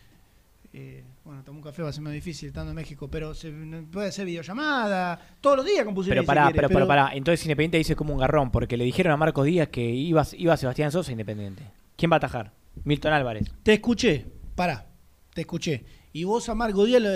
[0.79, 3.51] eh, bueno, tomar un café va a ser más difícil estando en México, pero se
[3.91, 5.95] puede hacer videollamada todos los días con.
[5.95, 7.09] Pero si pará, quiere, pero, pero pará.
[7.13, 10.55] Entonces Independiente dice como un garrón, porque le dijeron a Marcos Díaz que iba, iba
[10.55, 11.63] Sebastián Sosa Independiente.
[11.95, 12.51] ¿Quién va a atajar?
[12.83, 13.51] Milton Álvarez.
[13.63, 14.85] Te escuché, pará,
[15.33, 15.83] te escuché.
[16.13, 17.09] Y vos a Marco Díaz, lo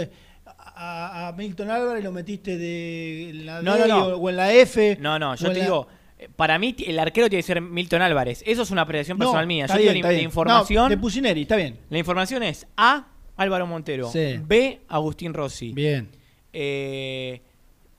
[0.46, 4.06] a, a Milton Álvarez lo metiste de en la No, D no, no.
[4.08, 4.98] O, o en la F.
[5.00, 8.02] No, no, yo te la- digo, eh, para mí el arquero tiene que ser Milton
[8.02, 8.44] Álvarez.
[8.46, 9.68] Eso es una apreciación No, personal mía.
[9.68, 10.84] Yo bien, la, información.
[10.86, 11.80] No, de Pusineri, está bien.
[11.90, 13.11] La información es A.
[13.38, 14.10] Álvaro Montero.
[14.12, 14.40] Sí.
[14.46, 14.82] B.
[14.88, 15.74] Agustín Rossi.
[15.74, 16.10] Bien.
[16.54, 17.42] Eh,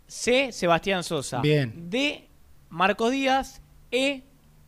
[0.06, 0.52] C.
[0.52, 1.40] Sebastián Sosa.
[1.40, 1.88] Bien.
[1.90, 2.28] D.
[2.70, 3.60] Marcos Díaz.
[3.90, 4.22] E.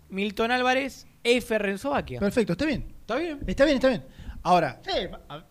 [0.08, 1.06] Milton Álvarez.
[1.22, 1.58] F.
[1.58, 2.20] Renzo Baquia.
[2.20, 2.84] Perfecto, está bien.
[3.00, 3.38] Está bien.
[3.46, 4.04] Está bien, está bien.
[4.42, 4.80] Ahora,
[5.28, 5.44] a-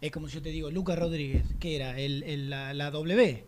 [0.00, 3.44] es como si yo te digo, Lucas Rodríguez, que era el, el- la, la W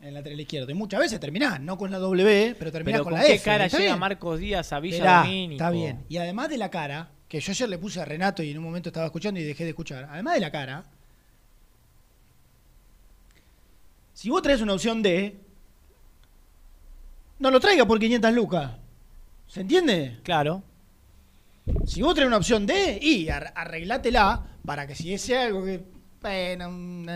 [0.00, 0.70] en lateral izquierdo.
[0.70, 3.34] Y muchas veces terminás, no con la W, pero terminás Pero con, con, la qué
[3.34, 3.44] F.
[3.44, 4.00] cara está llega bien.
[4.00, 5.52] Marcos Díaz a Villa Esperá, Domínico.
[5.62, 6.04] Está bien.
[6.08, 8.64] Y además de la cara, que yo ayer le puse a Renato y en un
[8.64, 10.06] momento estaba escuchando y dejé de escuchar.
[10.10, 10.84] Además de la cara,
[14.12, 15.34] si vos traes una opción D,
[17.38, 18.72] no lo traiga por 500 lucas.
[19.48, 20.18] ¿Se entiende?
[20.22, 20.62] Claro.
[21.86, 25.82] Si vos traes una opción D, y ar- arreglátela para que si ese algo que,
[26.20, 26.68] bueno,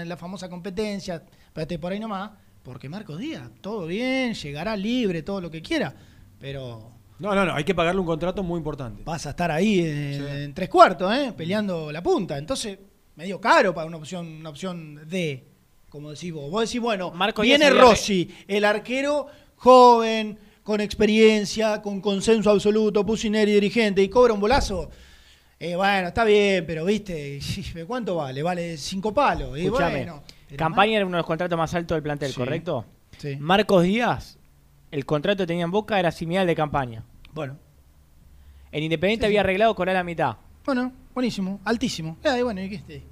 [0.03, 2.31] la famosa competencia, espérate por ahí nomás,
[2.63, 5.95] porque Marcos Díaz, todo bien, llegará libre, todo lo que quiera,
[6.41, 9.03] pero No, no, no, hay que pagarle un contrato muy importante.
[9.05, 11.33] vas a estar ahí en, en tres cuartos, ¿eh?
[11.37, 12.37] peleando la punta.
[12.37, 12.79] Entonces,
[13.15, 15.45] medio caro para una opción, una opción D,
[15.89, 16.51] como decís vos.
[16.51, 19.27] Vos decís, bueno, Marco viene Rossi, el arquero
[19.57, 24.91] joven, con experiencia, con consenso absoluto, Pusineri dirigente, y cobra un bolazo.
[25.59, 27.41] Eh, bueno, está bien, pero viste,
[27.87, 28.43] ¿cuánto vale?
[28.43, 29.59] Vale cinco palos.
[29.59, 30.23] Y Escuchame, bueno,
[30.55, 32.37] Campaña era uno de los contratos más altos del plantel, Sí.
[32.37, 32.85] ¿correcto?
[33.17, 33.37] Sí.
[33.41, 34.37] Marcos Díaz,
[34.91, 37.05] el contrato que tenía en Boca era similar al de campaña.
[37.33, 37.57] Bueno.
[38.73, 39.33] En Independiente Sí, sí.
[39.33, 40.37] había arreglado cobrar la mitad.
[40.65, 42.17] Bueno, buenísimo, altísimo.
[42.25, 43.03] Eh, bueno, ¿y qué este?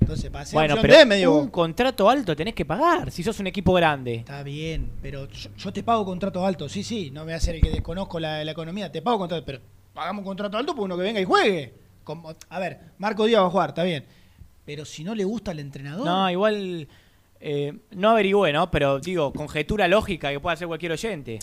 [0.00, 1.34] Entonces, para ser Bueno, pero D, medio...
[1.36, 4.16] un contrato alto tenés que pagar si sos un equipo grande.
[4.16, 7.36] Está bien, pero yo, yo te pago contratos altos, sí, sí, no me voy a
[7.36, 9.60] hacer el que desconozco la, la economía, te pago contratos, pero
[9.94, 11.74] pagamos un contrato alto por uno que venga y juegue.
[12.02, 14.04] Como, a ver, Marco Díaz va a jugar, está bien,
[14.64, 16.88] pero si no le gusta al entrenador, No, igual
[17.40, 18.70] eh, no averigüé, ¿no?
[18.70, 21.38] Pero digo, conjetura lógica que puede hacer cualquier oyente.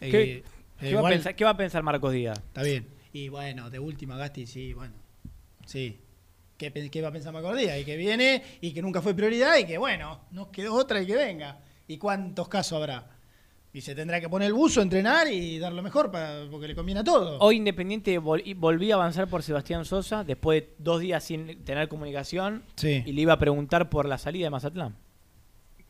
[0.00, 0.42] Eh, ¿Qué, eh,
[0.80, 2.38] qué va a pensar, qué va a pensar Marcos Díaz?
[2.38, 2.86] está bien.
[3.12, 4.94] Y bueno, de última Gasti, sí, bueno,
[5.64, 6.00] sí.
[6.58, 6.70] ¿Qué,
[7.02, 7.78] va a pensar Marco Díaz?
[7.80, 11.06] Y que viene y que nunca fue prioridad y que bueno, nos quedó otra y
[11.06, 11.60] que venga.
[11.86, 13.10] ¿Y cuántos casos habrá?
[13.74, 16.74] Y se tendrá que poner el buzo, entrenar y dar lo mejor para, porque le
[16.74, 17.38] conviene a todo.
[17.40, 21.62] Hoy Independiente vol- y volvía a avanzar por Sebastián Sosa después de dos días sin
[21.62, 23.02] tener comunicación Sí.
[23.04, 24.96] y le iba a preguntar por la salida de Mazatlán.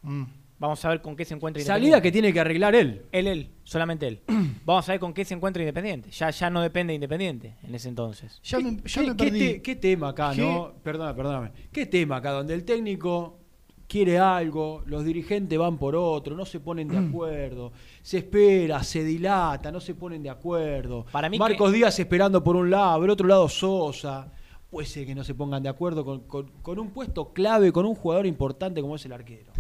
[0.06, 0.24] Mm.
[0.58, 2.02] Vamos a ver con qué se encuentra Salida Independiente.
[2.08, 3.02] que tiene que arreglar él.
[3.12, 4.22] Él, él, solamente él.
[4.64, 6.10] Vamos a ver con qué se encuentra Independiente.
[6.10, 8.40] Ya, ya no depende de Independiente en ese entonces.
[8.42, 9.38] Ya me, ya ¿Qué, me qué perdí.
[9.38, 10.40] te- qué tema acá, ¿Qué?
[10.40, 10.72] no?
[10.82, 11.50] Perdona, perdóname.
[11.70, 13.38] ¿Qué tema acá donde el técnico
[13.86, 17.70] quiere algo, los dirigentes van por otro, no se ponen de acuerdo,
[18.02, 21.04] se espera, se dilata, no se ponen de acuerdo.
[21.12, 24.32] Para mí Marcos Díaz esperando por un lado, del otro lado Sosa.
[24.70, 27.84] Puede ser que no se pongan de acuerdo con, con- con un puesto clave, con
[27.86, 29.52] un jugador importante como es el arquero.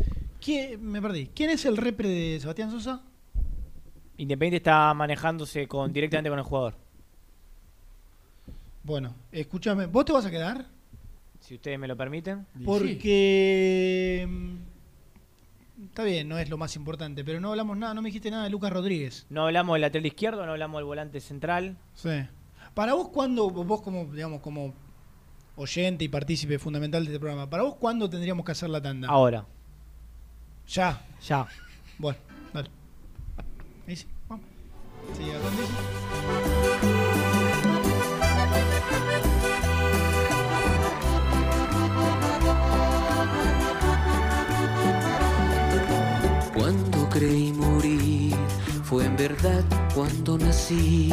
[0.46, 1.26] ¿Quién- me perdí.
[1.34, 3.02] ¿Quién es el repre de Sebastián Sosa?
[4.16, 6.74] Independiente está manejándose con, directamente con el jugador.
[8.84, 10.66] Bueno, escúchame, ¿vos te vas a quedar?
[11.40, 12.46] Si ustedes me lo permiten.
[12.64, 14.26] Porque.
[14.28, 14.56] mm,
[15.88, 18.44] Está bien, no es lo más importante, pero no hablamos nada, no me dijiste nada
[18.44, 19.26] de Lucas Rodríguez.
[19.28, 21.76] No hablamos del lateral izquierdo, no hablamos del volante central.
[21.94, 22.08] Sí.
[22.72, 24.72] Para vos, ¿cuándo, vos como, digamos, como
[25.56, 29.08] oyente y partícipe fundamental de este programa, para vos, ¿cuándo tendríamos que hacer la tanda?
[29.08, 29.44] Ahora.
[30.68, 31.00] Ya.
[31.26, 31.46] Ya.
[31.98, 32.18] Bueno,
[32.52, 32.70] dale.
[33.86, 34.44] Ahí sí, vamos.
[35.16, 35.74] Sí, ¿a dónde dice?
[46.54, 48.34] Cuando creí morir,
[48.82, 49.64] fue en verdad
[49.94, 51.12] cuando nací.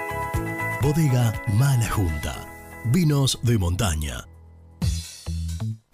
[0.81, 2.47] Bodega Mala Junta.
[2.85, 4.25] Vinos de montaña.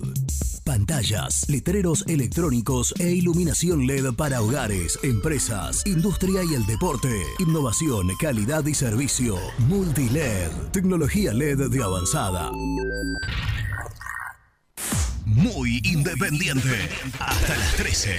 [0.66, 7.22] Pantallas, letreros electrónicos e iluminación LED para hogares, empresas, industria y el deporte.
[7.38, 9.36] Innovación, calidad y servicio.
[9.68, 12.50] Multiled, tecnología LED de avanzada.
[15.24, 16.88] Muy independiente.
[17.20, 18.16] Hasta las 13.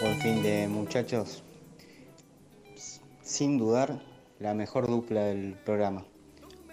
[0.00, 1.42] Buen fin de muchachos.
[3.24, 4.09] Sin dudar,
[4.40, 6.04] la mejor dupla del programa.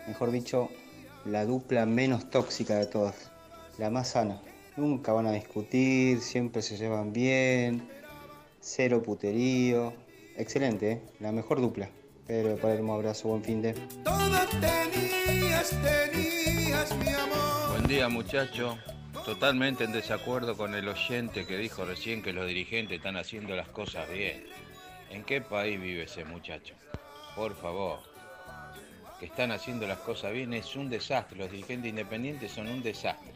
[0.08, 0.70] Mejor dicho,
[1.26, 3.30] la dupla menos tóxica de todas.
[3.78, 4.42] La más sana.
[4.78, 7.88] Nunca van a discutir, siempre se llevan bien.
[8.62, 9.94] Cero puterío.
[10.38, 11.02] Excelente, ¿eh?
[11.20, 11.90] La mejor dupla.
[12.26, 13.74] Pedro de Palermo, abrazo, buen fin de.
[13.74, 17.72] tenías, tenías mi amor.
[17.72, 18.78] Buen día muchacho.
[19.26, 23.68] Totalmente en desacuerdo con el oyente que dijo recién que los dirigentes están haciendo las
[23.68, 24.46] cosas bien.
[25.10, 26.76] ¿En qué país vive ese muchacho?
[27.38, 28.00] Por favor.
[29.20, 31.38] Que están haciendo las cosas bien es un desastre.
[31.38, 33.34] Los dirigentes independientes son un desastre.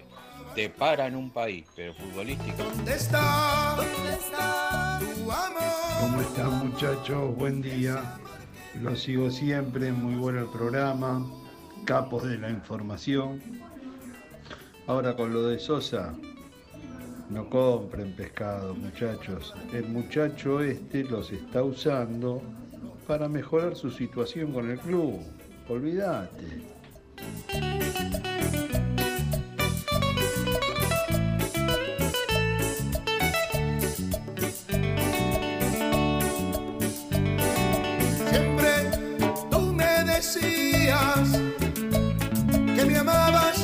[0.56, 2.64] Te paran un país, pero futbolístico.
[2.64, 3.76] ¿Dónde está?
[3.78, 5.62] ¿Dónde está tu amor?
[6.00, 7.36] ¿Cómo están muchachos?
[7.36, 8.20] Buen día.
[8.82, 11.24] Lo sigo siempre, muy bueno el programa.
[11.86, 13.40] Capos de la información.
[14.88, 16.16] Ahora con lo de Sosa,
[17.30, 19.54] no compren pescado, muchachos.
[19.72, 22.42] El muchacho este los está usando
[23.12, 25.20] para mejorar su situación con el club.
[25.68, 26.62] Olvídate.
[38.30, 38.72] Siempre
[39.52, 41.32] tú me decías
[42.74, 43.60] que me amabas,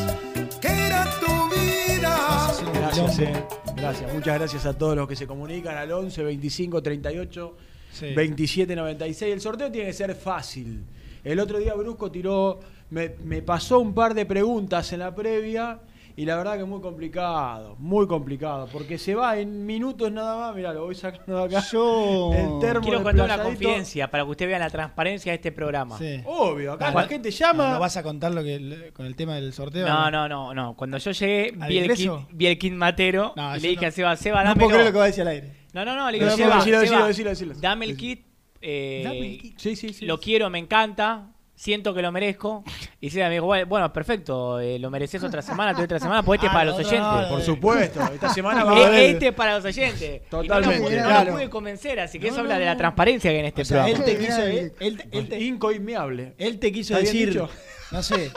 [0.60, 2.52] que era tu vida.
[2.74, 3.46] Gracias, eh.
[3.78, 8.14] Gracias, muchas gracias a todos los que se comunican al 11 25 38 Sí.
[8.14, 9.34] 27 96.
[9.34, 10.84] El sorteo tiene que ser fácil.
[11.24, 12.60] El otro día Brusco tiró,
[12.92, 15.80] me, me pasó un par de preguntas en la previa
[16.18, 20.56] y la verdad que muy complicado, muy complicado, porque se va en minutos nada más.
[20.56, 21.66] Mirá, lo voy sacando de acá.
[21.72, 25.52] Yo el termo Quiero contar una confidencia para que usted vea la transparencia de este
[25.52, 25.98] programa.
[25.98, 26.22] Sí.
[26.26, 27.68] Obvio, acá No, la no- gente llama.
[27.68, 29.88] ¿No, no vas a contar lo que con el tema del sorteo?
[29.88, 30.76] No, no, no, no.
[30.76, 33.82] Cuando yo llegué, ¿Al vi el, kit, vi el kit matero No, y le dije
[33.84, 33.88] no.
[33.88, 34.60] a Seba, Seba, No dámelo.
[34.66, 35.54] puedo creer lo que va a decir al aire.
[35.74, 37.56] No, no, no, le No, no, Seba, decilo, Seba, decilo, decilo, decilo.
[37.62, 38.26] dame el kit.
[38.60, 39.60] eh, Dame el kit.
[39.60, 40.06] Sí, sí, sí.
[40.08, 41.28] Lo quiero, me encanta.
[41.60, 42.64] Siento que lo merezco.
[43.02, 46.22] Y Seba me dijo, bueno, perfecto, eh, lo mereces otra semana, te doy otra semana,
[46.22, 47.28] pues este es Ah, para los oyentes.
[47.32, 47.44] Por eh.
[47.44, 49.04] supuesto, esta semana va a Eh, haber.
[49.16, 50.22] Este es para los oyentes.
[50.26, 50.76] Y Totalmente.
[50.76, 51.32] no lo pude, no lo Claro.
[51.34, 53.64] pude convencer, así que No, eso habla no, de la transparencia que hay en este
[53.64, 54.20] O sea, él programa.
[54.20, 56.36] te quiso, él, él- él te, Incoinmeable.
[56.38, 57.50] él te quiso ¿Está bien decir, dicho?
[57.92, 58.32] no sé,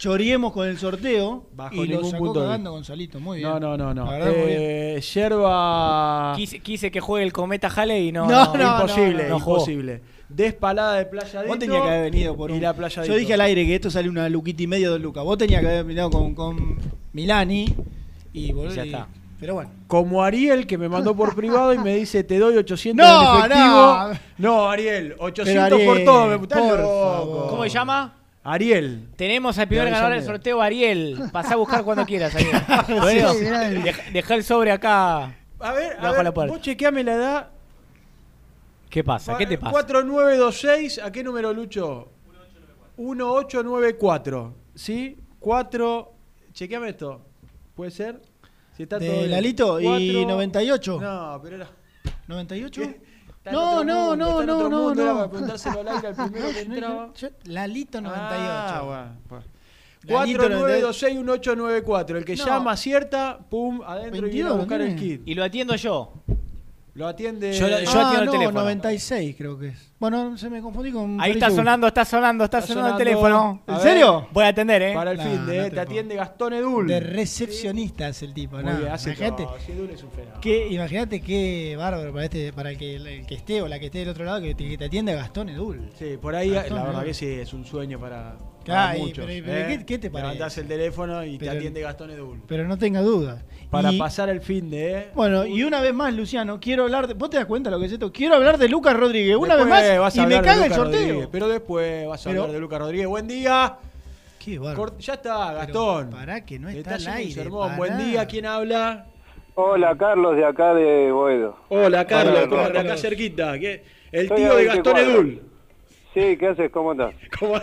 [0.00, 3.20] lloriemos con el sorteo Bajo y lo ningún sacó punto de cagando Gonzalito.
[3.20, 3.50] Muy bien.
[3.50, 4.08] No, no, no, no.
[4.12, 6.32] Eh, yerba.
[6.36, 8.26] Quise, quise que juegue el cometa Halley y no.
[8.26, 9.56] No, no, imposible, no, no jugó.
[9.58, 10.17] imposible.
[10.28, 12.62] Despalada de playa Vos tenías que haber venido por y un...
[12.62, 15.22] la playa Yo dije al aire que esto sale una luquita y medio de Luca.
[15.22, 16.78] Vos tenías que haber venido con, con
[17.12, 17.74] Milani
[18.32, 19.08] y, Y ya y- está.
[19.40, 19.70] Pero bueno.
[19.86, 23.52] Como Ariel que me mandó por privado y me dice te doy 800 No, en
[23.52, 23.64] efectivo.
[23.68, 24.10] no.
[24.38, 27.12] No, Ariel, 800 Pero Ariel, por todo, me estás por loco.
[27.12, 27.50] favor.
[27.50, 28.14] ¿Cómo se llama?
[28.42, 29.08] Ariel.
[29.16, 31.18] Tenemos al primer De ganador del sorteo, Ariel.
[31.32, 32.50] Pasá a buscar cuando quieras, Ariel.
[33.38, 35.24] Sí, deja el sobre acá.
[35.60, 37.48] A ver, a ver, vos chequeame la edad.
[38.90, 39.36] ¿Qué pasa?
[39.36, 39.72] ¿Qué te pasa?
[39.72, 42.08] 4926, ¿a qué número Lucho?
[42.96, 44.54] 1894.
[44.74, 45.18] ¿Sí?
[45.38, 46.12] 4.
[46.52, 47.20] Chequeame esto.
[47.74, 48.20] ¿Puede ser?
[48.76, 49.30] Si está todo De bien.
[49.30, 50.98] Lalito y Cuatro- 98.
[51.00, 51.68] No, pero era.
[52.28, 52.96] ¿98?
[53.38, 55.14] Está en No, no, mundo, no, no, no, no.
[55.14, 57.12] para preguntárselo al aire al primero que entraba.
[57.14, 58.42] Yo- Lalito 98.
[58.42, 59.10] Ah, bueno,
[60.06, 62.16] 49261894.
[62.16, 62.44] El que No.
[62.46, 65.00] llama acierta, pum, adentro y viene a 22, buscar el ¿no?
[65.00, 65.22] kit.
[65.26, 66.12] Y lo atiendo yo.
[66.98, 67.52] Lo atiende.
[67.52, 68.60] Yo lo- yo ah, atiendo el no, teléfono.
[68.60, 69.92] 96 creo que es.
[70.00, 71.20] Bueno, se me confundí con.
[71.20, 73.22] Ahí está sonando, está sonando, está, Está sonando, el sonando.
[73.22, 73.62] teléfono.
[73.66, 73.82] A ¿En ver.
[73.88, 74.28] serio?
[74.32, 74.94] Voy a atender, ¿eh?
[74.94, 76.86] Para el No, fin de, no te, te atiende Gastón Edul.
[76.88, 78.78] De recepcionista es el tipo, Muy ¿no?
[78.78, 79.44] bien, hace Imagínate.
[79.44, 79.56] todo.
[79.64, 80.40] Sí, Edul es un fenómeno.
[80.70, 83.98] Imagínate qué bárbaro para este, para el que, el que esté o la que esté
[84.00, 85.90] del otro lado que te, que te atienda Gastón Edul.
[85.98, 87.08] Sí, por ahí Gastón la verdad Edul.
[87.08, 88.36] que sí, es un sueño para
[88.68, 89.26] Claro, muchos.
[89.26, 89.66] pero- pero ¿eh?
[89.78, 90.32] ¿qué- qué te parece?
[90.34, 92.40] Levantás el teléfono y Pero- te atiende Gastón Edul.
[92.46, 93.42] Pero no tenga duda.
[93.70, 95.08] Para Y- pasar el fin de, ¿eh?
[95.14, 97.14] Bueno, y una vez más, Luciano, quiero hablar de.
[97.14, 98.10] ¿Vos te das cuenta lo que es esto?
[98.12, 99.36] Quiero hablar de Lucas Rodríguez.
[99.36, 101.00] Una Después vez más y me caga el sorteo.
[101.00, 103.06] Rodríguez, pero después vas a Pero- hablar de Lucas Rodríguez.
[103.06, 103.76] Buen día.
[104.38, 104.58] Qué.
[104.58, 106.10] Cort- ya está, Gastón.
[106.10, 107.32] Pará que no está, Está al aire.
[107.32, 107.76] sermón.
[107.76, 109.06] Buen día, ¿quién habla?
[109.54, 111.56] Hola, Carlos, de acá de Boedo.
[111.68, 112.84] Hola, Carlos, Hola, ¿cómo Carlos.
[112.84, 113.58] acá cerquita.
[113.58, 113.84] ¿Qué?
[114.12, 114.96] El Estoy tío de 20 Gastón.
[114.98, 115.42] Edul.
[116.18, 116.70] Sí, ¿qué haces?
[116.72, 117.14] ¿Cómo estás?
[117.38, 117.54] ¿Cómo?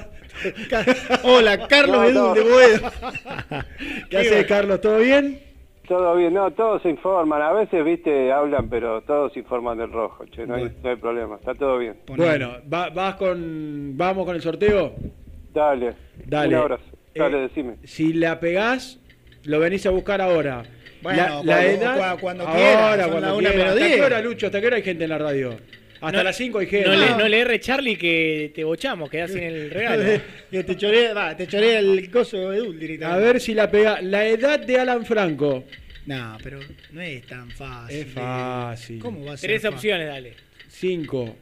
[1.24, 2.34] Hola, Carlos No, Edul no.
[2.34, 2.92] de Boedo.
[4.10, 4.80] ¿Qué haces, Carlos?
[4.82, 5.40] ¿Todo bien?
[5.88, 7.42] Todo bien, no, todos se informan.
[7.42, 10.96] A veces, viste, hablan, pero todos se informan del rojo, che, no, hay, no hay
[10.96, 11.96] problema, está todo bien.
[12.08, 14.94] Bueno, va- vas con, vamos con el sorteo.
[15.54, 15.94] Dale,
[16.26, 16.56] Dale.
[16.56, 16.84] un abrazo.
[17.14, 17.76] Dale, Eh, decime.
[17.84, 19.00] Si la pegás,
[19.44, 20.64] lo venís a buscar ahora.
[21.04, 23.70] Bueno, la, la cuando- edad, cua- cuando ahora, quieras, cuando una quieras.
[23.76, 24.46] ¿Hasta qué hora, Lucho?
[24.48, 25.52] ¿Hasta qué hora hay gente en la radio?
[26.06, 26.88] Hasta No- las 5 hay gente.
[26.90, 30.04] No le, no le erre Charlie que te bochamos, quedás sin el regalo.
[30.52, 33.26] Te choré, va, te choré el coso de Edul A directamente.
[33.26, 34.02] ver si la pega.
[34.02, 35.64] La edad de Alan Franco.
[36.06, 36.60] No, pero
[36.92, 37.98] no es tan fácil.
[37.98, 39.00] Es fácil.
[39.00, 39.50] ¿Cómo va a ser?
[39.50, 39.76] Tres fácil?
[39.76, 40.34] opciones, dale.
[40.70, 41.36] 5,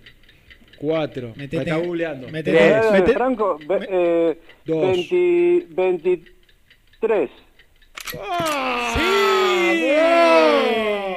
[0.77, 1.33] 4.
[1.35, 2.27] Me Metete- está googleando.
[2.29, 3.13] metete- Tres.
[3.13, 4.91] Franco, ve- eh, Dos.
[5.09, 7.29] 20 23.
[8.05, 8.19] ¡Sí!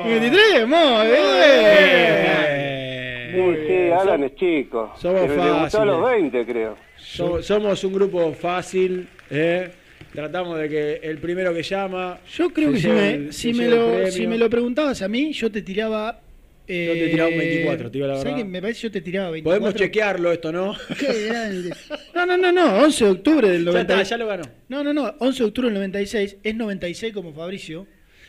[0.08, 2.85] 23, muy bien.
[3.32, 4.92] Sí, sí, Alan es chico.
[5.00, 5.42] somos le gustó
[5.82, 6.32] a los fáciles.
[6.32, 6.76] 20, creo.
[6.98, 9.08] So- somos un grupo fácil.
[9.30, 9.70] ¿eh?
[10.12, 12.18] Tratamos de que el primero que llama.
[12.34, 15.32] Yo creo que si me, el- si, me lo, si me lo preguntabas a mí,
[15.32, 16.20] yo te tiraba.
[16.68, 18.38] Eh, Yo te tiraba un 24, te digo la ¿sabes verdad.
[18.38, 18.44] qué?
[18.44, 19.60] Me parece que yo te tiraba 24.
[19.60, 20.74] Podemos chequearlo esto, ¿no?
[20.98, 21.70] Qué grande.
[22.16, 24.02] No, no, no, no, 11 de octubre del Ya 96.
[24.02, 24.42] está, ya lo ganó.
[24.68, 27.86] No, no, no, 11 de octubre del 96, es 96 como Fabricio.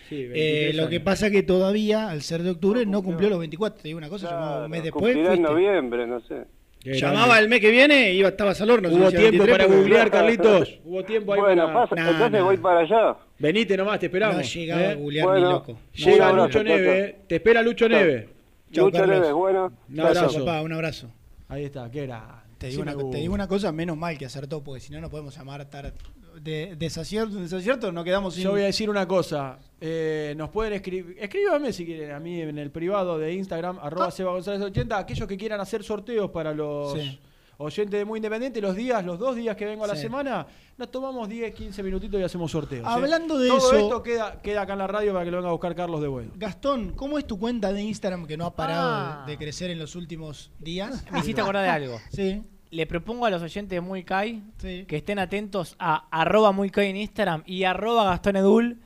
[0.09, 0.27] Sí, Eh,
[0.71, 3.81] 23 lo que pasa que todavía, al ser de octubre, no cumplió los 24.
[3.81, 5.13] Te digo una cosa, llamaba un mes después.
[5.13, 6.45] Cumplirá en noviembre, no sé.
[6.83, 8.87] Llamaba el mes que viene y iba, estabas al horno.
[8.87, 10.79] Hubo tiempo 23 para googlear, Carlitos.
[10.85, 11.81] Hubo tiempo ahí Bueno, para...
[11.87, 12.45] pasa, Nah, entonces nah.
[12.45, 13.17] voy para allá.
[13.39, 14.37] Venite nomás, te esperamos.
[14.37, 14.87] No llegaba ¿eh?
[14.91, 15.45] a googlear Bueno.
[15.47, 15.79] ni loco.
[15.93, 17.15] Llega abrazo, Lucho Neve, ¿eh?
[17.27, 17.89] Te espera Lucho.
[17.89, 18.29] Neve.
[18.69, 19.19] Lucho Carlos.
[19.19, 19.73] Neves, bueno.
[19.91, 20.39] Un abrazo.
[20.45, 21.11] papá, un abrazo.
[21.49, 22.43] Ahí está, qué era.
[22.57, 25.09] Te digo, una, te digo una cosa, menos mal que acertó, porque si no, no
[25.09, 25.93] podemos llamar tar-
[26.41, 28.43] de desacierto, desacierto, nos quedamos sin.
[28.43, 29.59] Yo voy a decir una cosa.
[29.79, 31.15] eh, nos pueden escribir.
[31.19, 34.97] Escríbame si quieren a mí en el privado de Instagram, arroba Seba González 80.
[34.97, 37.19] Aquellos que quieran hacer sorteos para los Sí.
[37.59, 40.01] oyentes de Muy Independiente, los días, los dos días que vengo a la Sí.
[40.01, 40.47] semana,
[40.77, 42.83] nos tomamos 10, 15 minutitos y hacemos sorteos.
[42.87, 42.89] ¿eh?
[42.89, 45.49] Hablando de Todo eso- esto queda, queda acá en la radio para que lo venga
[45.49, 46.31] a buscar Carlos de Bueno.
[46.35, 49.23] Gastón, ¿cómo es tu cuenta de Instagram que no ha parado Ah.
[49.27, 51.05] de, de crecer en los últimos días?
[51.11, 51.99] Me hiciste acordar de algo.
[52.11, 52.41] Sí,
[52.71, 54.85] Le propongo a los oyentes de Muy Kai sí.
[54.87, 58.77] que estén atentos a arroba Muy Kai en Instagram y arroba Gastón Edul,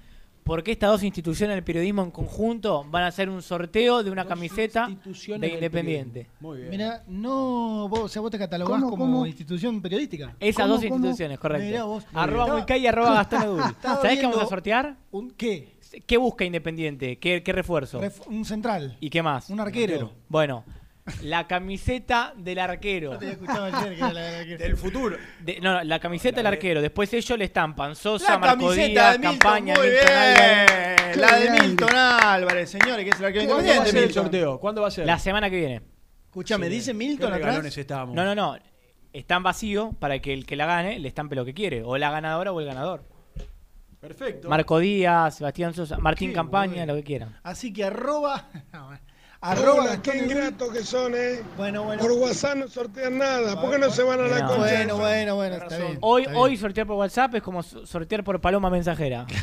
[0.44, 4.24] porque estas dos instituciones del periodismo en conjunto van a hacer un sorteo de una
[4.24, 6.28] Dos camiseta de Independiente.
[6.40, 6.70] Muy bien.
[6.72, 9.26] Mira, no, vos, o sea, vos te catalogás ¿Cómo, como cómo?
[9.26, 10.36] institución periodística.
[10.40, 10.96] Esas ¿Cómo, dos cómo?
[10.98, 11.66] instituciones, correcto.
[11.68, 12.06] Mirá vos.
[12.14, 13.62] Arroba Muy Kai y arroba Gastón Edul.
[13.82, 14.96] ¿Sabés qué vamos a sortear?
[15.12, 15.70] ¿Un qué?
[16.06, 17.18] ¿Qué busca Independiente?
[17.18, 18.00] ¿Qué, qué refuerzo?
[18.02, 18.96] Ref- un central.
[19.00, 19.50] ¿Y qué más?
[19.50, 20.12] Un arquero.
[20.30, 20.64] Bueno,
[21.24, 23.14] la camiseta del arquero.
[23.14, 24.58] Yo te había escuchado ayer que era la del arquero.
[24.60, 25.18] Del futuro.
[25.40, 26.82] De- no, no, la camiseta del arquero.
[26.82, 30.98] Después ellos le estampan Sosa, La Marco Díaz, Campaña, muy Milton Álvarez.
[31.08, 31.22] bien.
[31.22, 34.60] La de Milton Álvarez, señores, que es el arquero ¿Cuándo va a ser el sorteo?
[34.60, 35.06] ¿Cuándo va a ser?
[35.06, 35.82] La semana que viene.
[36.28, 36.74] Escuchame, Sí.
[36.74, 37.78] dice ¿Qué Milton atrás.
[37.78, 38.16] estábamos?
[38.16, 38.58] No, no, no.
[39.12, 41.84] Están vacíos para que el que la gane le estampe lo que quiere.
[41.84, 43.04] O la ganadora o el ganador.
[44.00, 44.50] Perfecto.
[44.50, 46.94] Marco Díaz, Sebastián Sosa, Martín Qué Campaña, bueno.
[46.94, 47.38] lo que quieran.
[47.44, 48.50] Así que arroba.
[49.42, 51.42] arroba Hola, qué ingratos que son, ¿eh?
[51.58, 52.02] Bueno, bueno.
[52.02, 53.60] Por WhatsApp no sortean nada.
[53.60, 54.48] ¿Por qué no se van a la No.
[54.48, 54.62] concha?
[54.62, 55.98] Bueno, bueno, bueno, está bien.
[56.02, 56.44] Hoy, está bien.
[56.44, 59.26] hoy sortear por WhatsApp es como so- sortear por paloma mensajera.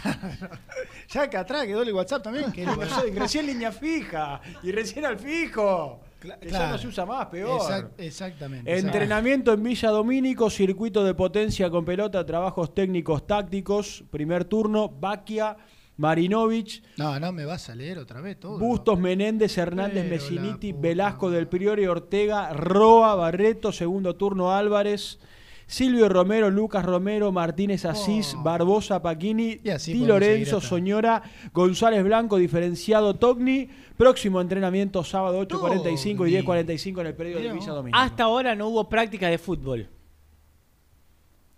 [1.11, 2.53] Ya acá atrás quedó el WhatsApp también.
[2.53, 2.67] que-
[3.15, 6.01] recién línea fija y recién al fijo.
[6.23, 6.73] Ya claro.
[6.73, 7.61] no se usa más, peor.
[7.61, 8.79] Exact- exactamente.
[8.79, 15.57] Entrenamiento en Villa Domínico, circuito de potencia con pelota, trabajos técnicos tácticos, primer turno, Baquia,
[15.99, 18.59] Marinovich, No, no me vas a leer otra vez todo.
[18.59, 25.19] Bustos, Menéndez, Hernández, Pero Messiniti, Velasco del Priore, Ortega, Roa, Barreto, segundo turno Álvarez,
[25.67, 28.43] Silvio Romero, Lucas Romero, Martínez Asís, Oh.
[28.43, 31.23] Barbosa, Paquini, Y así Di Lorenzo, Soñora,
[31.53, 36.65] González Blanco, diferenciado Togni, próximo entrenamiento sábado 8.45 y Togni.
[36.65, 37.73] 10.45 en el predio de Villa.
[37.73, 37.99] Domínico.
[37.99, 39.89] Hasta ahora no hubo práctica de fútbol.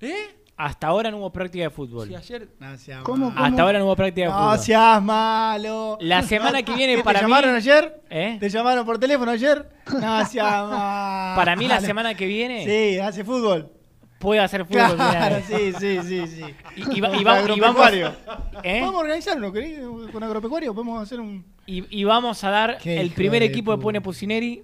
[0.00, 0.39] ¿Eh?
[0.62, 2.08] Hasta ahora no hubo práctica de fútbol.
[2.08, 2.48] Sí, ayer.
[2.58, 3.46] No seas ¿Cómo, malo.
[3.46, 4.58] Hasta ahora no hubo práctica de No fútbol.
[4.58, 5.98] seas malo.
[6.00, 8.02] La semana que viene ¿Qué, para ¿Te mí- llamaron ayer?
[8.10, 8.36] ¿Eh?
[8.38, 9.68] ¿Te llamaron por teléfono ayer?
[10.00, 11.36] No seas malo.
[11.36, 13.70] Para mí la semana que viene Sí, hace fútbol.
[14.18, 14.94] puede hacer fútbol.
[14.96, 15.42] Claro, mirá.
[15.46, 16.44] sí, sí, sí, sí.
[16.76, 18.08] Y, y va- y Con va- y vamos, agropecuario.
[18.62, 18.80] ¿Eh?
[18.80, 20.74] ¿Podemos organizar uno querido, con agropecuario?
[20.74, 21.44] ¿Podemos hacer un...?
[21.66, 23.84] y, y vamos a dar Qué el primer de equipo de puta.
[23.84, 24.62] Pone Pusineri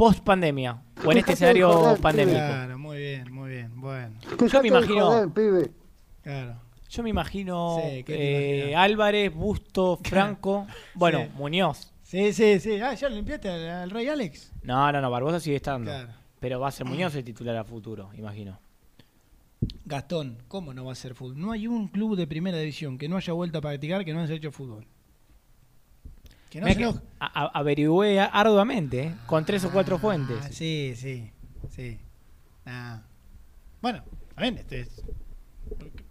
[0.00, 0.82] post pandemia.
[1.04, 2.38] O en este escenario joder, pandémico.
[2.38, 4.18] Claro, muy bien, muy bien, bueno.
[4.50, 5.34] Yo me imagino.
[5.34, 5.70] pibe.
[6.22, 6.56] Claro.
[6.88, 8.76] Yo me imagino Sí, ¿qué te eh?
[8.76, 10.66] Álvarez, Busto, Franco.
[10.94, 11.28] Bueno, Sí.
[11.34, 11.92] Muñoz.
[12.02, 12.80] Sí, sí, sí.
[12.80, 14.52] Ah, ¿ya lo limpiaste al, al Rey Alex?
[14.62, 15.90] No, no, no, Barbosa sigue estando.
[15.90, 16.08] Claro.
[16.40, 18.58] Pero va a ser Muñoz el titular a futuro, imagino.
[19.84, 21.38] Gastón, ¿cómo no va a ser fútbol?
[21.38, 24.20] No hay un club de primera división que no haya vuelto a practicar que no
[24.22, 24.86] haya hecho fútbol.
[26.50, 26.98] Que no se que enoje.
[27.20, 29.14] a- a- averigüé arduamente, ¿eh?
[29.26, 30.36] con tres o cuatro fuentes.
[30.42, 31.30] Ah, sí, sí,
[31.70, 31.98] sí.
[32.66, 33.00] Ah.
[33.80, 34.02] Bueno,
[34.34, 35.02] también, este es-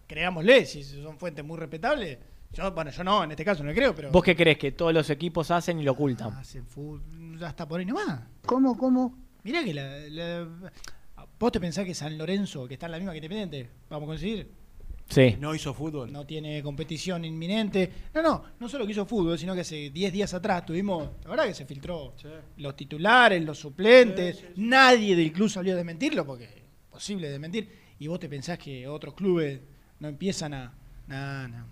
[0.07, 2.17] creámosle, si son fuentes muy respetables.
[2.53, 4.91] Yo, bueno, yo no, en este caso no creo, pero ¿Vos qué crees que todos
[4.93, 6.33] los equipos hacen y lo ocultan?
[6.33, 8.21] hacen fútbol, ya está por ahí nomás.
[8.45, 9.15] ¿Cómo, cómo?
[9.43, 10.47] Mirá que la, la-
[11.39, 14.11] ¿Vos te pensás que San Lorenzo, que está en la misma que Independiente, vamos a
[14.11, 14.51] conseguir?
[15.09, 15.35] Sí.
[15.39, 16.11] No hizo fútbol.
[16.13, 17.91] No tiene competición inminente.
[18.13, 21.29] No, no, no solo que hizo fútbol, sino que hace 10 días atrás tuvimos, la
[21.31, 22.13] verdad que se filtró
[22.57, 26.51] los titulares, los suplentes, nadie del club salió a desmentirlo porque es
[26.91, 27.69] posible desmentir.
[27.97, 29.59] Y vos te pensás que otros clubes
[29.99, 30.73] no empiezan a...
[31.07, 31.65] No, no.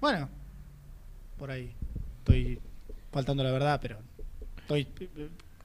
[0.00, 0.28] Bueno,
[1.38, 1.72] por ahí
[2.18, 2.58] estoy
[3.12, 3.98] faltando la verdad, pero
[4.56, 4.88] estoy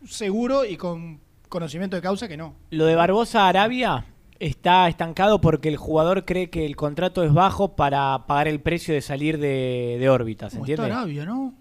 [0.05, 2.55] seguro y con conocimiento de causa que no.
[2.71, 4.05] Lo de Barbosa a Arabia
[4.39, 8.93] está estancado porque el jugador cree que el contrato es bajo para pagar el precio
[8.93, 10.95] de salir de, de órbita, ¿se ¿Cómo está entiende?
[10.95, 11.53] Arabia, no?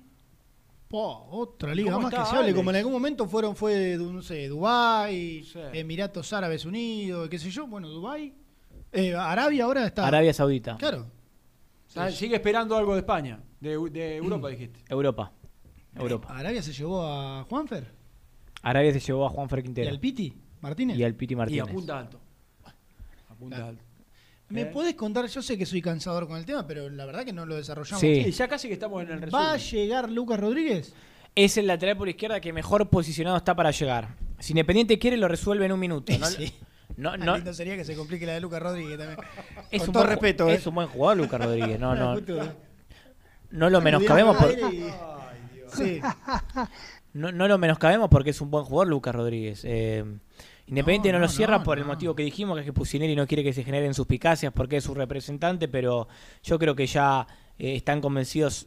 [0.88, 4.22] Po, otra liga ¿Cómo más que se hable, como en algún momento fueron, fue, no
[4.22, 5.58] sé, Dubái, Sí.
[5.72, 8.32] Emiratos Árabes Unidos, qué sé yo, bueno, Dubái.
[8.92, 10.06] Eh, Arabia ahora está.
[10.06, 11.06] Arabia Saudita, Claro.
[12.10, 13.40] Sigue esperando algo de España.
[13.60, 14.80] De, de Europa, dijiste.
[14.88, 15.32] Europa.
[15.94, 16.28] Europa.
[16.38, 17.90] Arabia se llevó a Juanfer
[18.62, 20.98] Arabia se llevó a Juan Fer y Quintero al Piti Martínez.
[20.98, 21.62] y al Piti Y Martínez.
[21.68, 22.20] apunta alto.
[23.36, 23.82] Apunta alto.
[24.48, 24.66] ¿Me ¿Eh?
[24.66, 25.26] podés contar?
[25.26, 28.00] Yo sé que soy cansador con el tema, pero la verdad que no lo desarrollamos.
[28.00, 28.24] Sí.
[28.24, 29.44] Sí, ya casi que estamos en el resumen.
[29.46, 30.94] ¿Va a llegar Lucas Rodríguez?
[31.34, 34.14] Es el lateral por izquierda que mejor posicionado está para llegar.
[34.38, 36.12] Si Independiente quiere, lo resuelve en un minuto.
[36.18, 36.26] ¿no?
[36.26, 36.52] Sí.
[36.96, 39.18] No, Ah, no, lindo sería que se complique la de Lucas Rodríguez también.
[39.70, 40.68] es, con un todo buen, respeto, es ¿eh?
[40.68, 41.78] un buen jugador, Lucas Rodríguez.
[41.80, 42.52] No, no, ¿eh?
[43.50, 44.36] no lo menoscabemos.
[44.36, 44.54] Por,
[45.74, 46.00] Sí.
[47.12, 49.60] no, no lo menoscabemos porque es un buen jugador, Lucas Rodríguez.
[49.64, 50.04] Eh,
[50.68, 53.14] Independiente no, No, lo cierra no, por el motivo que dijimos, que es que Pusineri
[53.14, 56.08] no quiere que se generen suspicacias porque es su representante, pero
[56.42, 57.26] yo creo que ya
[57.58, 58.66] eh, están convencidos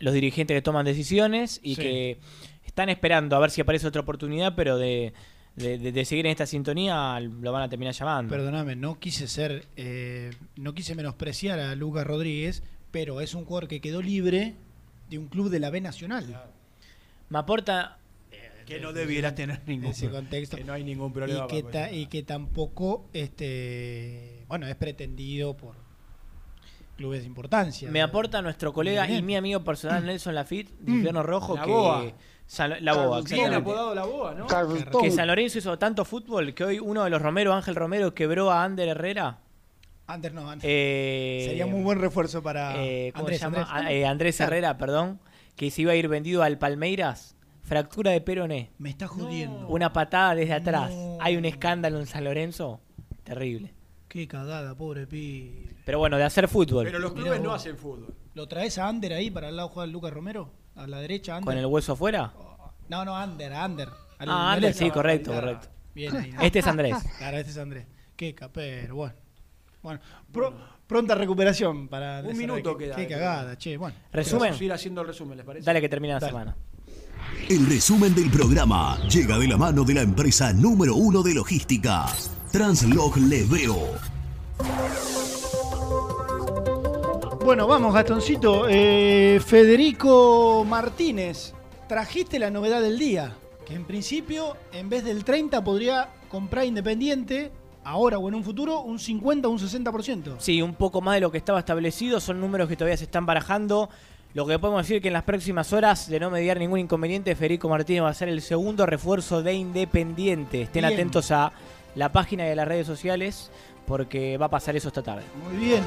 [0.00, 1.82] los dirigentes que toman decisiones y Sí.
[1.82, 2.18] que
[2.64, 5.12] están esperando a ver si aparece otra oportunidad, pero de,
[5.54, 8.28] de- de- de seguir en esta sintonía lo van a terminar llamando.
[8.34, 13.68] Perdóname, no quise ser, eh, no quise menospreciar a Lucas Rodríguez, pero es un jugador
[13.68, 14.54] que quedó libre
[15.10, 16.42] de un club de la B Nacional.
[17.28, 17.98] Me aporta
[18.66, 20.56] Que no debiera tener ningún ese contexto.
[20.56, 21.44] Que no hay ningún problema.
[21.44, 25.74] y, que para ta- y que tampoco, este, bueno, es pretendido por
[26.96, 27.90] clubes de importancia.
[27.90, 31.70] Me aporta nuestro colega y mi amigo personal Nelson Lafitte, de Infierno Rojo, La que
[31.70, 32.12] Boa.
[32.46, 33.56] San- la Boa, Bien exactamente.
[33.56, 34.46] apodado la boa, ¿no?
[35.00, 38.50] que San Lorenzo hizo tanto fútbol que hoy uno de los Romero, Ángel Romero, quebró
[38.50, 39.38] a Ander Herrera.
[40.06, 40.68] Ander no, Ander.
[40.70, 43.56] Eh, Sería muy buen refuerzo para eh, ¿cómo Andrés, se llama?
[43.62, 43.70] Andrés.
[43.86, 44.40] Ah, eh, Andrés.
[44.40, 45.18] Herrera, perdón,
[45.56, 47.34] que se iba a ir vendido al Palmeiras.
[47.64, 48.70] Fractura de peroné.
[48.78, 49.66] Me está jodiendo.
[49.68, 50.90] Una patada desde atrás.
[50.92, 51.18] No.
[51.20, 52.80] Hay un escándalo en San Lorenzo.
[53.22, 53.72] Terrible.
[54.08, 55.66] Qué cagada, pobre pi.
[55.84, 56.84] Pero bueno, de hacer fútbol.
[56.84, 58.14] Pero los Mirá clubes no hacen fútbol.
[58.34, 60.50] ¿Lo traes a Ander ahí para el lado juega Lucas Romero?
[60.76, 61.46] A la derecha, Ander.
[61.46, 62.32] ¿Con el hueso afuera?
[62.88, 63.88] No, no, Ander, Ander.
[64.18, 65.68] Al- Ah, Ander, sí, correcto, correcto.
[65.94, 66.40] Bien ahí, ¿no?
[66.42, 66.96] Este es Andrés.
[67.18, 67.86] Claro, este es Andrés.
[68.14, 69.14] Qué capero, bueno.
[69.82, 70.00] Bueno,
[70.30, 70.54] pro-
[70.86, 72.94] pronta recuperación para Un minuto queda.
[72.96, 73.96] Qué cagada, che, bueno.
[74.12, 74.48] Resumen.
[74.50, 75.64] Vamos a ir haciendo el resumen, ¿les parece?
[75.64, 76.30] Dale que termina la Dale.
[76.32, 76.56] semana.
[77.48, 82.06] El resumen del programa llega de la mano de la empresa número uno de logística,
[82.50, 83.76] Translog Leveo.
[87.44, 88.66] Bueno, vamos, Gastoncito.
[88.68, 91.52] Eh, Federico Martínez,
[91.86, 93.36] trajiste la novedad del día.
[93.66, 97.52] Que en principio, en vez del 30, podría comprar Independiente,
[97.84, 100.36] ahora o en un futuro, un 50 o un 60%.
[100.38, 102.20] Sí, un poco más de lo que estaba establecido.
[102.20, 103.90] Son números que todavía se están barajando.
[104.34, 107.68] Lo que podemos decir que en las próximas horas, de no mediar ningún inconveniente, Federico
[107.68, 110.62] Martínez va a ser el segundo refuerzo de Independiente.
[110.62, 110.92] Estén Bien.
[110.92, 111.52] atentos a
[111.94, 113.52] la página y a las redes sociales
[113.86, 115.22] porque va a pasar eso esta tarde.
[115.48, 115.84] Muy bien.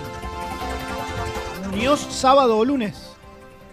[1.71, 3.17] Muñoz, sábado o lunes.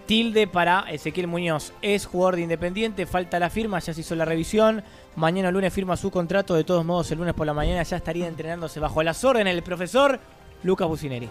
[0.06, 1.72] Tilde para Ezequiel Muñoz.
[1.80, 4.82] Es jugador de Independiente, falta la firma, ya se hizo la revisión.
[5.14, 6.56] Mañana lunes firma su contrato.
[6.56, 9.62] De todos modos, el lunes por la mañana ya estaría entrenándose bajo las órdenes del
[9.62, 10.18] profesor
[10.64, 11.28] Lucas Bucineri.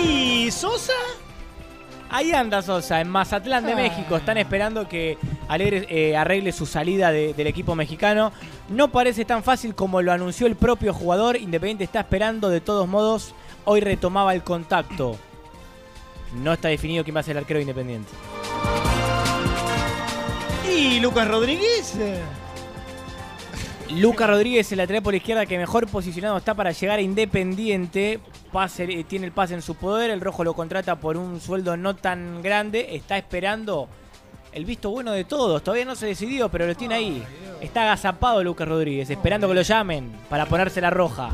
[0.00, 0.92] ¿Y Sosa?
[2.12, 3.76] Ahí anda Sosa, en Mazatlán de Ah.
[3.76, 4.16] México.
[4.16, 5.16] Están esperando que
[5.48, 8.32] Alegre eh, arregle su salida de- del equipo mexicano.
[8.68, 11.36] No parece tan fácil como lo anunció el propio jugador.
[11.36, 13.34] Independiente está esperando, de todos modos,
[13.64, 15.16] hoy retomaba el contacto.
[16.34, 18.10] No está definido quién va a ser el arquero de Independiente.
[20.68, 21.94] ¿Y Lucas Rodríguez?
[23.96, 28.20] Lucas Rodríguez, el lateral por izquierda que mejor posicionado está para llegar a Independiente.
[28.52, 30.10] Pase, eh, tiene el pase en su poder.
[30.10, 32.94] El rojo lo contrata por un sueldo no tan grande.
[32.96, 33.88] Está esperando
[34.52, 35.62] el visto bueno de todos.
[35.62, 37.24] Todavía no se decidió, pero lo tiene ahí.
[37.60, 41.30] Está agazapado Lucas Rodríguez, esperando que lo llamen para ponerse la roja.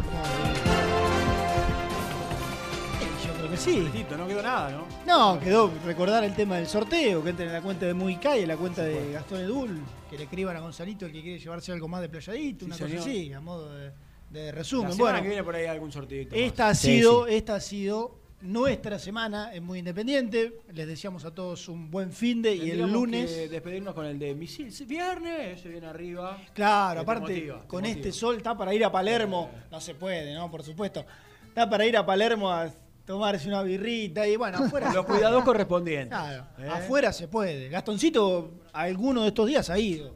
[3.26, 3.88] Yo creo que sí.
[4.16, 4.86] No quedó nada, ¿no?
[5.06, 8.42] No, quedó recordar el tema del sorteo, que entren en la cuenta de Muy Calle,
[8.42, 9.80] en la cuenta de Gastón Edul,
[10.10, 12.88] que le escriban a Gonzalito el que quiere llevarse algo más de playadito, una cosa
[12.88, 13.02] señor.
[13.02, 13.92] así, a modo de,
[14.40, 14.92] de La resumen.
[14.92, 16.26] semana Bueno, que viene por ahí algún sorteo.
[16.32, 20.60] esta ha sido, esta ha sido nuestra semana en Muy Independiente.
[20.72, 23.50] Les deseamos a todos un buen fin de y el lunes.
[23.50, 24.72] despedirnos con el de misil.
[24.86, 26.38] Viernes, se viene arriba.
[26.52, 29.50] Claro, te aparte, motiva, con este sol está para ir a Palermo.
[29.70, 30.50] No se puede, ¿no?
[30.50, 31.04] Por supuesto.
[31.48, 32.70] Está para ir a Palermo a
[33.06, 34.86] tomarse una birrita y bueno, afuera.
[34.92, 35.18] Los se puede.
[35.20, 36.08] cuidados correspondientes.
[36.08, 36.68] Claro, ¿Eh?
[36.68, 37.68] afuera se puede.
[37.70, 40.14] Gastoncito, alguno de estos días ha ido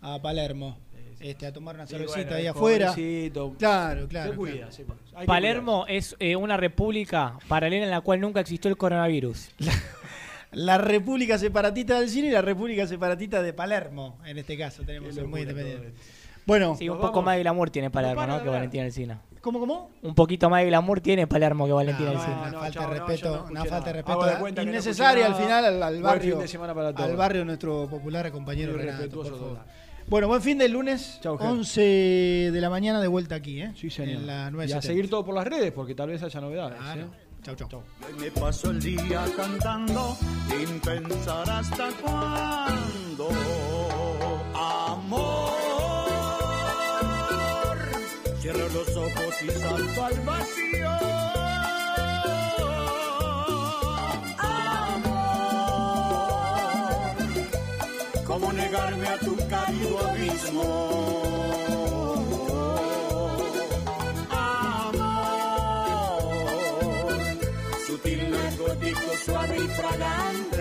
[0.00, 0.78] a Palermo.
[1.20, 2.86] Este, a tomar una cervecita bueno, ahí afuera.
[2.88, 3.54] pobrecito.
[3.58, 4.30] Claro, claro.
[4.32, 4.72] Se cuida, claro.
[4.72, 5.00] se cuida.
[5.14, 9.48] Hay que Palermo es eh, una república paralela en la cual nunca existió el coronavirus.
[10.52, 15.14] La República Separatista del Cine y la República Separatista de Palermo, en este caso, tenemos
[15.26, 15.92] muy independiente.
[16.46, 17.24] Bueno, Sí, un poco vamos.
[17.24, 18.42] más de glamour tiene Palermo, ¿no?
[18.42, 18.48] Que.
[18.48, 19.20] Valentina Alcina.
[19.40, 19.90] ¿Cómo, cómo?
[20.02, 22.36] Un poquito más de glamour tiene Palermo que Valentina No, Alcina.
[22.40, 25.26] una no, falta chao, de no, respeto, no una falta de respeto de no innecesaria
[25.26, 27.10] al final al, barrio, fin de semana para todos.
[27.10, 29.58] al barrio nuestro popular compañero Renato, respetuoso por favor.
[30.08, 31.48] Bueno, buen fin del lunes, Chau, Ger.
[31.48, 31.80] 11
[32.52, 33.72] de la mañana de vuelta aquí, ¿eh?
[33.74, 34.20] Sí, señor.
[34.20, 34.86] En la y a 970.
[34.86, 36.78] seguir todo por las redes, porque tal vez haya novedades.
[36.78, 37.02] Claro.
[37.02, 37.26] ¿eh?
[37.42, 37.82] Chau, chau.
[38.06, 40.16] Hoy me paso el día cantando
[40.48, 43.28] sin pensar hasta cuándo.
[44.54, 45.52] Amor,
[48.40, 51.45] cierro los ojos y salto al vacío.
[59.18, 60.68] Tu cálido abismo?
[64.98, 66.22] Amor,
[67.86, 70.55] sutil, narcótico, suave y fragante.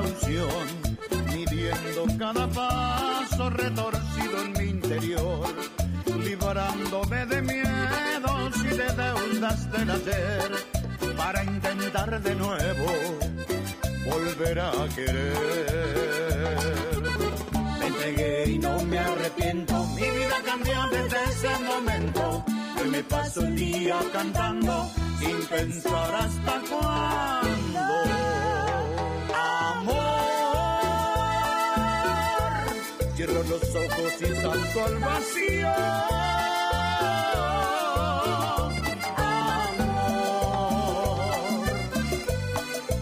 [0.00, 0.48] Precaución,
[1.32, 5.46] midiendo cada paso retorcido en mi interior,
[6.24, 10.52] librándome de miedos y de deudas del ayer,
[11.16, 12.86] para intentar de nuevo
[14.06, 15.36] volver a querer.
[17.78, 22.44] Me entregué y no me arrepiento, mi vida cambió desde ese momento.
[22.80, 26.39] Hoy me paso el día cantando sin pensar hasta
[34.30, 35.68] y salto al vacío.
[39.76, 40.32] Amor,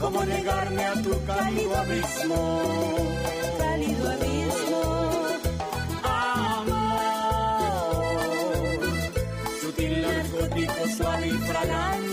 [0.01, 2.63] ¿cómo negarme a tu cálido abismo?
[3.59, 4.83] Cálido abismo.
[6.03, 6.89] Amor,
[9.61, 12.07] sutil narcótico suave y fragante.